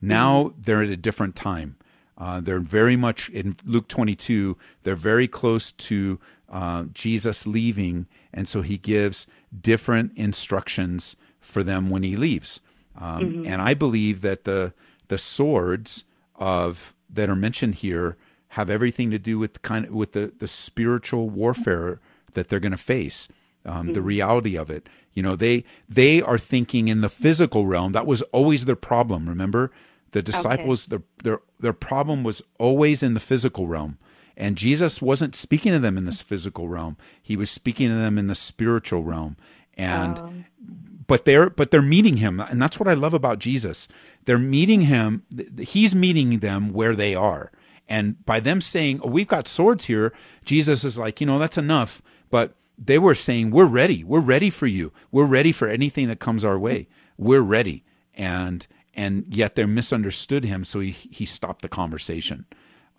Now 0.00 0.54
they're 0.58 0.82
at 0.82 0.88
a 0.88 0.96
different 0.96 1.36
time. 1.36 1.76
Uh, 2.16 2.40
they're 2.40 2.60
very 2.60 2.94
much 2.96 3.28
in 3.30 3.56
Luke 3.64 3.88
22. 3.88 4.56
They're 4.84 4.94
very 4.94 5.26
close 5.26 5.72
to 5.72 6.20
uh, 6.48 6.84
Jesus 6.92 7.46
leaving, 7.46 8.06
and 8.32 8.46
so 8.48 8.62
he 8.62 8.78
gives 8.78 9.26
different 9.60 10.12
instructions 10.14 11.16
for 11.40 11.64
them 11.64 11.90
when 11.90 12.02
he 12.04 12.16
leaves. 12.16 12.60
Um, 12.96 13.44
And 13.46 13.60
I 13.60 13.74
believe 13.74 14.20
that 14.20 14.44
the 14.44 14.72
the 15.08 15.18
swords 15.18 16.04
of 16.36 16.94
that 17.10 17.28
are 17.28 17.36
mentioned 17.36 17.76
here 17.76 18.16
have 18.48 18.70
everything 18.70 19.10
to 19.10 19.18
do 19.18 19.38
with 19.38 19.62
kind 19.62 19.86
of 19.86 19.92
with 19.92 20.12
the 20.12 20.32
the 20.38 20.46
spiritual 20.48 21.30
warfare 21.30 22.00
that 22.32 22.48
they're 22.48 22.60
going 22.60 22.72
to 22.72 22.78
face. 22.78 23.28
Um, 23.64 23.92
The 23.92 24.02
reality 24.02 24.56
of 24.56 24.70
it, 24.70 24.88
you 25.14 25.22
know, 25.22 25.36
they 25.36 25.64
they 25.88 26.20
are 26.20 26.38
thinking 26.38 26.88
in 26.88 27.00
the 27.00 27.08
physical 27.08 27.64
realm. 27.66 27.92
That 27.92 28.06
was 28.06 28.22
always 28.32 28.64
their 28.64 28.76
problem. 28.76 29.28
Remember, 29.28 29.70
the 30.10 30.22
disciples 30.22 30.86
their 30.86 31.02
their 31.22 31.40
their 31.60 31.72
problem 31.72 32.24
was 32.24 32.42
always 32.58 33.02
in 33.02 33.14
the 33.14 33.20
physical 33.20 33.66
realm. 33.68 33.98
And 34.36 34.56
Jesus 34.56 35.00
wasn't 35.02 35.34
speaking 35.34 35.72
to 35.72 35.78
them 35.78 35.96
in 35.98 36.06
this 36.06 36.22
physical 36.22 36.66
realm. 36.66 36.96
He 37.22 37.36
was 37.36 37.50
speaking 37.50 37.88
to 37.90 37.94
them 37.94 38.18
in 38.18 38.26
the 38.28 38.34
spiritual 38.34 39.02
realm. 39.04 39.36
And 39.76 40.44
but 41.06 41.24
they're 41.24 41.50
but 41.50 41.70
they're 41.70 41.82
meeting 41.82 42.16
him, 42.16 42.40
and 42.40 42.60
that's 42.60 42.78
what 42.80 42.88
I 42.88 42.94
love 42.94 43.14
about 43.14 43.38
Jesus. 43.38 43.88
They're 44.24 44.38
meeting 44.38 44.82
him. 44.82 45.22
He's 45.58 45.94
meeting 45.94 46.38
them 46.40 46.72
where 46.72 46.96
they 46.96 47.14
are, 47.14 47.52
and 47.88 48.24
by 48.24 48.40
them 48.40 48.60
saying, 48.60 49.00
"Oh, 49.02 49.08
we've 49.08 49.28
got 49.28 49.48
swords 49.48 49.86
here," 49.86 50.12
Jesus 50.44 50.84
is 50.84 50.96
like, 50.98 51.20
you 51.20 51.26
know, 51.26 51.38
that's 51.38 51.58
enough. 51.58 52.02
But 52.32 52.54
they 52.78 52.98
were 52.98 53.14
saying, 53.14 53.50
"We're 53.50 53.66
ready. 53.66 54.02
We're 54.02 54.20
ready 54.20 54.48
for 54.50 54.66
you. 54.66 54.92
We're 55.12 55.26
ready 55.26 55.52
for 55.52 55.68
anything 55.68 56.08
that 56.08 56.18
comes 56.18 56.44
our 56.44 56.58
way. 56.58 56.88
We're 57.16 57.42
ready." 57.42 57.84
And 58.14 58.66
and 58.94 59.26
yet 59.28 59.54
they 59.54 59.66
misunderstood 59.66 60.44
him, 60.44 60.64
so 60.64 60.80
he 60.80 60.90
he 60.90 61.26
stopped 61.26 61.60
the 61.60 61.68
conversation 61.68 62.46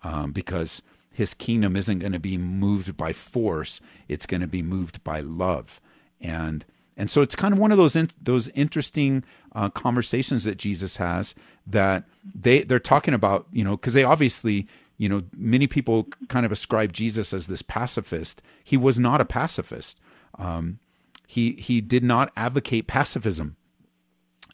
um, 0.02 0.32
because 0.32 0.82
his 1.12 1.34
kingdom 1.34 1.76
isn't 1.76 1.98
going 1.98 2.12
to 2.12 2.20
be 2.20 2.38
moved 2.38 2.96
by 2.96 3.12
force; 3.12 3.80
it's 4.08 4.24
going 4.24 4.40
to 4.40 4.46
be 4.46 4.62
moved 4.62 5.02
by 5.02 5.18
love, 5.20 5.80
and 6.20 6.64
and 6.96 7.10
so 7.10 7.20
it's 7.20 7.34
kind 7.34 7.52
of 7.52 7.58
one 7.58 7.72
of 7.72 7.78
those 7.78 7.96
in, 7.96 8.10
those 8.22 8.46
interesting 8.48 9.24
uh, 9.52 9.68
conversations 9.68 10.44
that 10.44 10.58
Jesus 10.58 10.96
has 10.98 11.34
that 11.66 12.04
they 12.24 12.62
they're 12.62 12.78
talking 12.78 13.14
about, 13.14 13.48
you 13.50 13.64
know, 13.64 13.76
because 13.76 13.94
they 13.94 14.04
obviously 14.04 14.68
you 14.96 15.08
know, 15.08 15.22
many 15.36 15.66
people 15.66 16.08
kind 16.28 16.46
of 16.46 16.52
ascribe 16.52 16.92
Jesus 16.92 17.32
as 17.32 17.46
this 17.46 17.62
pacifist. 17.62 18.42
He 18.62 18.76
was 18.76 18.98
not 18.98 19.20
a 19.20 19.24
pacifist. 19.24 19.98
Um, 20.38 20.78
he 21.26 21.52
he 21.52 21.80
did 21.80 22.04
not 22.04 22.32
advocate 22.36 22.86
pacifism. 22.86 23.56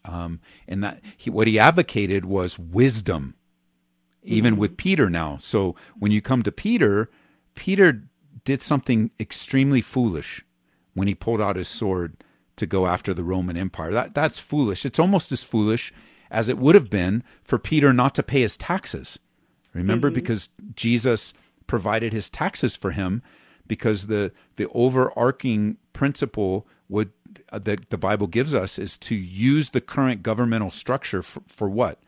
Um, 0.03 0.39
and 0.67 0.83
that 0.83 0.99
he, 1.15 1.29
what 1.29 1.47
he 1.47 1.59
advocated 1.59 2.25
was 2.25 2.57
wisdom, 2.57 3.35
even 4.23 4.53
mm-hmm. 4.53 4.61
with 4.61 4.77
Peter 4.77 5.11
now. 5.11 5.37
So 5.37 5.75
when 5.99 6.11
you 6.11 6.21
come 6.23 6.41
to 6.41 6.51
Peter, 6.51 7.09
Peter 7.53 8.03
did 8.43 8.63
something 8.63 9.11
extremely 9.19 9.81
foolish 9.81 10.43
when 10.95 11.07
he 11.07 11.13
pulled 11.13 11.39
out 11.39 11.55
his 11.55 11.67
sword 11.67 12.23
to 12.55 12.65
go 12.65 12.87
after 12.87 13.13
the 13.13 13.23
Roman 13.23 13.57
Empire. 13.57 13.91
That 13.91 14.15
that's 14.15 14.39
foolish. 14.39 14.85
It's 14.85 14.99
almost 14.99 15.31
as 15.31 15.43
foolish 15.43 15.93
as 16.31 16.49
it 16.49 16.57
would 16.57 16.75
have 16.75 16.89
been 16.89 17.23
for 17.43 17.59
Peter 17.59 17.93
not 17.93 18.15
to 18.15 18.23
pay 18.23 18.41
his 18.41 18.57
taxes. 18.57 19.19
Remember, 19.73 20.09
mm-hmm. 20.09 20.15
because 20.15 20.49
Jesus 20.75 21.33
provided 21.67 22.13
his 22.13 22.29
taxes 22.29 22.75
for 22.75 22.91
him, 22.91 23.21
because 23.67 24.07
the 24.07 24.31
the 24.57 24.67
overarching 24.69 25.77
principle 25.93 26.67
would 26.89 27.11
uh, 27.51 27.59
that 27.59 27.89
the 27.89 27.97
Bible 27.97 28.27
gives 28.27 28.53
us 28.53 28.77
is 28.77 28.97
to 28.97 29.15
use 29.15 29.69
the 29.69 29.81
current 29.81 30.23
governmental 30.23 30.71
structure 30.71 31.21
for, 31.21 31.41
for 31.47 31.69
what? 31.69 31.99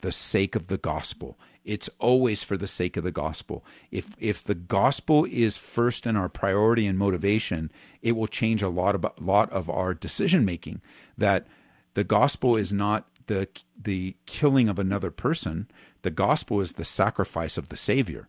The 0.00 0.12
sake 0.12 0.56
of 0.56 0.68
the 0.68 0.78
gospel. 0.78 1.38
It's 1.62 1.90
always 1.98 2.42
for 2.42 2.56
the 2.56 2.66
sake 2.66 2.96
of 2.96 3.04
the 3.04 3.12
gospel. 3.12 3.64
If 3.90 4.16
if 4.18 4.42
the 4.42 4.54
gospel 4.54 5.26
is 5.26 5.58
first 5.58 6.06
in 6.06 6.16
our 6.16 6.28
priority 6.28 6.86
and 6.86 6.98
motivation, 6.98 7.70
it 8.00 8.12
will 8.12 8.26
change 8.26 8.62
a 8.62 8.68
lot 8.68 8.94
about 8.94 9.22
lot 9.22 9.52
of 9.52 9.68
our 9.68 9.92
decision 9.92 10.44
making. 10.44 10.80
That 11.18 11.46
the 11.94 12.04
gospel 12.04 12.56
is 12.56 12.72
not 12.72 13.08
the 13.26 13.46
the 13.80 14.16
killing 14.26 14.68
of 14.68 14.78
another 14.78 15.10
person 15.10 15.68
the 16.02 16.10
gospel 16.10 16.60
is 16.60 16.72
the 16.72 16.84
sacrifice 16.84 17.58
of 17.58 17.68
the 17.68 17.76
Savior. 17.76 18.28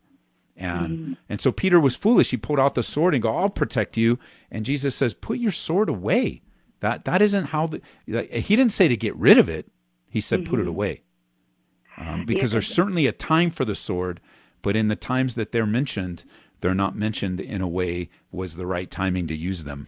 And 0.55 0.99
mm. 0.99 1.17
and 1.30 1.41
so 1.41 1.51
Peter 1.51 1.80
was 1.80 1.95
foolish. 1.95 2.32
He 2.32 2.38
pulled 2.38 2.59
out 2.59 2.76
the 2.76 2.84
sword 2.84 3.13
and 3.13 3.24
go, 3.24 3.36
"I'll 3.36 3.49
protect 3.49 3.97
you." 3.97 4.19
And 4.51 4.65
Jesus 4.65 4.95
says, 4.95 5.13
"Put 5.13 5.39
your 5.39 5.51
sword 5.51 5.89
away." 5.89 6.41
That 6.82 7.05
that 7.05 7.22
isn't 7.22 7.45
how 7.45 7.67
the 7.67 7.82
he 8.05 8.55
didn't 8.55 8.74
say 8.74 8.88
to 8.88 8.97
get 8.97 9.15
rid 9.15 9.38
of 9.38 9.47
it. 9.49 9.72
He 10.09 10.22
said, 10.22 10.41
mm-hmm. 10.41 10.49
"Put 10.49 10.59
it 10.59 10.63
mm-hmm. 10.63 10.69
away," 10.69 11.03
um, 11.97 12.26
because 12.26 12.51
yeah, 12.51 12.55
there's 12.55 12.67
certainly 12.74 13.07
a 13.07 13.11
time 13.11 13.49
for 13.49 13.65
the 13.65 13.76
sword, 13.76 14.19
but 14.61 14.76
in 14.76 14.88
the 14.88 14.95
times 14.95 15.36
that 15.36 15.51
they're 15.51 15.65
mentioned, 15.65 16.26
they're 16.59 16.76
not 16.76 16.95
mentioned 16.95 17.39
in 17.39 17.61
a 17.61 17.67
way 17.67 18.09
was 18.32 18.55
the 18.55 18.67
right 18.67 18.91
timing 18.91 19.28
to 19.28 19.36
use 19.36 19.63
them. 19.63 19.88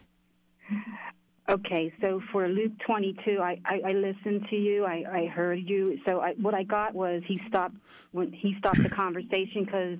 Okay, 1.53 1.93
so 2.01 2.19
for 2.31 2.47
Luke 2.47 2.71
22, 2.83 3.37
I, 3.39 3.59
I, 3.65 3.81
I 3.89 3.91
listened 3.91 4.47
to 4.49 4.55
you. 4.55 4.85
I, 4.85 5.03
I 5.07 5.25
heard 5.27 5.59
you. 5.59 5.99
So 6.03 6.19
I, 6.19 6.33
what 6.41 6.55
I 6.55 6.63
got 6.63 6.95
was 6.95 7.21
he 7.27 7.39
stopped 7.47 7.75
when 8.11 8.31
he 8.31 8.55
stopped 8.57 8.81
the 8.81 8.89
conversation 8.89 9.63
because 9.63 9.99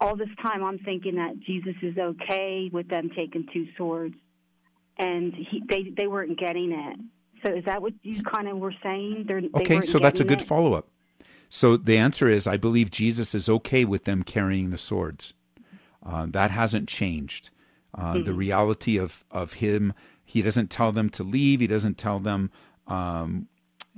all 0.00 0.16
this 0.16 0.28
time 0.42 0.64
I'm 0.64 0.80
thinking 0.80 1.14
that 1.14 1.38
Jesus 1.38 1.76
is 1.80 1.96
okay 1.96 2.70
with 2.72 2.88
them 2.88 3.08
taking 3.14 3.46
two 3.52 3.68
swords, 3.76 4.16
and 4.96 5.32
he, 5.32 5.62
they 5.68 5.92
they 5.96 6.08
weren't 6.08 6.36
getting 6.36 6.72
it. 6.72 6.98
So 7.44 7.54
is 7.54 7.64
that 7.66 7.80
what 7.80 7.92
you 8.02 8.20
kind 8.24 8.48
of 8.48 8.58
were 8.58 8.74
saying? 8.82 9.26
They're, 9.28 9.42
okay, 9.54 9.80
so 9.80 10.00
that's 10.00 10.18
a 10.18 10.24
good 10.24 10.42
follow 10.42 10.74
up. 10.74 10.88
So 11.48 11.76
the 11.76 11.96
answer 11.96 12.28
is 12.28 12.48
I 12.48 12.56
believe 12.56 12.90
Jesus 12.90 13.32
is 13.32 13.48
okay 13.48 13.84
with 13.84 14.06
them 14.06 14.24
carrying 14.24 14.70
the 14.70 14.78
swords. 14.78 15.34
Uh, 16.04 16.26
that 16.30 16.50
hasn't 16.50 16.88
changed. 16.88 17.50
Uh, 17.94 18.14
mm-hmm. 18.14 18.24
The 18.24 18.32
reality 18.32 18.96
of 18.96 19.24
of 19.30 19.54
him 19.54 19.94
he 20.28 20.42
doesn't 20.42 20.68
tell 20.68 20.92
them 20.92 21.08
to 21.08 21.24
leave. 21.24 21.60
He 21.60 21.66
doesn't 21.66 21.96
tell 21.96 22.18
them. 22.18 22.50
Um, 22.86 23.48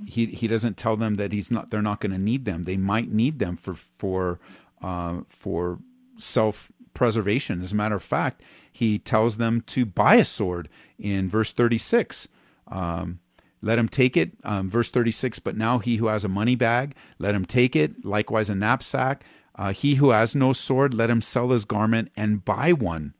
he 0.07 0.27
he 0.27 0.47
doesn't 0.47 0.77
tell 0.77 0.95
them 0.95 1.15
that 1.15 1.33
he's 1.33 1.51
not. 1.51 1.71
They're 1.71 1.81
not 1.81 1.99
going 1.99 2.13
to 2.13 2.17
need 2.17 2.45
them. 2.45 2.63
They 2.63 2.77
might 2.77 3.11
need 3.11 3.39
them 3.39 3.57
for 3.57 3.75
for 3.75 4.39
uh, 4.81 5.23
for 5.27 5.79
self 6.15 6.71
preservation. 6.93 7.61
As 7.61 7.73
a 7.73 7.75
matter 7.75 7.95
of 7.95 8.03
fact, 8.03 8.41
he 8.71 8.97
tells 8.97 9.35
them 9.35 9.59
to 9.67 9.85
buy 9.85 10.15
a 10.15 10.23
sword 10.23 10.69
in 10.97 11.29
verse 11.29 11.51
thirty 11.51 11.77
six. 11.77 12.29
Um, 12.65 13.19
let 13.61 13.77
him 13.77 13.89
take 13.89 14.15
it. 14.15 14.31
Um, 14.43 14.71
verse 14.71 14.89
36, 14.89 15.37
but 15.39 15.55
now 15.55 15.77
he 15.77 15.97
who 15.97 16.07
has 16.07 16.23
a 16.23 16.27
money 16.27 16.55
bag, 16.55 16.95
let 17.19 17.35
him 17.35 17.45
take 17.45 17.75
it. 17.75 18.03
Likewise, 18.03 18.49
a 18.49 18.55
knapsack. 18.55 19.23
Uh, 19.53 19.71
he 19.71 19.95
who 19.95 20.09
has 20.09 20.33
no 20.33 20.51
sword, 20.51 20.95
let 20.95 21.11
him 21.11 21.21
sell 21.21 21.49
his 21.49 21.65
garment 21.65 22.09
and 22.15 22.43
buy 22.43 22.73
one. 22.73 23.13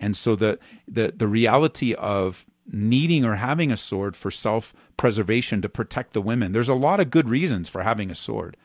And 0.00 0.16
so 0.16 0.36
the 0.36 0.58
the 0.86 1.12
the 1.16 1.28
reality 1.28 1.94
of 1.94 2.46
needing 2.66 3.24
or 3.24 3.36
having 3.36 3.70
a 3.70 3.76
sword 3.76 4.16
for 4.16 4.30
self-preservation 4.30 5.60
to 5.62 5.68
protect 5.68 6.14
the 6.14 6.22
women. 6.22 6.52
There's 6.52 6.68
a 6.68 6.74
lot 6.74 6.98
of 6.98 7.10
good 7.10 7.28
reasons 7.28 7.68
for 7.68 7.82
having 7.82 8.10
a 8.10 8.14
sword, 8.14 8.56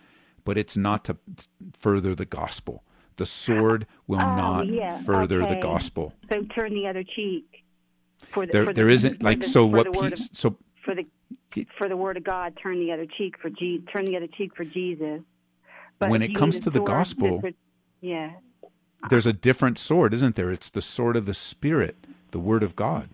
but 0.45 0.57
it's 0.57 0.77
not 0.77 1.03
to 1.05 1.17
further 1.73 2.15
the 2.15 2.25
gospel. 2.25 2.83
The 3.17 3.25
sword 3.25 3.85
will 4.07 4.21
oh, 4.21 4.35
not 4.35 4.67
yeah. 4.67 5.01
further 5.01 5.43
okay. 5.43 5.55
the 5.55 5.61
gospel. 5.61 6.13
So 6.31 6.43
turn 6.55 6.73
the 6.73 6.87
other 6.87 7.03
cheek. 7.03 7.63
For 8.19 8.45
the, 8.45 8.51
there, 8.51 8.65
for 8.65 8.73
the, 8.73 8.75
there 8.81 8.89
isn't 8.89 9.21
like 9.21 9.41
the, 9.41 9.47
so. 9.47 9.65
What 9.65 9.87
of, 9.87 10.17
so 10.17 10.57
for 10.85 10.95
the 10.95 11.05
for 11.77 11.89
the 11.89 11.97
word 11.97 12.15
of 12.15 12.23
God, 12.23 12.57
turn 12.61 12.79
the 12.79 12.91
other 12.91 13.05
cheek 13.17 13.35
for 13.41 13.49
Je- 13.49 13.83
turn 13.91 14.05
the 14.05 14.15
other 14.15 14.27
cheek 14.27 14.55
for 14.55 14.63
Jesus. 14.63 15.21
But 15.99 16.09
when 16.09 16.21
it 16.21 16.33
comes 16.33 16.59
to 16.59 16.69
the 16.69 16.81
gospel, 16.81 17.41
yeah, 17.99 18.31
there's 19.09 19.25
a 19.25 19.33
different 19.33 19.77
sword, 19.77 20.13
isn't 20.13 20.35
there? 20.35 20.51
It's 20.51 20.69
the 20.69 20.81
sword 20.81 21.15
of 21.15 21.25
the 21.25 21.33
Spirit, 21.33 21.95
the 22.31 22.39
Word 22.39 22.63
of 22.63 22.75
God. 22.75 23.09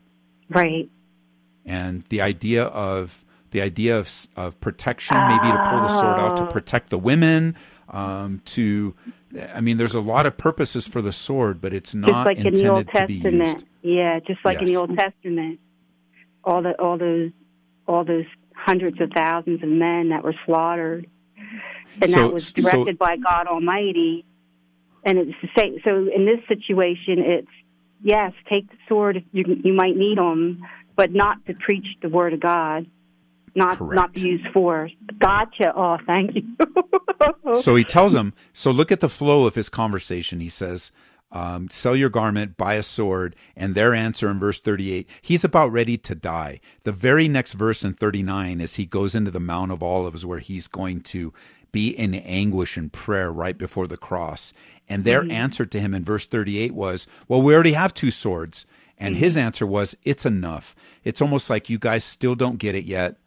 Right. 0.49 0.89
And 1.65 2.03
the 2.09 2.21
idea 2.21 2.63
of 2.63 3.23
the 3.51 3.61
idea 3.61 3.97
of, 3.97 4.11
of 4.36 4.59
protection, 4.59 5.15
maybe 5.15 5.47
to 5.47 5.69
pull 5.69 5.81
the 5.81 5.88
sword 5.88 6.19
out 6.19 6.38
to 6.38 6.43
oh. 6.43 6.51
protect 6.51 6.89
the 6.89 6.97
women, 6.97 7.55
um, 7.89 8.41
to, 8.45 8.95
I 9.53 9.61
mean, 9.61 9.77
there's 9.77 9.95
a 9.95 10.01
lot 10.01 10.25
of 10.25 10.38
purposes 10.38 10.88
for 10.88 11.01
the 11.01 11.13
sword, 11.13 11.61
but 11.61 11.73
it's 11.73 11.95
not 11.95 12.25
like 12.25 12.38
intended 12.38 12.59
in 12.59 12.65
the 12.65 12.71
Old 12.71 12.89
to 12.93 13.07
be 13.07 13.13
used. 13.13 13.63
Yeah, 13.81 14.19
just 14.19 14.43
like 14.43 14.55
yes. 14.55 14.61
in 14.61 14.67
the 14.67 14.75
Old 14.75 14.97
Testament, 14.97 15.59
all 16.43 16.61
the 16.61 16.79
all 16.81 16.97
those 16.97 17.31
all 17.88 18.03
those 18.03 18.25
hundreds 18.53 18.99
of 18.99 19.11
thousands 19.15 19.63
of 19.63 19.69
men 19.69 20.09
that 20.09 20.23
were 20.23 20.36
slaughtered, 20.45 21.07
and 22.01 22.11
so, 22.11 22.23
that 22.23 22.33
was 22.33 22.51
directed 22.51 22.97
so, 22.97 23.05
by 23.05 23.15
God 23.17 23.47
Almighty 23.47 24.25
and 25.05 25.19
it's 25.19 25.37
the 25.41 25.49
same. 25.57 25.77
So 25.85 26.09
in 26.13 26.25
this 26.25 26.39
situation, 26.47 27.19
it's 27.19 27.47
yes, 28.01 28.33
take 28.51 28.69
the 28.69 28.77
sword. 28.89 29.23
You 29.31 29.45
you 29.63 29.73
might 29.73 29.95
need 29.95 30.17
them, 30.17 30.61
but 30.95 31.11
not 31.11 31.45
to 31.45 31.53
preach 31.53 31.85
the 32.01 32.09
word 32.09 32.33
of 32.33 32.39
God, 32.39 32.87
not 33.53 33.77
Correct. 33.77 33.95
not 33.95 34.13
to 34.15 34.21
use 34.21 34.41
force. 34.51 34.91
Gotcha. 35.19 35.71
Oh, 35.75 35.97
thank 36.05 36.31
you. 36.35 36.43
so 37.53 37.75
he 37.75 37.83
tells 37.83 38.13
them. 38.13 38.33
So 38.51 38.71
look 38.71 38.91
at 38.91 38.99
the 38.99 39.09
flow 39.09 39.45
of 39.45 39.55
his 39.55 39.69
conversation. 39.69 40.41
He 40.41 40.49
says. 40.49 40.91
Um, 41.31 41.69
sell 41.69 41.97
your 41.97 42.11
garment, 42.11 42.55
buy 42.55 42.75
a 42.75 42.83
sword, 42.83 43.35
and 43.57 43.75
their 43.75 43.93
answer 43.93 44.29
in 44.29 44.39
verse 44.39 44.61
38, 44.61 45.09
he's 45.21 45.43
about 45.43 45.69
ready 45.69 45.97
to 45.97 46.15
die. 46.15 46.61
The 46.83 46.93
very 46.93 47.27
next 47.27 47.53
verse 47.53 47.83
in 47.83 47.93
39 47.93 48.61
as 48.61 48.75
he 48.75 48.85
goes 48.85 49.15
into 49.15 49.31
the 49.31 49.41
Mount 49.41 49.71
of 49.71 49.83
Olives 49.83 50.25
where 50.25 50.39
he's 50.39 50.67
going 50.67 51.01
to 51.01 51.33
be 51.75 51.89
in 51.89 52.13
anguish 52.15 52.77
and 52.77 52.93
prayer 52.93 53.33
right 53.33 53.57
before 53.57 53.85
the 53.85 53.97
cross. 53.97 54.53
And 54.88 55.03
their 55.03 55.21
mm-hmm. 55.21 55.31
answer 55.31 55.65
to 55.65 55.79
him 55.79 55.93
in 55.93 56.03
verse 56.03 56.25
38 56.25 56.73
was, 56.73 57.07
Well, 57.27 57.41
we 57.41 57.53
already 57.53 57.73
have 57.73 57.93
two 57.93 58.11
swords. 58.11 58.65
And 58.97 59.15
mm-hmm. 59.15 59.23
his 59.23 59.38
answer 59.38 59.65
was, 59.65 59.95
It's 60.03 60.25
enough. 60.25 60.75
It's 61.03 61.21
almost 61.21 61.49
like 61.49 61.69
you 61.69 61.79
guys 61.79 62.03
still 62.03 62.36
don't 62.36 62.57
get 62.57 62.75
it 62.75 62.86
yet, 62.86 63.17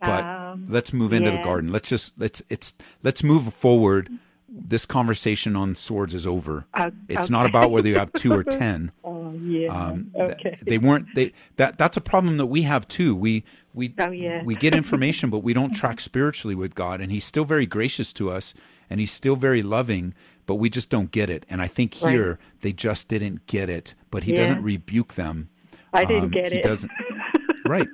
but 0.00 0.24
um, 0.24 0.66
let's 0.68 0.92
move 0.92 1.12
into 1.12 1.30
yeah. 1.30 1.36
the 1.38 1.44
garden. 1.44 1.70
Let's 1.70 1.88
just 1.88 2.12
let's 2.18 2.42
it's 2.48 2.74
let's 3.02 3.22
move 3.22 3.52
forward. 3.54 4.10
This 4.54 4.84
conversation 4.84 5.56
on 5.56 5.74
swords 5.74 6.12
is 6.12 6.26
over. 6.26 6.66
Uh, 6.74 6.90
it's 7.08 7.26
okay. 7.26 7.32
not 7.32 7.46
about 7.46 7.70
whether 7.70 7.88
you 7.88 7.98
have 7.98 8.12
two 8.12 8.32
or 8.32 8.44
ten. 8.44 8.92
oh 9.04 9.32
yeah. 9.34 9.68
Um, 9.68 10.10
okay. 10.14 10.58
They 10.60 10.78
weren't. 10.78 11.06
They 11.14 11.32
that 11.56 11.78
that's 11.78 11.96
a 11.96 12.00
problem 12.00 12.36
that 12.38 12.46
we 12.46 12.62
have 12.62 12.88
too. 12.88 13.14
We 13.14 13.44
we 13.72 13.94
oh, 13.98 14.10
yeah. 14.10 14.42
we 14.42 14.54
get 14.54 14.74
information, 14.74 15.30
but 15.30 15.38
we 15.38 15.54
don't 15.54 15.72
track 15.72 16.00
spiritually 16.00 16.54
with 16.54 16.74
God, 16.74 17.00
and 17.00 17.12
He's 17.12 17.24
still 17.24 17.44
very 17.44 17.66
gracious 17.66 18.12
to 18.14 18.30
us, 18.30 18.52
and 18.90 19.00
He's 19.00 19.12
still 19.12 19.36
very 19.36 19.62
loving 19.62 20.14
but 20.46 20.56
we 20.56 20.70
just 20.70 20.90
don't 20.90 21.10
get 21.10 21.30
it. 21.30 21.46
And 21.48 21.62
I 21.62 21.68
think 21.68 21.94
here 21.94 22.30
right. 22.30 22.38
they 22.60 22.72
just 22.72 23.08
didn't 23.08 23.46
get 23.46 23.70
it. 23.70 23.94
But 24.10 24.24
he 24.24 24.32
yeah. 24.32 24.38
doesn't 24.38 24.62
rebuke 24.62 25.14
them. 25.14 25.48
I 25.92 26.04
didn't 26.04 26.24
um, 26.24 26.30
get 26.30 26.52
he 26.52 26.58
it. 26.58 26.62
Doesn't. 26.62 26.90
right. 27.66 27.88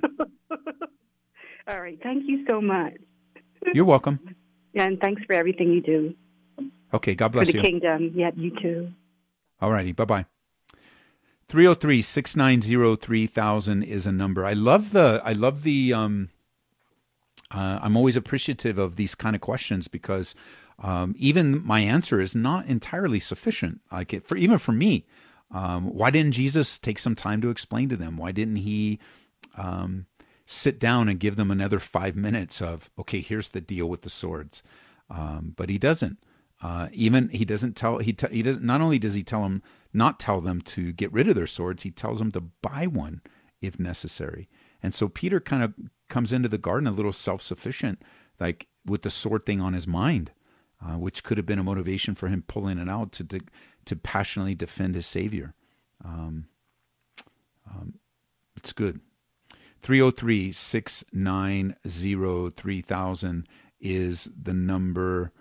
All 1.67 1.79
right. 1.79 1.99
Thank 2.01 2.23
you 2.27 2.45
so 2.47 2.61
much. 2.61 2.93
You're 3.73 3.85
welcome. 3.85 4.19
Yeah, 4.73 4.83
and 4.87 4.99
thanks 4.99 5.21
for 5.25 5.33
everything 5.33 5.71
you 5.71 5.81
do 5.81 6.15
Okay, 6.93 7.15
God 7.15 7.27
for 7.27 7.33
bless 7.33 7.47
the 7.47 7.55
you. 7.55 7.61
kingdom. 7.61 8.11
Yeah, 8.15 8.31
you 8.35 8.51
too. 8.59 8.91
All 9.61 9.71
righty. 9.71 9.91
Bye 9.91 10.05
bye. 10.05 10.25
303 11.47 12.01
690 12.01 12.95
3000 12.95 13.83
is 13.83 14.05
a 14.05 14.11
number. 14.11 14.45
I 14.45 14.53
love 14.53 14.91
the, 14.91 15.21
I 15.25 15.33
love 15.33 15.63
the, 15.63 15.93
um, 15.93 16.29
uh, 17.51 17.79
I'm 17.81 17.97
always 17.97 18.15
appreciative 18.15 18.77
of 18.77 18.95
these 18.95 19.15
kind 19.15 19.35
of 19.35 19.41
questions 19.41 19.87
because 19.87 20.35
um, 20.81 21.13
even 21.17 21.65
my 21.65 21.81
answer 21.81 22.21
is 22.21 22.35
not 22.35 22.65
entirely 22.67 23.19
sufficient. 23.19 23.81
Like 23.91 24.23
for 24.25 24.37
even 24.37 24.57
for 24.57 24.71
me, 24.71 25.05
um, 25.51 25.93
why 25.93 26.09
didn't 26.09 26.33
Jesus 26.33 26.77
take 26.77 26.99
some 26.99 27.15
time 27.15 27.41
to 27.41 27.49
explain 27.49 27.89
to 27.89 27.97
them? 27.97 28.17
Why 28.17 28.31
didn't 28.31 28.57
he 28.57 28.99
um, 29.55 30.05
sit 30.45 30.79
down 30.79 31.09
and 31.09 31.19
give 31.19 31.35
them 31.35 31.51
another 31.51 31.79
five 31.79 32.15
minutes 32.15 32.61
of 32.61 32.89
okay, 32.97 33.21
here's 33.21 33.49
the 33.49 33.61
deal 33.61 33.87
with 33.87 34.01
the 34.03 34.09
swords? 34.09 34.63
Um, 35.09 35.53
but 35.55 35.69
he 35.69 35.77
doesn't. 35.77 36.17
Uh, 36.61 36.89
even 36.91 37.29
he 37.29 37.45
doesn't 37.45 37.75
tell 37.75 37.99
he 37.99 38.13
t- 38.13 38.27
he 38.31 38.43
doesn't. 38.43 38.63
Not 38.63 38.81
only 38.81 38.99
does 38.99 39.13
he 39.13 39.23
tell 39.23 39.43
them 39.43 39.63
not 39.93 40.19
tell 40.19 40.41
them 40.41 40.61
to 40.61 40.91
get 40.91 41.11
rid 41.11 41.27
of 41.27 41.35
their 41.35 41.47
swords, 41.47 41.83
he 41.83 41.91
tells 41.91 42.19
them 42.19 42.31
to 42.31 42.41
buy 42.41 42.85
one 42.85 43.21
if 43.61 43.79
necessary. 43.79 44.49
And 44.81 44.93
so 44.93 45.09
Peter 45.09 45.39
kind 45.39 45.63
of 45.63 45.73
comes 46.07 46.31
into 46.31 46.49
the 46.49 46.57
garden 46.57 46.87
a 46.87 46.91
little 46.91 47.13
self 47.13 47.41
sufficient, 47.41 48.01
like 48.39 48.67
with 48.85 49.01
the 49.01 49.09
sword 49.09 49.45
thing 49.45 49.61
on 49.61 49.73
his 49.73 49.87
mind, 49.87 50.31
uh, 50.85 50.97
which 50.97 51.23
could 51.23 51.37
have 51.37 51.45
been 51.45 51.59
a 51.59 51.63
motivation 51.63 52.15
for 52.15 52.27
him 52.27 52.43
pulling 52.47 52.77
it 52.77 52.89
out 52.89 53.11
to 53.13 53.23
to, 53.23 53.39
to 53.85 53.95
passionately 53.95 54.55
defend 54.55 54.95
his 54.95 55.05
Savior. 55.05 55.53
Um, 56.03 56.47
um, 57.69 57.95
it's 58.55 58.73
good. 58.73 58.99
303 59.81 60.51
690 60.51 62.49
3000 62.51 63.47
is 63.79 64.29
the 64.41 64.53
number. 64.53 65.31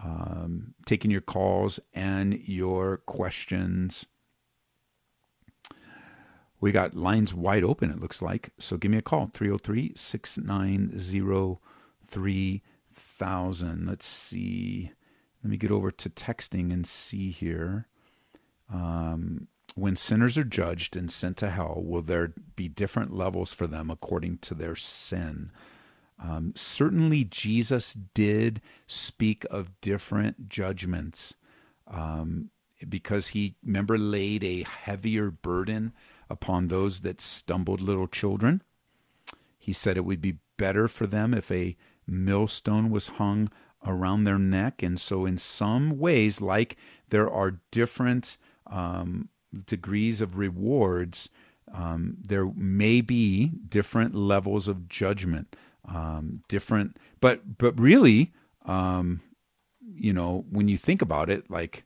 Um, 0.00 0.74
taking 0.86 1.12
your 1.12 1.20
calls 1.20 1.78
and 1.92 2.40
your 2.48 2.96
questions. 2.98 4.06
We 6.60 6.72
got 6.72 6.96
lines 6.96 7.32
wide 7.32 7.62
open, 7.62 7.90
it 7.90 8.00
looks 8.00 8.20
like. 8.20 8.50
So 8.58 8.76
give 8.76 8.90
me 8.90 8.98
a 8.98 9.02
call 9.02 9.30
303 9.32 9.92
690 9.94 11.78
3000. 12.08 12.73
Let's 13.86 14.06
see. 14.06 14.92
Let 15.42 15.50
me 15.50 15.56
get 15.56 15.70
over 15.70 15.90
to 15.90 16.08
texting 16.08 16.72
and 16.72 16.86
see 16.86 17.30
here. 17.30 17.86
Um, 18.72 19.48
when 19.74 19.96
sinners 19.96 20.38
are 20.38 20.44
judged 20.44 20.96
and 20.96 21.10
sent 21.10 21.36
to 21.38 21.50
hell, 21.50 21.82
will 21.84 22.02
there 22.02 22.32
be 22.56 22.68
different 22.68 23.14
levels 23.14 23.52
for 23.52 23.66
them 23.66 23.90
according 23.90 24.38
to 24.38 24.54
their 24.54 24.76
sin? 24.76 25.50
Um, 26.22 26.52
certainly, 26.54 27.24
Jesus 27.24 27.94
did 27.94 28.60
speak 28.86 29.44
of 29.50 29.80
different 29.80 30.48
judgments 30.48 31.34
um, 31.88 32.50
because 32.88 33.28
he, 33.28 33.56
remember, 33.64 33.98
laid 33.98 34.44
a 34.44 34.62
heavier 34.62 35.30
burden 35.30 35.92
upon 36.30 36.68
those 36.68 37.00
that 37.00 37.20
stumbled 37.20 37.80
little 37.80 38.06
children. 38.06 38.62
He 39.58 39.72
said 39.72 39.96
it 39.96 40.04
would 40.04 40.20
be 40.20 40.38
better 40.56 40.88
for 40.88 41.06
them 41.06 41.34
if 41.34 41.50
a 41.50 41.76
millstone 42.06 42.90
was 42.90 43.08
hung 43.18 43.50
around 43.86 44.24
their 44.24 44.38
neck. 44.38 44.82
And 44.82 44.98
so, 44.98 45.26
in 45.26 45.38
some 45.38 45.98
ways, 45.98 46.40
like 46.40 46.76
there 47.10 47.30
are 47.30 47.60
different 47.70 48.36
um, 48.66 49.28
degrees 49.66 50.20
of 50.20 50.38
rewards, 50.38 51.28
um, 51.72 52.16
there 52.20 52.46
may 52.46 53.00
be 53.00 53.52
different 53.68 54.14
levels 54.14 54.68
of 54.68 54.88
judgment. 54.88 55.56
Um, 55.86 56.42
different, 56.48 56.96
but 57.20 57.58
but 57.58 57.78
really, 57.78 58.32
um, 58.64 59.20
you 59.94 60.14
know, 60.14 60.46
when 60.48 60.66
you 60.66 60.78
think 60.78 61.02
about 61.02 61.28
it, 61.28 61.50
like 61.50 61.84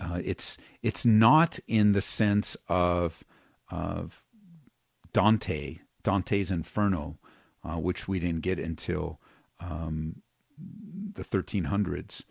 uh, 0.00 0.20
it's 0.24 0.56
it's 0.82 1.04
not 1.04 1.58
in 1.66 1.92
the 1.92 2.00
sense 2.00 2.56
of 2.68 3.22
of 3.70 4.24
Dante, 5.12 5.80
Dante's 6.02 6.50
Inferno, 6.50 7.18
uh, 7.66 7.76
which 7.76 8.06
we 8.06 8.18
didn't 8.18 8.42
get 8.42 8.58
until 8.58 9.20
um, 9.60 10.22
the 10.58 11.24
1300s. 11.24 12.24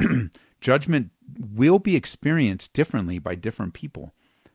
Judgment 0.60 1.10
will 1.38 1.78
be 1.78 1.96
experienced 1.96 2.72
differently 2.72 3.18
by 3.18 3.34
different 3.34 3.74
people. 3.74 4.14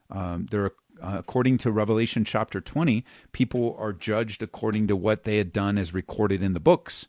Um, 0.09 0.47
there 0.51 0.63
are, 0.63 0.73
uh, 1.01 1.17
according 1.19 1.57
to 1.59 1.71
Revelation 1.71 2.23
chapter 2.23 2.61
20, 2.61 3.03
people 3.31 3.75
are 3.79 3.93
judged 3.93 4.41
according 4.41 4.87
to 4.87 4.95
what 4.95 5.23
they 5.23 5.37
had 5.37 5.51
done 5.51 5.77
as 5.77 5.93
recorded 5.93 6.41
in 6.43 6.53
the 6.53 6.59
books. 6.59 7.07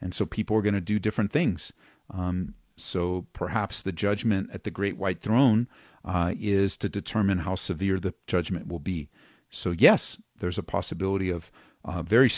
And 0.00 0.14
so 0.14 0.26
people 0.26 0.56
are 0.56 0.62
going 0.62 0.74
to 0.74 0.80
do 0.80 0.98
different 0.98 1.32
things. 1.32 1.72
Um, 2.10 2.54
so 2.76 3.26
perhaps 3.32 3.82
the 3.82 3.92
judgment 3.92 4.50
at 4.52 4.64
the 4.64 4.70
great 4.70 4.96
white 4.96 5.20
throne 5.20 5.68
uh, 6.04 6.32
is 6.38 6.76
to 6.78 6.88
determine 6.88 7.38
how 7.38 7.54
severe 7.54 7.98
the 7.98 8.14
judgment 8.26 8.68
will 8.68 8.78
be. 8.78 9.08
So, 9.50 9.70
yes, 9.70 10.18
there's 10.38 10.58
a 10.58 10.62
possibility 10.62 11.30
of 11.30 11.50
uh, 11.84 12.02
very 12.02 12.28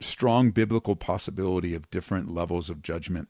strong 0.00 0.50
biblical 0.50 0.96
possibility 0.96 1.74
of 1.74 1.90
different 1.90 2.32
levels 2.32 2.70
of 2.70 2.82
judgment. 2.82 3.28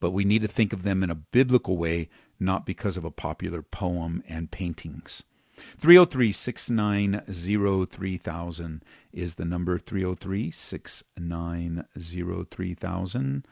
But 0.00 0.10
we 0.10 0.24
need 0.24 0.42
to 0.42 0.48
think 0.48 0.72
of 0.72 0.82
them 0.82 1.02
in 1.02 1.10
a 1.10 1.14
biblical 1.14 1.76
way, 1.76 2.08
not 2.40 2.66
because 2.66 2.96
of 2.96 3.04
a 3.04 3.10
popular 3.10 3.62
poem 3.62 4.22
and 4.28 4.50
paintings. 4.50 5.22
303 5.78 6.32
690 6.32 7.86
3000 7.86 8.84
is 9.12 9.34
the 9.36 9.44
number 9.44 9.78
303 9.78 10.50
690 10.50 12.44
3000. 12.50 13.46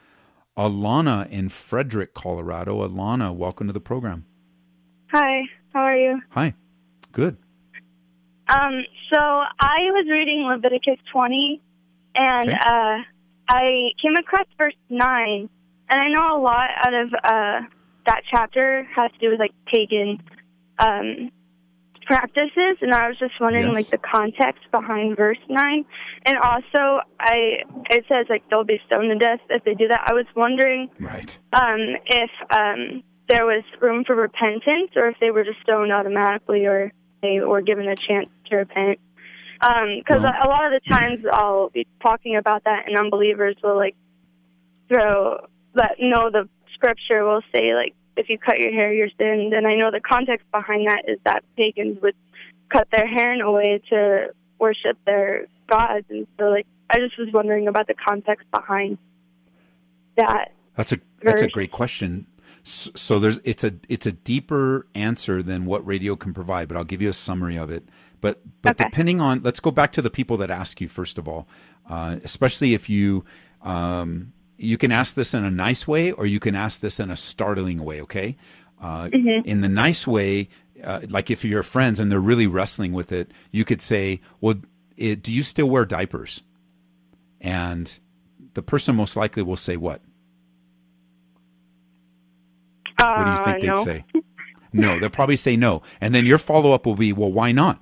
Alana 0.57 1.29
in 1.29 1.47
Frederick, 1.47 2.13
Colorado. 2.13 2.85
Alana, 2.85 3.33
welcome 3.33 3.67
to 3.67 3.73
the 3.73 3.79
program. 3.79 4.25
Hi, 5.11 5.43
how 5.73 5.81
are 5.81 5.95
you? 5.95 6.21
Hi. 6.31 6.53
Good. 7.11 7.37
Um, 8.51 8.83
so 9.13 9.19
I 9.19 9.79
was 9.95 10.07
reading 10.09 10.43
Leviticus 10.43 10.99
20, 11.13 11.61
and 12.15 12.49
Okay. 12.49 12.57
uh, 12.59 12.97
I 13.47 13.91
came 14.01 14.15
across 14.19 14.47
verse 14.57 14.75
9, 14.89 15.49
and 15.89 15.99
I 15.99 16.09
know 16.09 16.37
a 16.37 16.41
lot 16.41 16.69
out 16.85 16.93
of 16.93 17.13
uh, 17.13 17.67
that 18.07 18.21
chapter 18.29 18.87
has 18.93 19.11
to 19.11 19.19
do 19.19 19.29
with 19.29 19.39
like 19.39 19.51
pagan 19.71 20.21
um, 20.79 21.31
practices, 22.05 22.77
and 22.81 22.93
I 22.93 23.07
was 23.07 23.17
just 23.19 23.39
wondering 23.39 23.67
Yes. 23.67 23.75
like 23.75 23.91
the 23.91 23.99
context 23.99 24.63
behind 24.71 25.15
verse 25.15 25.39
9, 25.47 25.85
and 26.25 26.37
also 26.37 27.01
I 27.19 27.63
it 27.89 28.05
says 28.09 28.25
like 28.29 28.43
they'll 28.49 28.65
be 28.65 28.79
stoned 28.87 29.11
to 29.11 29.17
death 29.17 29.39
if 29.49 29.63
they 29.63 29.75
do 29.75 29.87
that. 29.87 30.01
I 30.07 30.13
was 30.13 30.25
wondering 30.35 30.89
Right. 30.99 31.37
um, 31.53 31.79
if 32.05 32.31
um, 32.49 33.03
there 33.29 33.45
was 33.45 33.63
room 33.81 34.03
for 34.05 34.15
repentance 34.15 34.91
or 34.95 35.07
if 35.09 35.15
they 35.21 35.31
were 35.31 35.43
just 35.43 35.61
stoned 35.63 35.91
automatically 35.91 36.65
or 36.65 36.91
they 37.21 37.39
were 37.39 37.61
given 37.61 37.87
a 37.87 37.95
chance 37.95 38.29
to 38.51 38.57
repent. 38.57 38.99
Because 39.59 40.23
um, 40.23 40.25
a 40.25 40.47
a 40.47 40.47
lot 40.47 40.65
of 40.65 40.71
the 40.71 40.81
times 40.89 41.23
I'll 41.31 41.69
be 41.69 41.85
talking 42.01 42.35
about 42.35 42.63
that 42.63 42.87
and 42.87 42.97
unbelievers 42.97 43.55
will 43.63 43.75
like 43.75 43.95
throw 44.87 45.45
that 45.75 45.95
know 45.99 46.29
the 46.31 46.49
scripture 46.73 47.23
will 47.23 47.41
say 47.53 47.73
like 47.75 47.93
if 48.17 48.27
you 48.27 48.37
cut 48.37 48.59
your 48.59 48.71
hair 48.71 48.91
you're 48.91 49.09
sinned 49.19 49.53
and 49.53 49.67
I 49.67 49.75
know 49.75 49.91
the 49.91 50.01
context 50.01 50.45
behind 50.51 50.87
that 50.87 51.03
is 51.07 51.19
that 51.25 51.43
pagans 51.55 52.01
would 52.01 52.15
cut 52.69 52.87
their 52.91 53.07
hair 53.07 53.33
in 53.33 53.41
a 53.41 53.51
way 53.51 53.81
to 53.89 54.33
worship 54.59 54.97
their 55.05 55.45
gods 55.69 56.05
and 56.09 56.25
so 56.39 56.45
like 56.45 56.65
I 56.89 56.97
just 56.97 57.17
was 57.17 57.29
wondering 57.31 57.67
about 57.67 57.87
the 57.87 57.93
context 57.93 58.49
behind 58.51 58.97
that. 60.17 60.53
That's 60.75 60.91
a 60.91 60.99
that's 61.21 61.41
a 61.41 61.47
great 61.47 61.71
question. 61.71 62.27
S- 62.65 62.89
So 62.95 63.19
there's 63.19 63.39
it's 63.43 63.63
a 63.63 63.73
it's 63.87 64.05
a 64.05 64.11
deeper 64.11 64.87
answer 64.95 65.41
than 65.41 65.65
what 65.65 65.85
radio 65.85 66.15
can 66.15 66.33
provide, 66.33 66.67
but 66.67 66.77
I'll 66.77 66.83
give 66.83 67.01
you 67.01 67.09
a 67.09 67.13
summary 67.13 67.57
of 67.57 67.69
it. 67.69 67.87
But 68.21 68.39
but 68.61 68.77
depending 68.77 69.19
on 69.19 69.41
let's 69.43 69.59
go 69.59 69.71
back 69.71 69.91
to 69.93 70.01
the 70.01 70.09
people 70.09 70.37
that 70.37 70.49
ask 70.51 70.79
you 70.79 70.87
first 70.87 71.17
of 71.17 71.27
all, 71.27 71.47
uh, 71.89 72.17
especially 72.23 72.73
if 72.73 72.89
you 72.89 73.25
um, 73.63 74.33
you 74.57 74.77
can 74.77 74.91
ask 74.91 75.15
this 75.15 75.33
in 75.33 75.43
a 75.43 75.51
nice 75.51 75.87
way 75.87 76.11
or 76.11 76.25
you 76.27 76.39
can 76.39 76.55
ask 76.55 76.81
this 76.81 76.99
in 76.99 77.09
a 77.09 77.15
startling 77.15 77.83
way. 77.83 78.01
Okay, 78.01 78.37
uh, 78.79 79.07
Mhm. 79.07 79.43
in 79.45 79.61
the 79.61 79.69
nice 79.69 80.05
way, 80.07 80.49
uh, 80.83 81.01
like 81.09 81.31
if 81.31 81.43
you're 81.43 81.63
friends 81.63 81.99
and 81.99 82.11
they're 82.11 82.19
really 82.19 82.47
wrestling 82.47 82.93
with 82.93 83.11
it, 83.11 83.31
you 83.51 83.65
could 83.65 83.81
say, 83.81 84.21
"Well, 84.39 84.55
it, 84.97 85.23
do 85.23 85.33
you 85.33 85.41
still 85.43 85.69
wear 85.69 85.85
diapers?" 85.85 86.43
And 87.39 87.97
the 88.53 88.61
person 88.61 88.95
most 88.95 89.15
likely 89.15 89.41
will 89.41 89.57
say, 89.57 89.77
"What?" 89.77 90.01
What 92.99 93.23
do 93.25 93.31
you 93.31 93.43
think 93.43 93.57
Uh, 93.57 93.75
they'd 93.75 93.83
say? 93.83 94.05
No, 94.73 94.99
they'll 94.99 95.09
probably 95.09 95.35
say 95.35 95.55
no. 95.57 95.81
And 95.99 96.13
then 96.13 96.25
your 96.25 96.37
follow 96.37 96.71
up 96.73 96.85
will 96.85 96.95
be, 96.95 97.11
well, 97.11 97.31
why 97.31 97.51
not? 97.51 97.81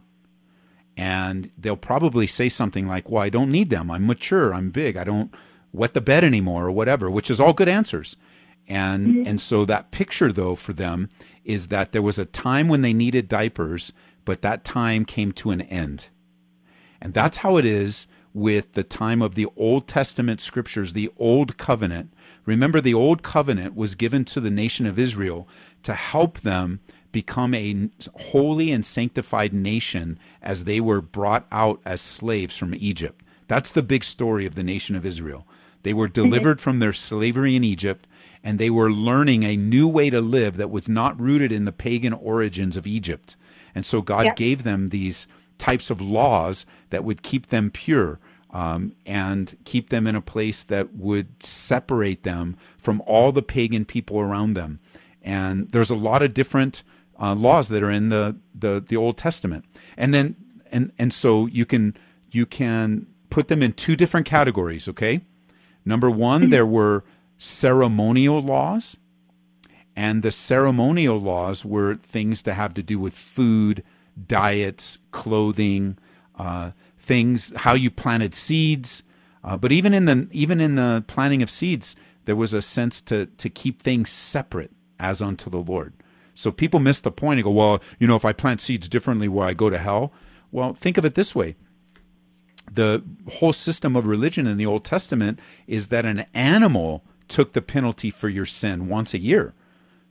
And 1.00 1.50
they'll 1.58 1.78
probably 1.78 2.28
say 2.28 2.50
something 2.50 2.86
like, 2.86 3.10
well, 3.10 3.24
I 3.24 3.30
don't 3.30 3.50
need 3.50 3.70
them. 3.70 3.90
I'm 3.90 4.06
mature. 4.06 4.54
I'm 4.54 4.70
big. 4.70 4.98
I 4.98 5.06
don't 5.06 5.34
wet 5.72 5.94
the 5.94 6.02
bed 6.02 6.26
anymore 6.26 6.66
or 6.66 6.72
whatever, 6.72 7.10
which 7.10 7.32
is 7.32 7.40
all 7.40 7.54
good 7.54 7.70
answers. 7.70 8.18
And, 8.68 9.08
mm-hmm. 9.08 9.28
and 9.28 9.40
so 9.40 9.64
that 9.64 9.92
picture, 9.92 10.34
though, 10.34 10.56
for 10.56 10.74
them 10.74 11.08
is 11.46 11.70
that 11.70 11.94
there 11.94 12.02
was 12.02 12.20
a 12.20 12.26
time 12.26 12.68
when 12.68 12.82
they 12.82 12.92
needed 12.92 13.30
diapers, 13.30 13.94
but 14.26 14.42
that 14.42 14.66
time 14.66 15.06
came 15.06 15.32
to 15.32 15.52
an 15.52 15.62
end. 15.62 16.08
And 17.00 17.14
that's 17.14 17.38
how 17.38 17.56
it 17.56 17.66
is 17.66 18.10
with 18.34 18.74
the 18.74 18.84
time 18.84 19.22
of 19.22 19.36
the 19.36 19.48
Old 19.56 19.88
Testament 19.88 20.42
scriptures, 20.42 20.92
the 20.92 21.10
Old 21.16 21.56
Covenant. 21.56 22.14
Remember, 22.46 22.82
the 22.82 22.94
Old 22.94 23.24
Covenant 23.24 23.74
was 23.74 23.96
given 23.96 24.26
to 24.26 24.42
the 24.42 24.52
nation 24.52 24.86
of 24.86 25.00
Israel 25.00 25.48
to 25.84 25.94
help 25.94 26.42
them 26.42 26.82
become 27.12 27.54
a 27.54 27.90
holy 28.16 28.72
and 28.72 28.86
sanctified 28.86 29.54
nation 29.54 30.20
as 30.42 30.64
they 30.64 30.80
were 30.80 31.02
brought 31.02 31.48
out 31.52 31.82
as 31.86 32.02
slaves 32.02 32.56
from 32.58 32.76
Egypt. 32.76 33.24
That's 33.48 33.72
the 33.72 33.84
big 33.84 34.04
story 34.04 34.46
of 34.46 34.56
the 34.56 34.64
nation 34.64 34.96
of 34.96 35.06
Israel. 35.06 35.48
They 35.84 35.94
were 35.94 36.08
delivered 36.08 36.62
from 36.62 36.80
their 36.80 36.94
slavery 36.94 37.56
in 37.56 37.64
Egypt 37.64 38.06
and 38.44 38.58
they 38.58 38.70
were 38.70 38.92
learning 38.92 39.44
a 39.44 39.58
new 39.58 39.88
way 39.88 40.10
to 40.10 40.22
live 40.22 40.58
that 40.58 40.70
was 40.70 40.88
not 40.88 41.20
rooted 41.20 41.52
in 41.52 41.66
the 41.66 41.72
pagan 41.72 42.14
origins 42.14 42.78
of 42.78 42.88
Egypt. 42.88 43.36
And 43.76 43.86
so 43.86 44.02
God 44.02 44.36
gave 44.36 44.64
them 44.64 44.88
these 44.88 45.28
types 45.58 45.90
of 45.90 46.02
laws 46.02 46.66
that 46.90 47.04
would 47.04 47.22
keep 47.22 47.48
them 47.48 47.70
pure 47.70 48.20
um, 48.52 48.94
and 49.06 49.56
keep 49.66 49.90
them 49.90 50.08
in 50.08 50.16
a 50.16 50.22
place 50.22 50.64
that 50.64 50.96
would 50.96 51.44
separate 51.44 52.24
them 52.24 52.58
from 52.78 53.02
all 53.06 53.32
the 53.32 53.44
pagan 53.44 53.86
people 53.86 54.20
around 54.20 54.54
them. 54.54 54.80
And 55.22 55.72
there's 55.72 55.90
a 55.90 55.96
lot 55.96 56.22
of 56.22 56.34
different 56.34 56.82
uh, 57.20 57.36
laws 57.36 57.68
that 57.68 57.84
are 57.84 57.92
in 57.92 58.10
the, 58.10 58.38
the, 58.56 58.84
the 58.88 58.96
Old 58.96 59.18
Testament. 59.18 59.66
And 59.98 60.14
then 60.14 60.36
and 60.72 60.92
and 60.98 61.14
so 61.14 61.46
you 61.48 61.66
can 61.66 61.96
you 62.32 62.46
can 62.46 63.08
put 63.30 63.48
them 63.48 63.62
in 63.62 63.74
two 63.74 63.96
different 63.96 64.26
categories, 64.26 64.88
okay? 64.88 65.22
Number 65.86 66.10
1, 66.10 66.42
mm-hmm. 66.42 66.50
there 66.50 66.66
were 66.66 67.04
ceremonial 67.38 68.42
laws, 68.42 68.98
and 69.96 70.24
the 70.24 70.32
ceremonial 70.32 71.20
laws 71.20 71.64
were 71.64 71.96
things 71.96 72.42
to 72.44 72.54
have 72.54 72.74
to 72.76 72.84
do 72.84 73.00
with 73.00 73.14
food, 73.14 73.84
diets, 74.28 74.98
clothing, 75.12 75.98
uh, 76.38 76.72
things, 76.98 77.54
how 77.58 77.74
you 77.74 77.90
planted 77.90 78.36
seeds. 78.36 79.04
Uh, 79.44 79.58
but 79.58 79.72
even 79.72 79.94
in 79.94 80.06
the 80.06 80.28
even 80.32 80.60
in 80.60 80.76
the 80.76 81.04
planting 81.08 81.42
of 81.42 81.50
seeds, 81.50 81.96
there 82.26 82.36
was 82.36 82.54
a 82.54 82.62
sense 82.62 83.02
to 83.02 83.26
to 83.26 83.50
keep 83.50 83.82
things 83.82 84.10
separate 84.10 84.72
as 85.00 85.22
unto 85.22 85.50
the 85.50 85.60
Lord. 85.60 85.94
So 86.40 86.52
people 86.52 86.80
miss 86.80 87.02
the 87.02 87.12
point 87.12 87.40
and 87.40 87.44
go, 87.44 87.52
well, 87.52 87.82
you 88.00 88.08
know, 88.08 88.16
if 88.16 88.24
I 88.24 88.32
plant 88.32 88.62
seeds 88.62 88.88
differently, 88.88 89.28
will 89.28 89.44
I 89.44 89.54
go 89.54 89.70
to 89.70 89.78
hell? 89.78 90.14
Well, 90.52 90.74
think 90.74 90.98
of 90.98 91.04
it 91.04 91.16
this 91.16 91.36
way. 91.36 91.58
The 92.72 93.04
whole 93.28 93.52
system 93.52 93.96
of 93.96 94.08
religion 94.08 94.48
in 94.48 94.56
the 94.56 94.66
Old 94.66 94.86
Testament 94.86 95.40
is 95.68 95.90
that 95.90 96.06
an 96.06 96.26
animal 96.34 97.04
took 97.28 97.52
the 97.52 97.62
penalty 97.62 98.10
for 98.10 98.30
your 98.30 98.46
sin 98.46 98.88
once 98.88 99.14
a 99.14 99.20
year. 99.20 99.54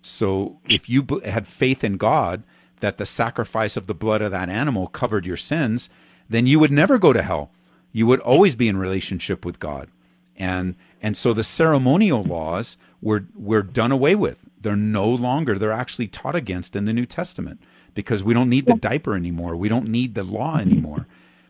So 0.02 0.60
if 0.68 0.88
you 0.88 1.06
had 1.24 1.46
faith 1.46 1.82
in 1.82 1.96
God 1.96 2.42
that 2.80 2.98
the 2.98 3.06
sacrifice 3.06 3.76
of 3.76 3.86
the 3.86 3.94
blood 3.94 4.20
of 4.20 4.30
that 4.32 4.50
animal 4.50 4.86
covered 4.86 5.24
your 5.24 5.36
sins, 5.36 5.88
then 6.28 6.46
you 6.46 6.60
would 6.60 6.70
never 6.70 6.98
go 6.98 7.14
to 7.14 7.22
hell. 7.22 7.50
You 7.90 8.06
would 8.06 8.20
always 8.20 8.54
be 8.54 8.68
in 8.68 8.76
relationship 8.76 9.46
with 9.46 9.58
God. 9.58 9.88
And 10.36 10.76
and 11.00 11.16
so 11.16 11.32
the 11.32 11.42
ceremonial 11.42 12.22
laws 12.22 12.76
were 13.00 13.26
were 13.34 13.62
done 13.62 13.92
away 13.92 14.14
with. 14.14 14.47
They're 14.60 14.76
no 14.76 15.08
longer 15.08 15.58
they're 15.58 15.72
actually 15.72 16.08
taught 16.08 16.34
against 16.34 16.74
in 16.76 16.84
the 16.84 16.92
New 16.92 17.06
Testament 17.06 17.60
because 17.94 18.22
we 18.22 18.34
don't 18.34 18.48
need 18.48 18.66
the 18.66 18.74
diaper 18.74 19.14
anymore. 19.14 19.56
We 19.56 19.68
don't 19.68 19.88
need 19.88 20.14
the 20.14 20.24
law 20.24 20.58
anymore. 20.58 21.06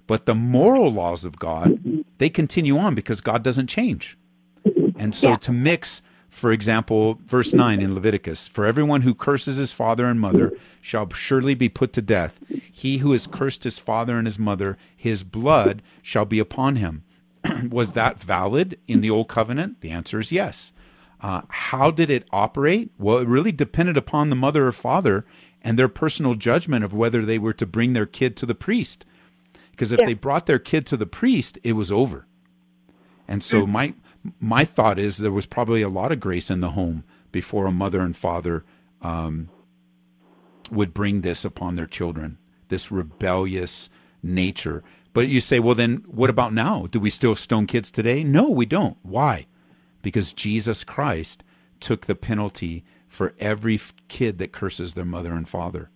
But 0.06 0.24
the 0.24 0.34
moral 0.34 0.90
laws 0.90 1.24
of 1.24 1.38
God, 1.38 2.04
they 2.18 2.30
continue 2.30 2.78
on 2.78 2.94
because 2.94 3.20
God 3.20 3.42
doesn't 3.42 3.66
change. 3.66 4.16
And 4.96 5.14
so 5.14 5.36
to 5.36 5.52
mix, 5.52 6.02
for 6.28 6.52
example, 6.52 7.18
verse 7.24 7.52
9 7.52 7.80
in 7.80 7.94
Leviticus 7.94 8.48
for 8.48 8.64
everyone 8.64 9.02
who 9.02 9.14
curses 9.14 9.56
his 9.56 9.72
father 9.72 10.06
and 10.06 10.20
mother 10.20 10.52
shall 10.80 11.11
surely 11.11 11.54
be 11.54 11.68
put 11.68 11.92
to 11.94 12.02
death. 12.02 12.40
He 12.72 12.98
who 12.98 13.12
has 13.12 13.26
cursed 13.26 13.64
his 13.64 13.78
father 13.78 14.16
and 14.16 14.26
his 14.26 14.38
mother, 14.38 14.76
his 14.96 15.24
blood 15.24 15.82
shall 16.02 16.24
be 16.24 16.38
upon 16.38 16.76
him. 16.76 17.04
Was 17.70 17.92
that 17.92 18.20
valid 18.20 18.78
in 18.86 19.00
the 19.00 19.11
Old 19.11 19.28
Covenant? 19.28 19.80
The 19.80 19.90
answer 19.90 20.18
is 20.18 20.32
yes. 20.32 20.72
Uh, 21.21 21.43
how 21.49 21.91
did 21.91 22.11
it 22.11 22.27
operate? 22.31 22.91
Well, 22.99 23.19
it 23.19 23.29
really 23.29 23.53
depended 23.53 23.97
upon 23.97 24.31
the 24.31 24.37
mother 24.37 24.66
or 24.66 24.73
father 24.73 25.25
and 25.62 25.79
their 25.79 25.89
personal 25.89 26.35
judgment 26.35 26.85
of 26.85 26.95
whether 26.95 27.25
they 27.25 27.39
were 27.39 27.53
to 27.55 27.66
bring 27.66 27.93
their 27.93 28.07
kid 28.07 28.37
to 28.37 28.47
the 28.47 28.55
priest. 28.55 29.05
Because 29.73 29.93
if 29.93 30.01
yeah. 30.01 30.07
they 30.07 30.14
brought 30.14 30.47
their 30.47 30.59
kid 30.59 30.87
to 30.87 30.97
the 30.97 31.07
priest, 31.07 31.59
it 31.62 31.73
was 31.73 31.91
over. 31.91 32.27
And 33.27 33.43
so 33.43 33.62
mm. 33.62 33.69
my 33.69 33.95
my 34.41 34.64
thought 34.64 34.99
is 34.99 35.19
there 35.19 35.31
was 35.31 35.47
probably 35.47 35.83
a 35.83 35.89
lot 35.89 36.11
of 36.11 36.21
grace 36.21 36.51
in 36.51 36.61
the 36.61 36.71
home 36.71 37.05
before 37.31 37.66
a 37.66 37.73
mother 37.73 38.01
and 38.01 38.16
father 38.16 38.64
um, 39.01 39.49
would 40.71 40.93
bring 40.93 41.21
this 41.21 41.45
upon 41.45 41.77
their 41.77 41.87
children, 41.87 42.39
this 42.69 42.91
rebellious 42.91 43.89
nature. 44.23 44.83
But 45.12 45.29
you 45.29 45.41
say, 45.41 45.61
well, 45.61 45.75
then 45.75 46.05
what 46.07 46.31
about 46.31 46.53
now? 46.53 46.87
Do 46.91 47.01
we 47.01 47.11
still 47.11 47.35
stone 47.35 47.66
kids 47.66 47.91
today? 47.91 48.25
No, 48.25 48.51
we 48.51 48.66
don't. 48.66 48.97
Why? 49.03 49.47
Because 50.09 50.32
Jesus 50.32 50.84
Christ 50.84 51.44
took 51.80 52.06
the 52.06 52.14
penalty 52.14 52.82
for 53.09 53.34
every 53.38 53.78
kid 54.09 54.38
that 54.38 54.52
curses 54.52 54.94
their 54.94 55.04
mother 55.04 55.34
and 55.34 55.46
father. 55.46 55.90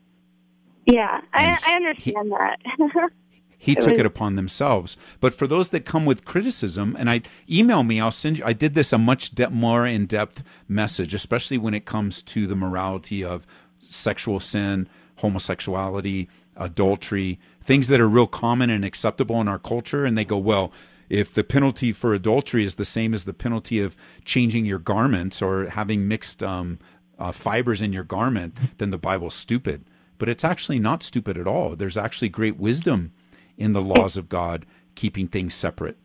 Yeah, 0.85 1.23
I, 1.33 1.59
I, 1.67 1.77
understand 1.77 1.97
he, 1.99 2.13
that. 2.13 3.11
He 3.57 3.73
it 3.73 3.81
took 3.81 3.93
was, 3.93 4.01
it 4.01 4.05
upon 4.07 4.37
themselves. 4.37 4.99
But 5.19 5.33
for 5.33 5.47
those 5.47 5.71
that 5.71 5.87
come 5.87 6.05
with 6.05 6.27
criticism, 6.27 6.95
and 6.99 7.09
I 7.09 7.23
email 7.49 7.85
me, 7.85 8.01
I'll 8.01 8.11
send 8.11 8.37
you. 8.39 8.45
I 8.45 8.53
did 8.53 8.75
this 8.75 8.93
a 8.93 8.99
much 8.99 9.31
de- 9.31 9.49
more 9.49 9.87
in 9.87 10.05
depth 10.05 10.45
message, 10.69 11.15
especially 11.15 11.57
when 11.57 11.73
it 11.73 11.87
comes 11.87 12.21
to 12.23 12.47
the 12.47 12.57
morality 12.57 13.25
of 13.25 13.47
sexual 13.79 14.41
sin, 14.41 14.91
homosexuality, 15.21 16.29
adultery, 16.55 17.39
things 17.63 17.89
that 17.89 18.01
are 18.01 18.09
real 18.09 18.27
common 18.27 18.69
and 18.69 18.85
acceptable 18.85 19.41
in 19.41 19.49
our 19.49 19.61
culture. 19.61 20.05
And 20.05 20.19
they 20.19 20.27
go, 20.27 20.37
well, 20.37 20.71
if 21.13 21.35
the 21.35 21.45
penalty 21.45 21.93
for 21.93 22.15
adultery 22.15 22.65
is 22.65 22.77
the 22.77 22.87
same 22.87 23.13
as 23.13 23.27
the 23.27 23.35
penalty 23.35 23.79
of 23.81 23.99
changing 24.25 24.65
your 24.65 24.79
garments 24.79 25.43
or 25.43 25.69
having 25.69 26.09
mixed 26.09 26.43
um, 26.43 26.79
uh, 27.19 27.31
fibers 27.31 27.83
in 27.83 27.93
your 27.93 28.03
garment, 28.03 28.57
then 28.79 28.91
the 28.91 28.99
Bible's 28.99 29.35
stupid. 29.35 29.85
But 30.17 30.31
it's 30.31 30.43
actually 30.43 30.79
not 30.79 31.03
stupid 31.03 31.37
at 31.37 31.47
all. 31.47 31.77
There's 31.77 31.99
actually 31.99 32.31
great 32.31 32.57
wisdom 32.57 33.13
in 33.59 33.75
the 33.75 33.83
laws 33.83 34.17
of 34.17 34.31
God, 34.31 34.65
keeping 34.95 35.29
things 35.29 35.53
separate. 35.53 35.99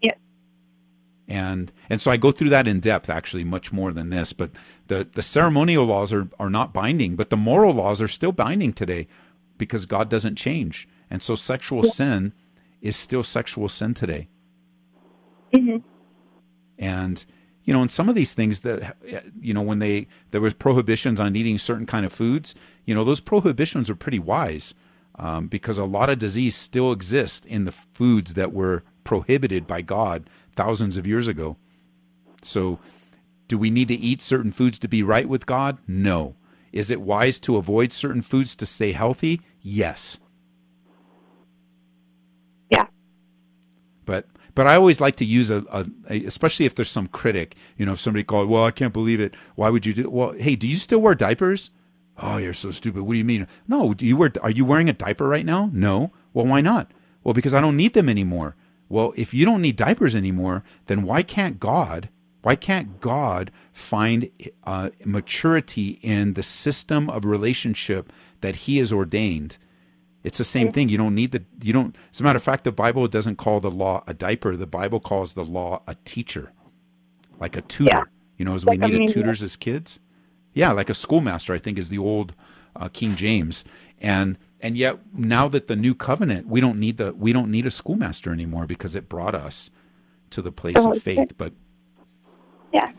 Yeah. 0.00 0.14
And 1.26 1.72
and 1.88 2.00
so 2.00 2.12
I 2.12 2.16
go 2.16 2.30
through 2.30 2.50
that 2.50 2.68
in 2.68 2.78
depth, 2.78 3.10
actually, 3.10 3.42
much 3.42 3.72
more 3.72 3.92
than 3.92 4.10
this. 4.10 4.32
But 4.32 4.52
the, 4.86 5.08
the 5.12 5.22
ceremonial 5.22 5.84
laws 5.84 6.12
are, 6.12 6.28
are 6.38 6.50
not 6.50 6.72
binding, 6.72 7.16
but 7.16 7.30
the 7.30 7.36
moral 7.36 7.74
laws 7.74 8.00
are 8.00 8.06
still 8.06 8.30
binding 8.30 8.72
today 8.72 9.08
because 9.58 9.84
God 9.84 10.08
doesn't 10.08 10.36
change. 10.36 10.88
And 11.10 11.24
so 11.24 11.34
sexual 11.34 11.84
yeah. 11.84 11.90
sin 11.90 12.32
is 12.80 12.96
still 12.96 13.22
sexual 13.22 13.68
sin 13.68 13.94
today. 13.94 14.28
Mm-hmm. 15.52 15.78
And 16.78 17.24
you 17.64 17.74
know, 17.74 17.82
and 17.82 17.90
some 17.90 18.08
of 18.08 18.14
these 18.14 18.34
things 18.34 18.60
that 18.60 18.96
you 19.40 19.54
know, 19.54 19.62
when 19.62 19.78
they 19.78 20.06
there 20.30 20.40
was 20.40 20.54
prohibitions 20.54 21.20
on 21.20 21.36
eating 21.36 21.58
certain 21.58 21.86
kind 21.86 22.06
of 22.06 22.12
foods, 22.12 22.54
you 22.84 22.94
know, 22.94 23.04
those 23.04 23.20
prohibitions 23.20 23.90
are 23.90 23.94
pretty 23.94 24.18
wise 24.18 24.74
um, 25.16 25.48
because 25.48 25.78
a 25.78 25.84
lot 25.84 26.10
of 26.10 26.18
disease 26.18 26.56
still 26.56 26.92
exists 26.92 27.46
in 27.46 27.64
the 27.64 27.72
foods 27.72 28.34
that 28.34 28.52
were 28.52 28.82
prohibited 29.04 29.66
by 29.66 29.82
God 29.82 30.28
thousands 30.56 30.96
of 30.96 31.06
years 31.06 31.28
ago. 31.28 31.56
So, 32.42 32.78
do 33.46 33.58
we 33.58 33.70
need 33.70 33.88
to 33.88 33.94
eat 33.94 34.22
certain 34.22 34.52
foods 34.52 34.78
to 34.78 34.88
be 34.88 35.02
right 35.02 35.28
with 35.28 35.44
God? 35.44 35.78
No. 35.86 36.36
Is 36.72 36.90
it 36.90 37.02
wise 37.02 37.38
to 37.40 37.56
avoid 37.56 37.92
certain 37.92 38.22
foods 38.22 38.54
to 38.56 38.66
stay 38.66 38.92
healthy? 38.92 39.42
Yes. 39.60 40.18
Yeah. 42.70 42.86
But 44.06 44.26
but 44.54 44.66
I 44.66 44.76
always 44.76 45.00
like 45.00 45.16
to 45.16 45.24
use 45.24 45.50
a, 45.50 45.64
a, 45.70 45.86
a, 46.08 46.24
especially 46.24 46.66
if 46.66 46.74
there's 46.74 46.90
some 46.90 47.06
critic, 47.06 47.54
you 47.76 47.86
know, 47.86 47.92
if 47.92 48.00
somebody 48.00 48.24
called, 48.24 48.48
well, 48.48 48.64
I 48.64 48.70
can't 48.70 48.92
believe 48.92 49.20
it. 49.20 49.34
Why 49.54 49.70
would 49.70 49.86
you 49.86 49.92
do? 49.92 50.10
Well, 50.10 50.32
hey, 50.32 50.56
do 50.56 50.66
you 50.66 50.76
still 50.76 51.00
wear 51.00 51.14
diapers? 51.14 51.70
Oh, 52.22 52.36
you're 52.36 52.52
so 52.52 52.70
stupid. 52.70 53.02
What 53.02 53.14
do 53.14 53.18
you 53.18 53.24
mean? 53.24 53.46
No, 53.66 53.94
do 53.94 54.04
you 54.04 54.16
wear, 54.16 54.32
are 54.42 54.50
you 54.50 54.64
wearing 54.64 54.88
a 54.88 54.92
diaper 54.92 55.26
right 55.26 55.46
now? 55.46 55.70
No. 55.72 56.12
Well, 56.34 56.46
why 56.46 56.60
not? 56.60 56.90
Well, 57.24 57.34
because 57.34 57.54
I 57.54 57.60
don't 57.60 57.76
need 57.76 57.94
them 57.94 58.08
anymore. 58.08 58.56
Well, 58.88 59.12
if 59.16 59.32
you 59.32 59.46
don't 59.46 59.62
need 59.62 59.76
diapers 59.76 60.14
anymore, 60.14 60.64
then 60.86 61.02
why 61.02 61.22
can't 61.22 61.60
God, 61.60 62.08
why 62.42 62.56
can't 62.56 63.00
God 63.00 63.50
find 63.72 64.28
uh, 64.64 64.90
maturity 65.04 65.98
in 66.02 66.34
the 66.34 66.42
system 66.42 67.08
of 67.08 67.24
relationship 67.24 68.12
that 68.40 68.56
He 68.56 68.78
has 68.78 68.92
ordained? 68.92 69.56
It's 70.22 70.38
the 70.38 70.44
same 70.44 70.70
thing. 70.70 70.88
You 70.88 70.98
don't 70.98 71.14
need 71.14 71.32
the, 71.32 71.44
you 71.62 71.72
don't, 71.72 71.96
as 72.12 72.20
a 72.20 72.22
matter 72.22 72.36
of 72.36 72.42
fact, 72.42 72.64
the 72.64 72.72
Bible 72.72 73.08
doesn't 73.08 73.36
call 73.36 73.60
the 73.60 73.70
law 73.70 74.04
a 74.06 74.12
diaper. 74.12 74.56
The 74.56 74.66
Bible 74.66 75.00
calls 75.00 75.34
the 75.34 75.44
law 75.44 75.82
a 75.86 75.94
teacher, 76.04 76.52
like 77.38 77.56
a 77.56 77.62
tutor. 77.62 77.90
Yeah. 77.90 78.04
You 78.36 78.44
know, 78.44 78.54
as 78.54 78.64
we 78.64 78.76
needed 78.76 79.08
tutors 79.08 79.42
as 79.42 79.56
kids. 79.56 80.00
Yeah, 80.54 80.72
like 80.72 80.90
a 80.90 80.94
schoolmaster, 80.94 81.54
I 81.54 81.58
think 81.58 81.78
is 81.78 81.90
the 81.90 81.98
old 81.98 82.34
uh, 82.74 82.88
King 82.88 83.14
James, 83.14 83.64
and 84.00 84.36
and 84.60 84.76
yet 84.76 84.98
now 85.12 85.46
that 85.48 85.68
the 85.68 85.76
new 85.76 85.94
covenant, 85.94 86.48
we 86.48 86.60
don't 86.60 86.78
need 86.78 86.96
the 86.96 87.12
we 87.12 87.32
don't 87.32 87.50
need 87.50 87.66
a 87.66 87.70
schoolmaster 87.70 88.32
anymore 88.32 88.66
because 88.66 88.96
it 88.96 89.08
brought 89.08 89.34
us 89.34 89.70
to 90.30 90.42
the 90.42 90.50
place 90.50 90.76
oh, 90.78 90.92
of 90.92 91.02
faith. 91.02 91.34
But 91.36 91.52
yeah. 92.72 92.92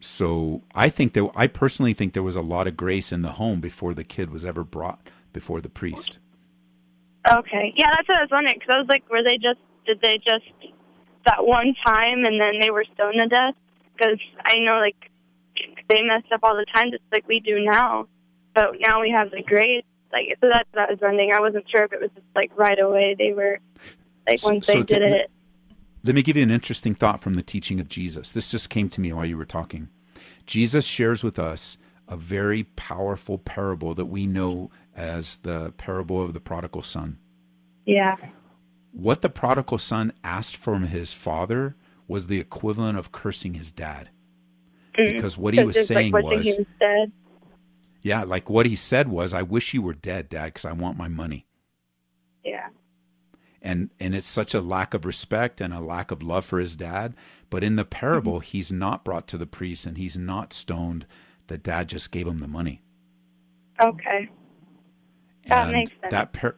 So 0.00 0.62
I 0.74 0.88
think 0.88 1.14
that 1.14 1.30
I 1.34 1.46
personally 1.46 1.92
think 1.92 2.12
there 2.12 2.22
was 2.22 2.36
a 2.36 2.42
lot 2.42 2.66
of 2.66 2.76
grace 2.76 3.12
in 3.12 3.22
the 3.22 3.32
home 3.32 3.60
before 3.60 3.94
the 3.94 4.04
kid 4.04 4.30
was 4.30 4.44
ever 4.44 4.62
brought 4.62 5.08
before 5.36 5.60
the 5.60 5.68
priest. 5.68 6.18
Okay. 7.30 7.74
Yeah, 7.76 7.90
that's 7.94 8.08
what 8.08 8.16
I 8.18 8.22
was 8.22 8.30
wondering. 8.32 8.56
Because 8.58 8.74
I 8.74 8.78
was 8.78 8.88
like, 8.88 9.04
were 9.10 9.22
they 9.22 9.36
just 9.36 9.60
did 9.86 10.00
they 10.00 10.16
just 10.16 10.48
that 11.26 11.44
one 11.44 11.74
time 11.84 12.24
and 12.24 12.40
then 12.40 12.58
they 12.58 12.70
were 12.70 12.86
stoned 12.94 13.16
to 13.20 13.28
death? 13.28 13.54
Because 13.94 14.18
I 14.44 14.56
know 14.60 14.78
like 14.80 14.96
they 15.90 16.02
messed 16.02 16.32
up 16.32 16.40
all 16.42 16.56
the 16.56 16.64
time, 16.74 16.90
just 16.90 17.02
like 17.12 17.28
we 17.28 17.38
do 17.40 17.60
now. 17.60 18.08
But 18.54 18.76
now 18.80 19.02
we 19.02 19.10
have 19.10 19.30
the 19.30 19.42
grace. 19.42 19.84
Like 20.10 20.38
so 20.40 20.48
that's 20.50 20.68
what 20.72 20.88
I 20.88 20.92
was 20.92 21.00
wondering. 21.02 21.32
I 21.32 21.40
wasn't 21.40 21.68
sure 21.70 21.84
if 21.84 21.92
it 21.92 22.00
was 22.00 22.10
just 22.14 22.26
like 22.34 22.50
right 22.56 22.78
away 22.78 23.14
they 23.18 23.32
were 23.34 23.58
like 24.26 24.42
once 24.42 24.66
So- 24.66 24.72
they 24.72 24.78
so 24.80 24.84
did 24.84 24.98
to- 25.00 25.16
it. 25.24 25.30
Let 26.02 26.14
me 26.14 26.22
give 26.22 26.36
you 26.36 26.44
an 26.44 26.52
interesting 26.52 26.94
thought 26.94 27.20
from 27.20 27.34
the 27.34 27.42
teaching 27.42 27.78
of 27.80 27.88
Jesus. 27.88 28.30
This 28.32 28.50
just 28.50 28.70
came 28.70 28.88
to 28.90 29.00
me 29.00 29.12
while 29.12 29.26
you 29.26 29.36
were 29.36 29.44
talking. 29.44 29.88
Jesus 30.46 30.86
shares 30.86 31.24
with 31.24 31.36
us 31.36 31.78
a 32.08 32.16
very 32.16 32.62
powerful 32.76 33.38
parable 33.38 33.92
that 33.94 34.04
we 34.04 34.24
know 34.24 34.70
as 34.96 35.36
the 35.38 35.72
parable 35.76 36.22
of 36.22 36.32
the 36.32 36.40
prodigal 36.40 36.82
son. 36.82 37.18
Yeah. 37.84 38.16
What 38.92 39.22
the 39.22 39.28
prodigal 39.28 39.78
son 39.78 40.12
asked 40.24 40.56
from 40.56 40.84
his 40.84 41.12
father 41.12 41.76
was 42.08 42.26
the 42.26 42.40
equivalent 42.40 42.98
of 42.98 43.12
cursing 43.12 43.54
his 43.54 43.70
dad. 43.70 44.08
Mm. 44.98 45.14
Because 45.14 45.36
what 45.36 45.54
he 45.54 45.62
was 45.62 45.86
saying 45.86 46.12
like, 46.12 46.24
was, 46.24 46.46
he 46.46 46.54
was 46.56 46.66
dead. 46.80 47.12
yeah, 48.02 48.22
like 48.24 48.48
what 48.48 48.66
he 48.66 48.74
said 48.76 49.08
was, 49.08 49.34
I 49.34 49.42
wish 49.42 49.74
you 49.74 49.82
were 49.82 49.94
dead, 49.94 50.28
dad, 50.30 50.46
because 50.46 50.64
I 50.64 50.72
want 50.72 50.96
my 50.96 51.08
money. 51.08 51.46
Yeah. 52.44 52.68
and 53.60 53.90
and 53.98 54.14
it's 54.14 54.26
such 54.26 54.54
a 54.54 54.60
lack 54.60 54.94
of 54.94 55.04
respect 55.04 55.60
and 55.60 55.74
a 55.74 55.80
lack 55.80 56.12
of 56.12 56.22
love 56.22 56.44
for 56.44 56.60
his 56.60 56.76
dad 56.76 57.12
but 57.50 57.64
in 57.64 57.74
the 57.74 57.84
parable 57.84 58.34
mm-hmm. 58.34 58.44
he's 58.44 58.70
not 58.70 59.04
brought 59.04 59.26
to 59.26 59.36
the 59.36 59.48
priest 59.48 59.84
and 59.84 59.98
he's 59.98 60.16
not 60.16 60.52
stoned 60.52 61.06
the 61.48 61.58
dad 61.58 61.88
just 61.88 62.12
gave 62.12 62.24
him 62.28 62.38
the 62.38 62.46
money 62.46 62.82
Okay. 63.82 64.28
That 65.48 65.64
and 65.68 65.72
makes 65.72 65.90
sense. 65.92 66.10
that 66.10 66.32
par- 66.32 66.56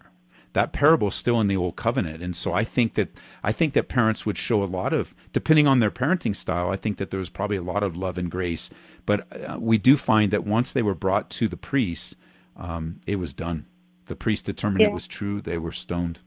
that 0.55 0.73
parable's 0.73 1.15
still 1.15 1.41
in 1.41 1.47
the 1.47 1.57
old 1.57 1.77
covenant 1.77 2.23
and 2.23 2.35
so 2.35 2.53
i 2.53 2.65
think 2.65 2.95
that 2.95 3.09
i 3.45 3.53
think 3.53 3.75
that 3.75 3.87
parents 3.87 4.25
would 4.25 4.39
show 4.39 4.63
a 4.63 4.65
lot 4.65 4.93
of 4.93 5.15
depending 5.33 5.67
on 5.67 5.79
their 5.79 5.91
parenting 5.91 6.35
style 6.35 6.71
i 6.71 6.75
think 6.77 6.97
that 6.97 7.11
there 7.11 7.19
was 7.19 7.29
probably 7.29 7.57
a 7.57 7.63
lot 7.63 7.83
of 7.83 7.97
love 7.97 8.17
and 8.19 8.31
grace 8.31 8.71
but 9.07 9.27
uh, 9.49 9.59
we 9.61 9.77
do 9.79 9.97
find 9.97 10.31
that 10.33 10.45
once 10.45 10.73
they 10.73 10.83
were 10.83 10.95
brought 10.95 11.29
to 11.31 11.49
the 11.49 11.57
priest 11.57 12.17
um, 12.57 13.01
it 13.07 13.17
was 13.17 13.33
done 13.35 13.67
the 14.07 14.17
priest 14.17 14.47
determined 14.47 14.81
Yeah. 14.81 14.89
it 14.89 14.95
was 14.95 15.07
true 15.07 15.41
they 15.41 15.59
were 15.59 15.71
stoned 15.73 16.21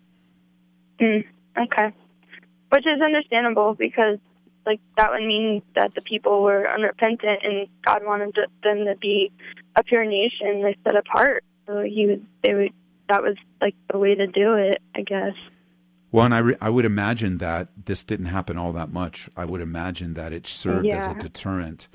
Mm, 0.99 1.25
okay. 1.57 1.91
Which 2.69 2.85
is 2.85 3.01
understandable 3.01 3.73
because, 3.73 4.19
like, 4.67 4.79
that 4.97 5.09
would 5.11 5.25
mean 5.25 5.63
that 5.75 5.95
the 5.95 6.01
people 6.01 6.43
were 6.43 6.69
unrepentant 6.71 7.39
and 7.43 7.67
God 7.83 8.03
wanted 8.05 8.35
them 8.63 8.85
to 8.85 8.95
be 9.01 9.31
a 9.75 9.83
pure 9.83 10.05
nation, 10.05 10.61
like 10.61 10.77
set 10.83 10.95
apart. 10.95 11.43
So 11.71 11.83
he 11.83 12.05
would, 12.05 12.25
they 12.43 12.53
would, 12.53 12.73
that 13.07 13.21
was 13.21 13.35
like 13.61 13.75
the 13.91 13.97
way 13.97 14.15
to 14.15 14.27
do 14.27 14.55
it, 14.55 14.81
I 14.93 15.01
guess. 15.01 15.35
Well, 16.11 16.25
and 16.25 16.33
I, 16.33 16.39
re- 16.39 16.57
I 16.59 16.69
would 16.69 16.83
imagine 16.85 17.37
that 17.37 17.69
this 17.85 18.03
didn't 18.03 18.25
happen 18.25 18.57
all 18.57 18.73
that 18.73 18.91
much. 18.91 19.29
I 19.37 19.45
would 19.45 19.61
imagine 19.61 20.13
that 20.15 20.33
it 20.33 20.45
served 20.45 20.87
as 20.87 21.07
a 21.07 21.13
deterrent 21.13 21.87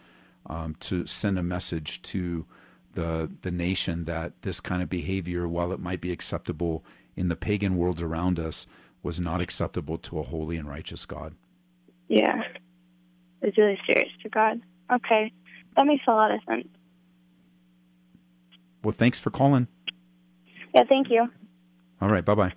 um, 0.47 0.77
to 0.81 1.07
send 1.07 1.39
a 1.39 1.43
message 1.43 2.01
to 2.03 2.47
the 2.93 3.31
the 3.43 3.51
nation 3.51 4.05
that 4.07 4.41
this 4.41 4.59
kind 4.59 4.83
of 4.83 4.89
behavior, 4.89 5.47
while 5.47 5.71
it 5.71 5.81
might 5.81 6.01
be 6.01 6.11
acceptable 6.13 6.83
in 7.15 7.29
the 7.29 7.37
pagan 7.37 7.77
worlds 7.77 8.01
around 8.01 8.39
us, 8.39 8.67
was 9.03 9.21
not 9.21 9.43
acceptable 9.43 9.99
to 9.99 10.19
a 10.19 10.23
holy 10.23 10.57
and 10.57 10.67
righteous 10.67 11.05
God. 11.05 11.35
Yeah. 12.09 12.43
It's 13.43 13.59
really 13.59 13.79
serious 13.85 14.13
to 14.23 14.31
God. 14.31 14.63
Okay. 14.91 15.31
That 15.77 15.87
makes 15.87 16.05
a 16.09 16.13
lot 16.13 16.31
of 16.31 16.41
sense. 16.49 16.69
Well, 18.83 18.93
thanks 18.93 19.19
for 19.19 19.31
calling. 19.31 19.69
Yeah, 20.75 20.85
thank 20.89 21.11
you. 21.11 21.29
All 22.01 22.09
right, 22.09 22.25
bye 22.25 22.35
bye. 22.35 22.53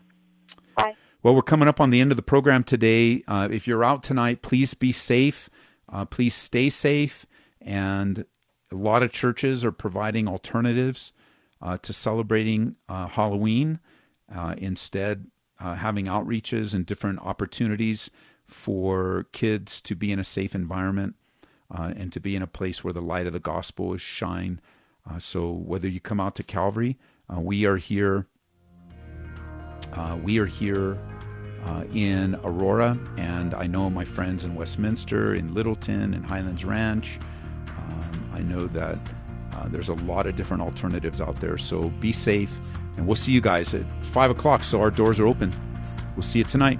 Bye. 0.75 0.95
Well, 1.23 1.35
we're 1.35 1.41
coming 1.41 1.67
up 1.67 1.81
on 1.81 1.89
the 1.89 2.01
end 2.01 2.11
of 2.11 2.17
the 2.17 2.23
program 2.23 2.63
today. 2.63 3.23
Uh, 3.27 3.47
if 3.51 3.67
you're 3.67 3.83
out 3.83 4.03
tonight, 4.03 4.41
please 4.41 4.73
be 4.73 4.91
safe. 4.91 5.49
Uh, 5.91 6.05
please 6.05 6.35
stay 6.35 6.69
safe. 6.69 7.25
And 7.61 8.25
a 8.71 8.75
lot 8.75 9.03
of 9.03 9.11
churches 9.11 9.65
are 9.65 9.71
providing 9.71 10.27
alternatives 10.27 11.11
uh, 11.61 11.77
to 11.77 11.93
celebrating 11.93 12.75
uh, 12.87 13.07
Halloween. 13.07 13.79
Uh, 14.33 14.55
instead, 14.57 15.27
uh, 15.59 15.75
having 15.75 16.05
outreaches 16.05 16.73
and 16.73 16.85
different 16.85 17.19
opportunities 17.19 18.09
for 18.45 19.27
kids 19.31 19.81
to 19.81 19.95
be 19.95 20.11
in 20.11 20.19
a 20.19 20.23
safe 20.23 20.55
environment 20.55 21.15
uh, 21.71 21.93
and 21.95 22.11
to 22.13 22.19
be 22.19 22.35
in 22.35 22.41
a 22.41 22.47
place 22.47 22.83
where 22.83 22.93
the 22.93 23.01
light 23.01 23.27
of 23.27 23.33
the 23.33 23.39
gospel 23.39 23.93
is 23.93 24.01
shine. 24.01 24.61
Uh, 25.09 25.19
so 25.19 25.51
whether 25.51 25.87
you 25.87 25.99
come 25.99 26.19
out 26.19 26.35
to 26.35 26.43
Calvary, 26.43 26.97
uh, 27.29 27.39
we 27.39 27.65
are 27.65 27.77
here. 27.77 28.27
Uh, 29.93 30.17
we 30.21 30.37
are 30.37 30.45
here 30.45 30.99
uh, 31.65 31.83
in 31.93 32.35
Aurora, 32.43 32.97
and 33.17 33.53
I 33.53 33.67
know 33.67 33.89
my 33.89 34.05
friends 34.05 34.43
in 34.43 34.55
Westminster, 34.55 35.33
in 35.33 35.53
Littleton, 35.53 36.13
in 36.13 36.23
Highlands 36.23 36.63
Ranch. 36.63 37.19
Um, 37.67 38.31
I 38.33 38.39
know 38.39 38.67
that 38.67 38.97
uh, 39.53 39.67
there's 39.67 39.89
a 39.89 39.95
lot 39.95 40.27
of 40.27 40.35
different 40.35 40.61
alternatives 40.61 41.21
out 41.21 41.35
there. 41.37 41.57
So 41.57 41.89
be 41.99 42.11
safe, 42.11 42.55
and 42.97 43.05
we'll 43.07 43.15
see 43.15 43.31
you 43.31 43.41
guys 43.41 43.73
at 43.73 43.83
five 44.05 44.31
o'clock. 44.31 44.63
So 44.63 44.79
our 44.79 44.91
doors 44.91 45.19
are 45.19 45.27
open. 45.27 45.53
We'll 46.15 46.21
see 46.23 46.39
you 46.39 46.45
tonight. 46.45 46.79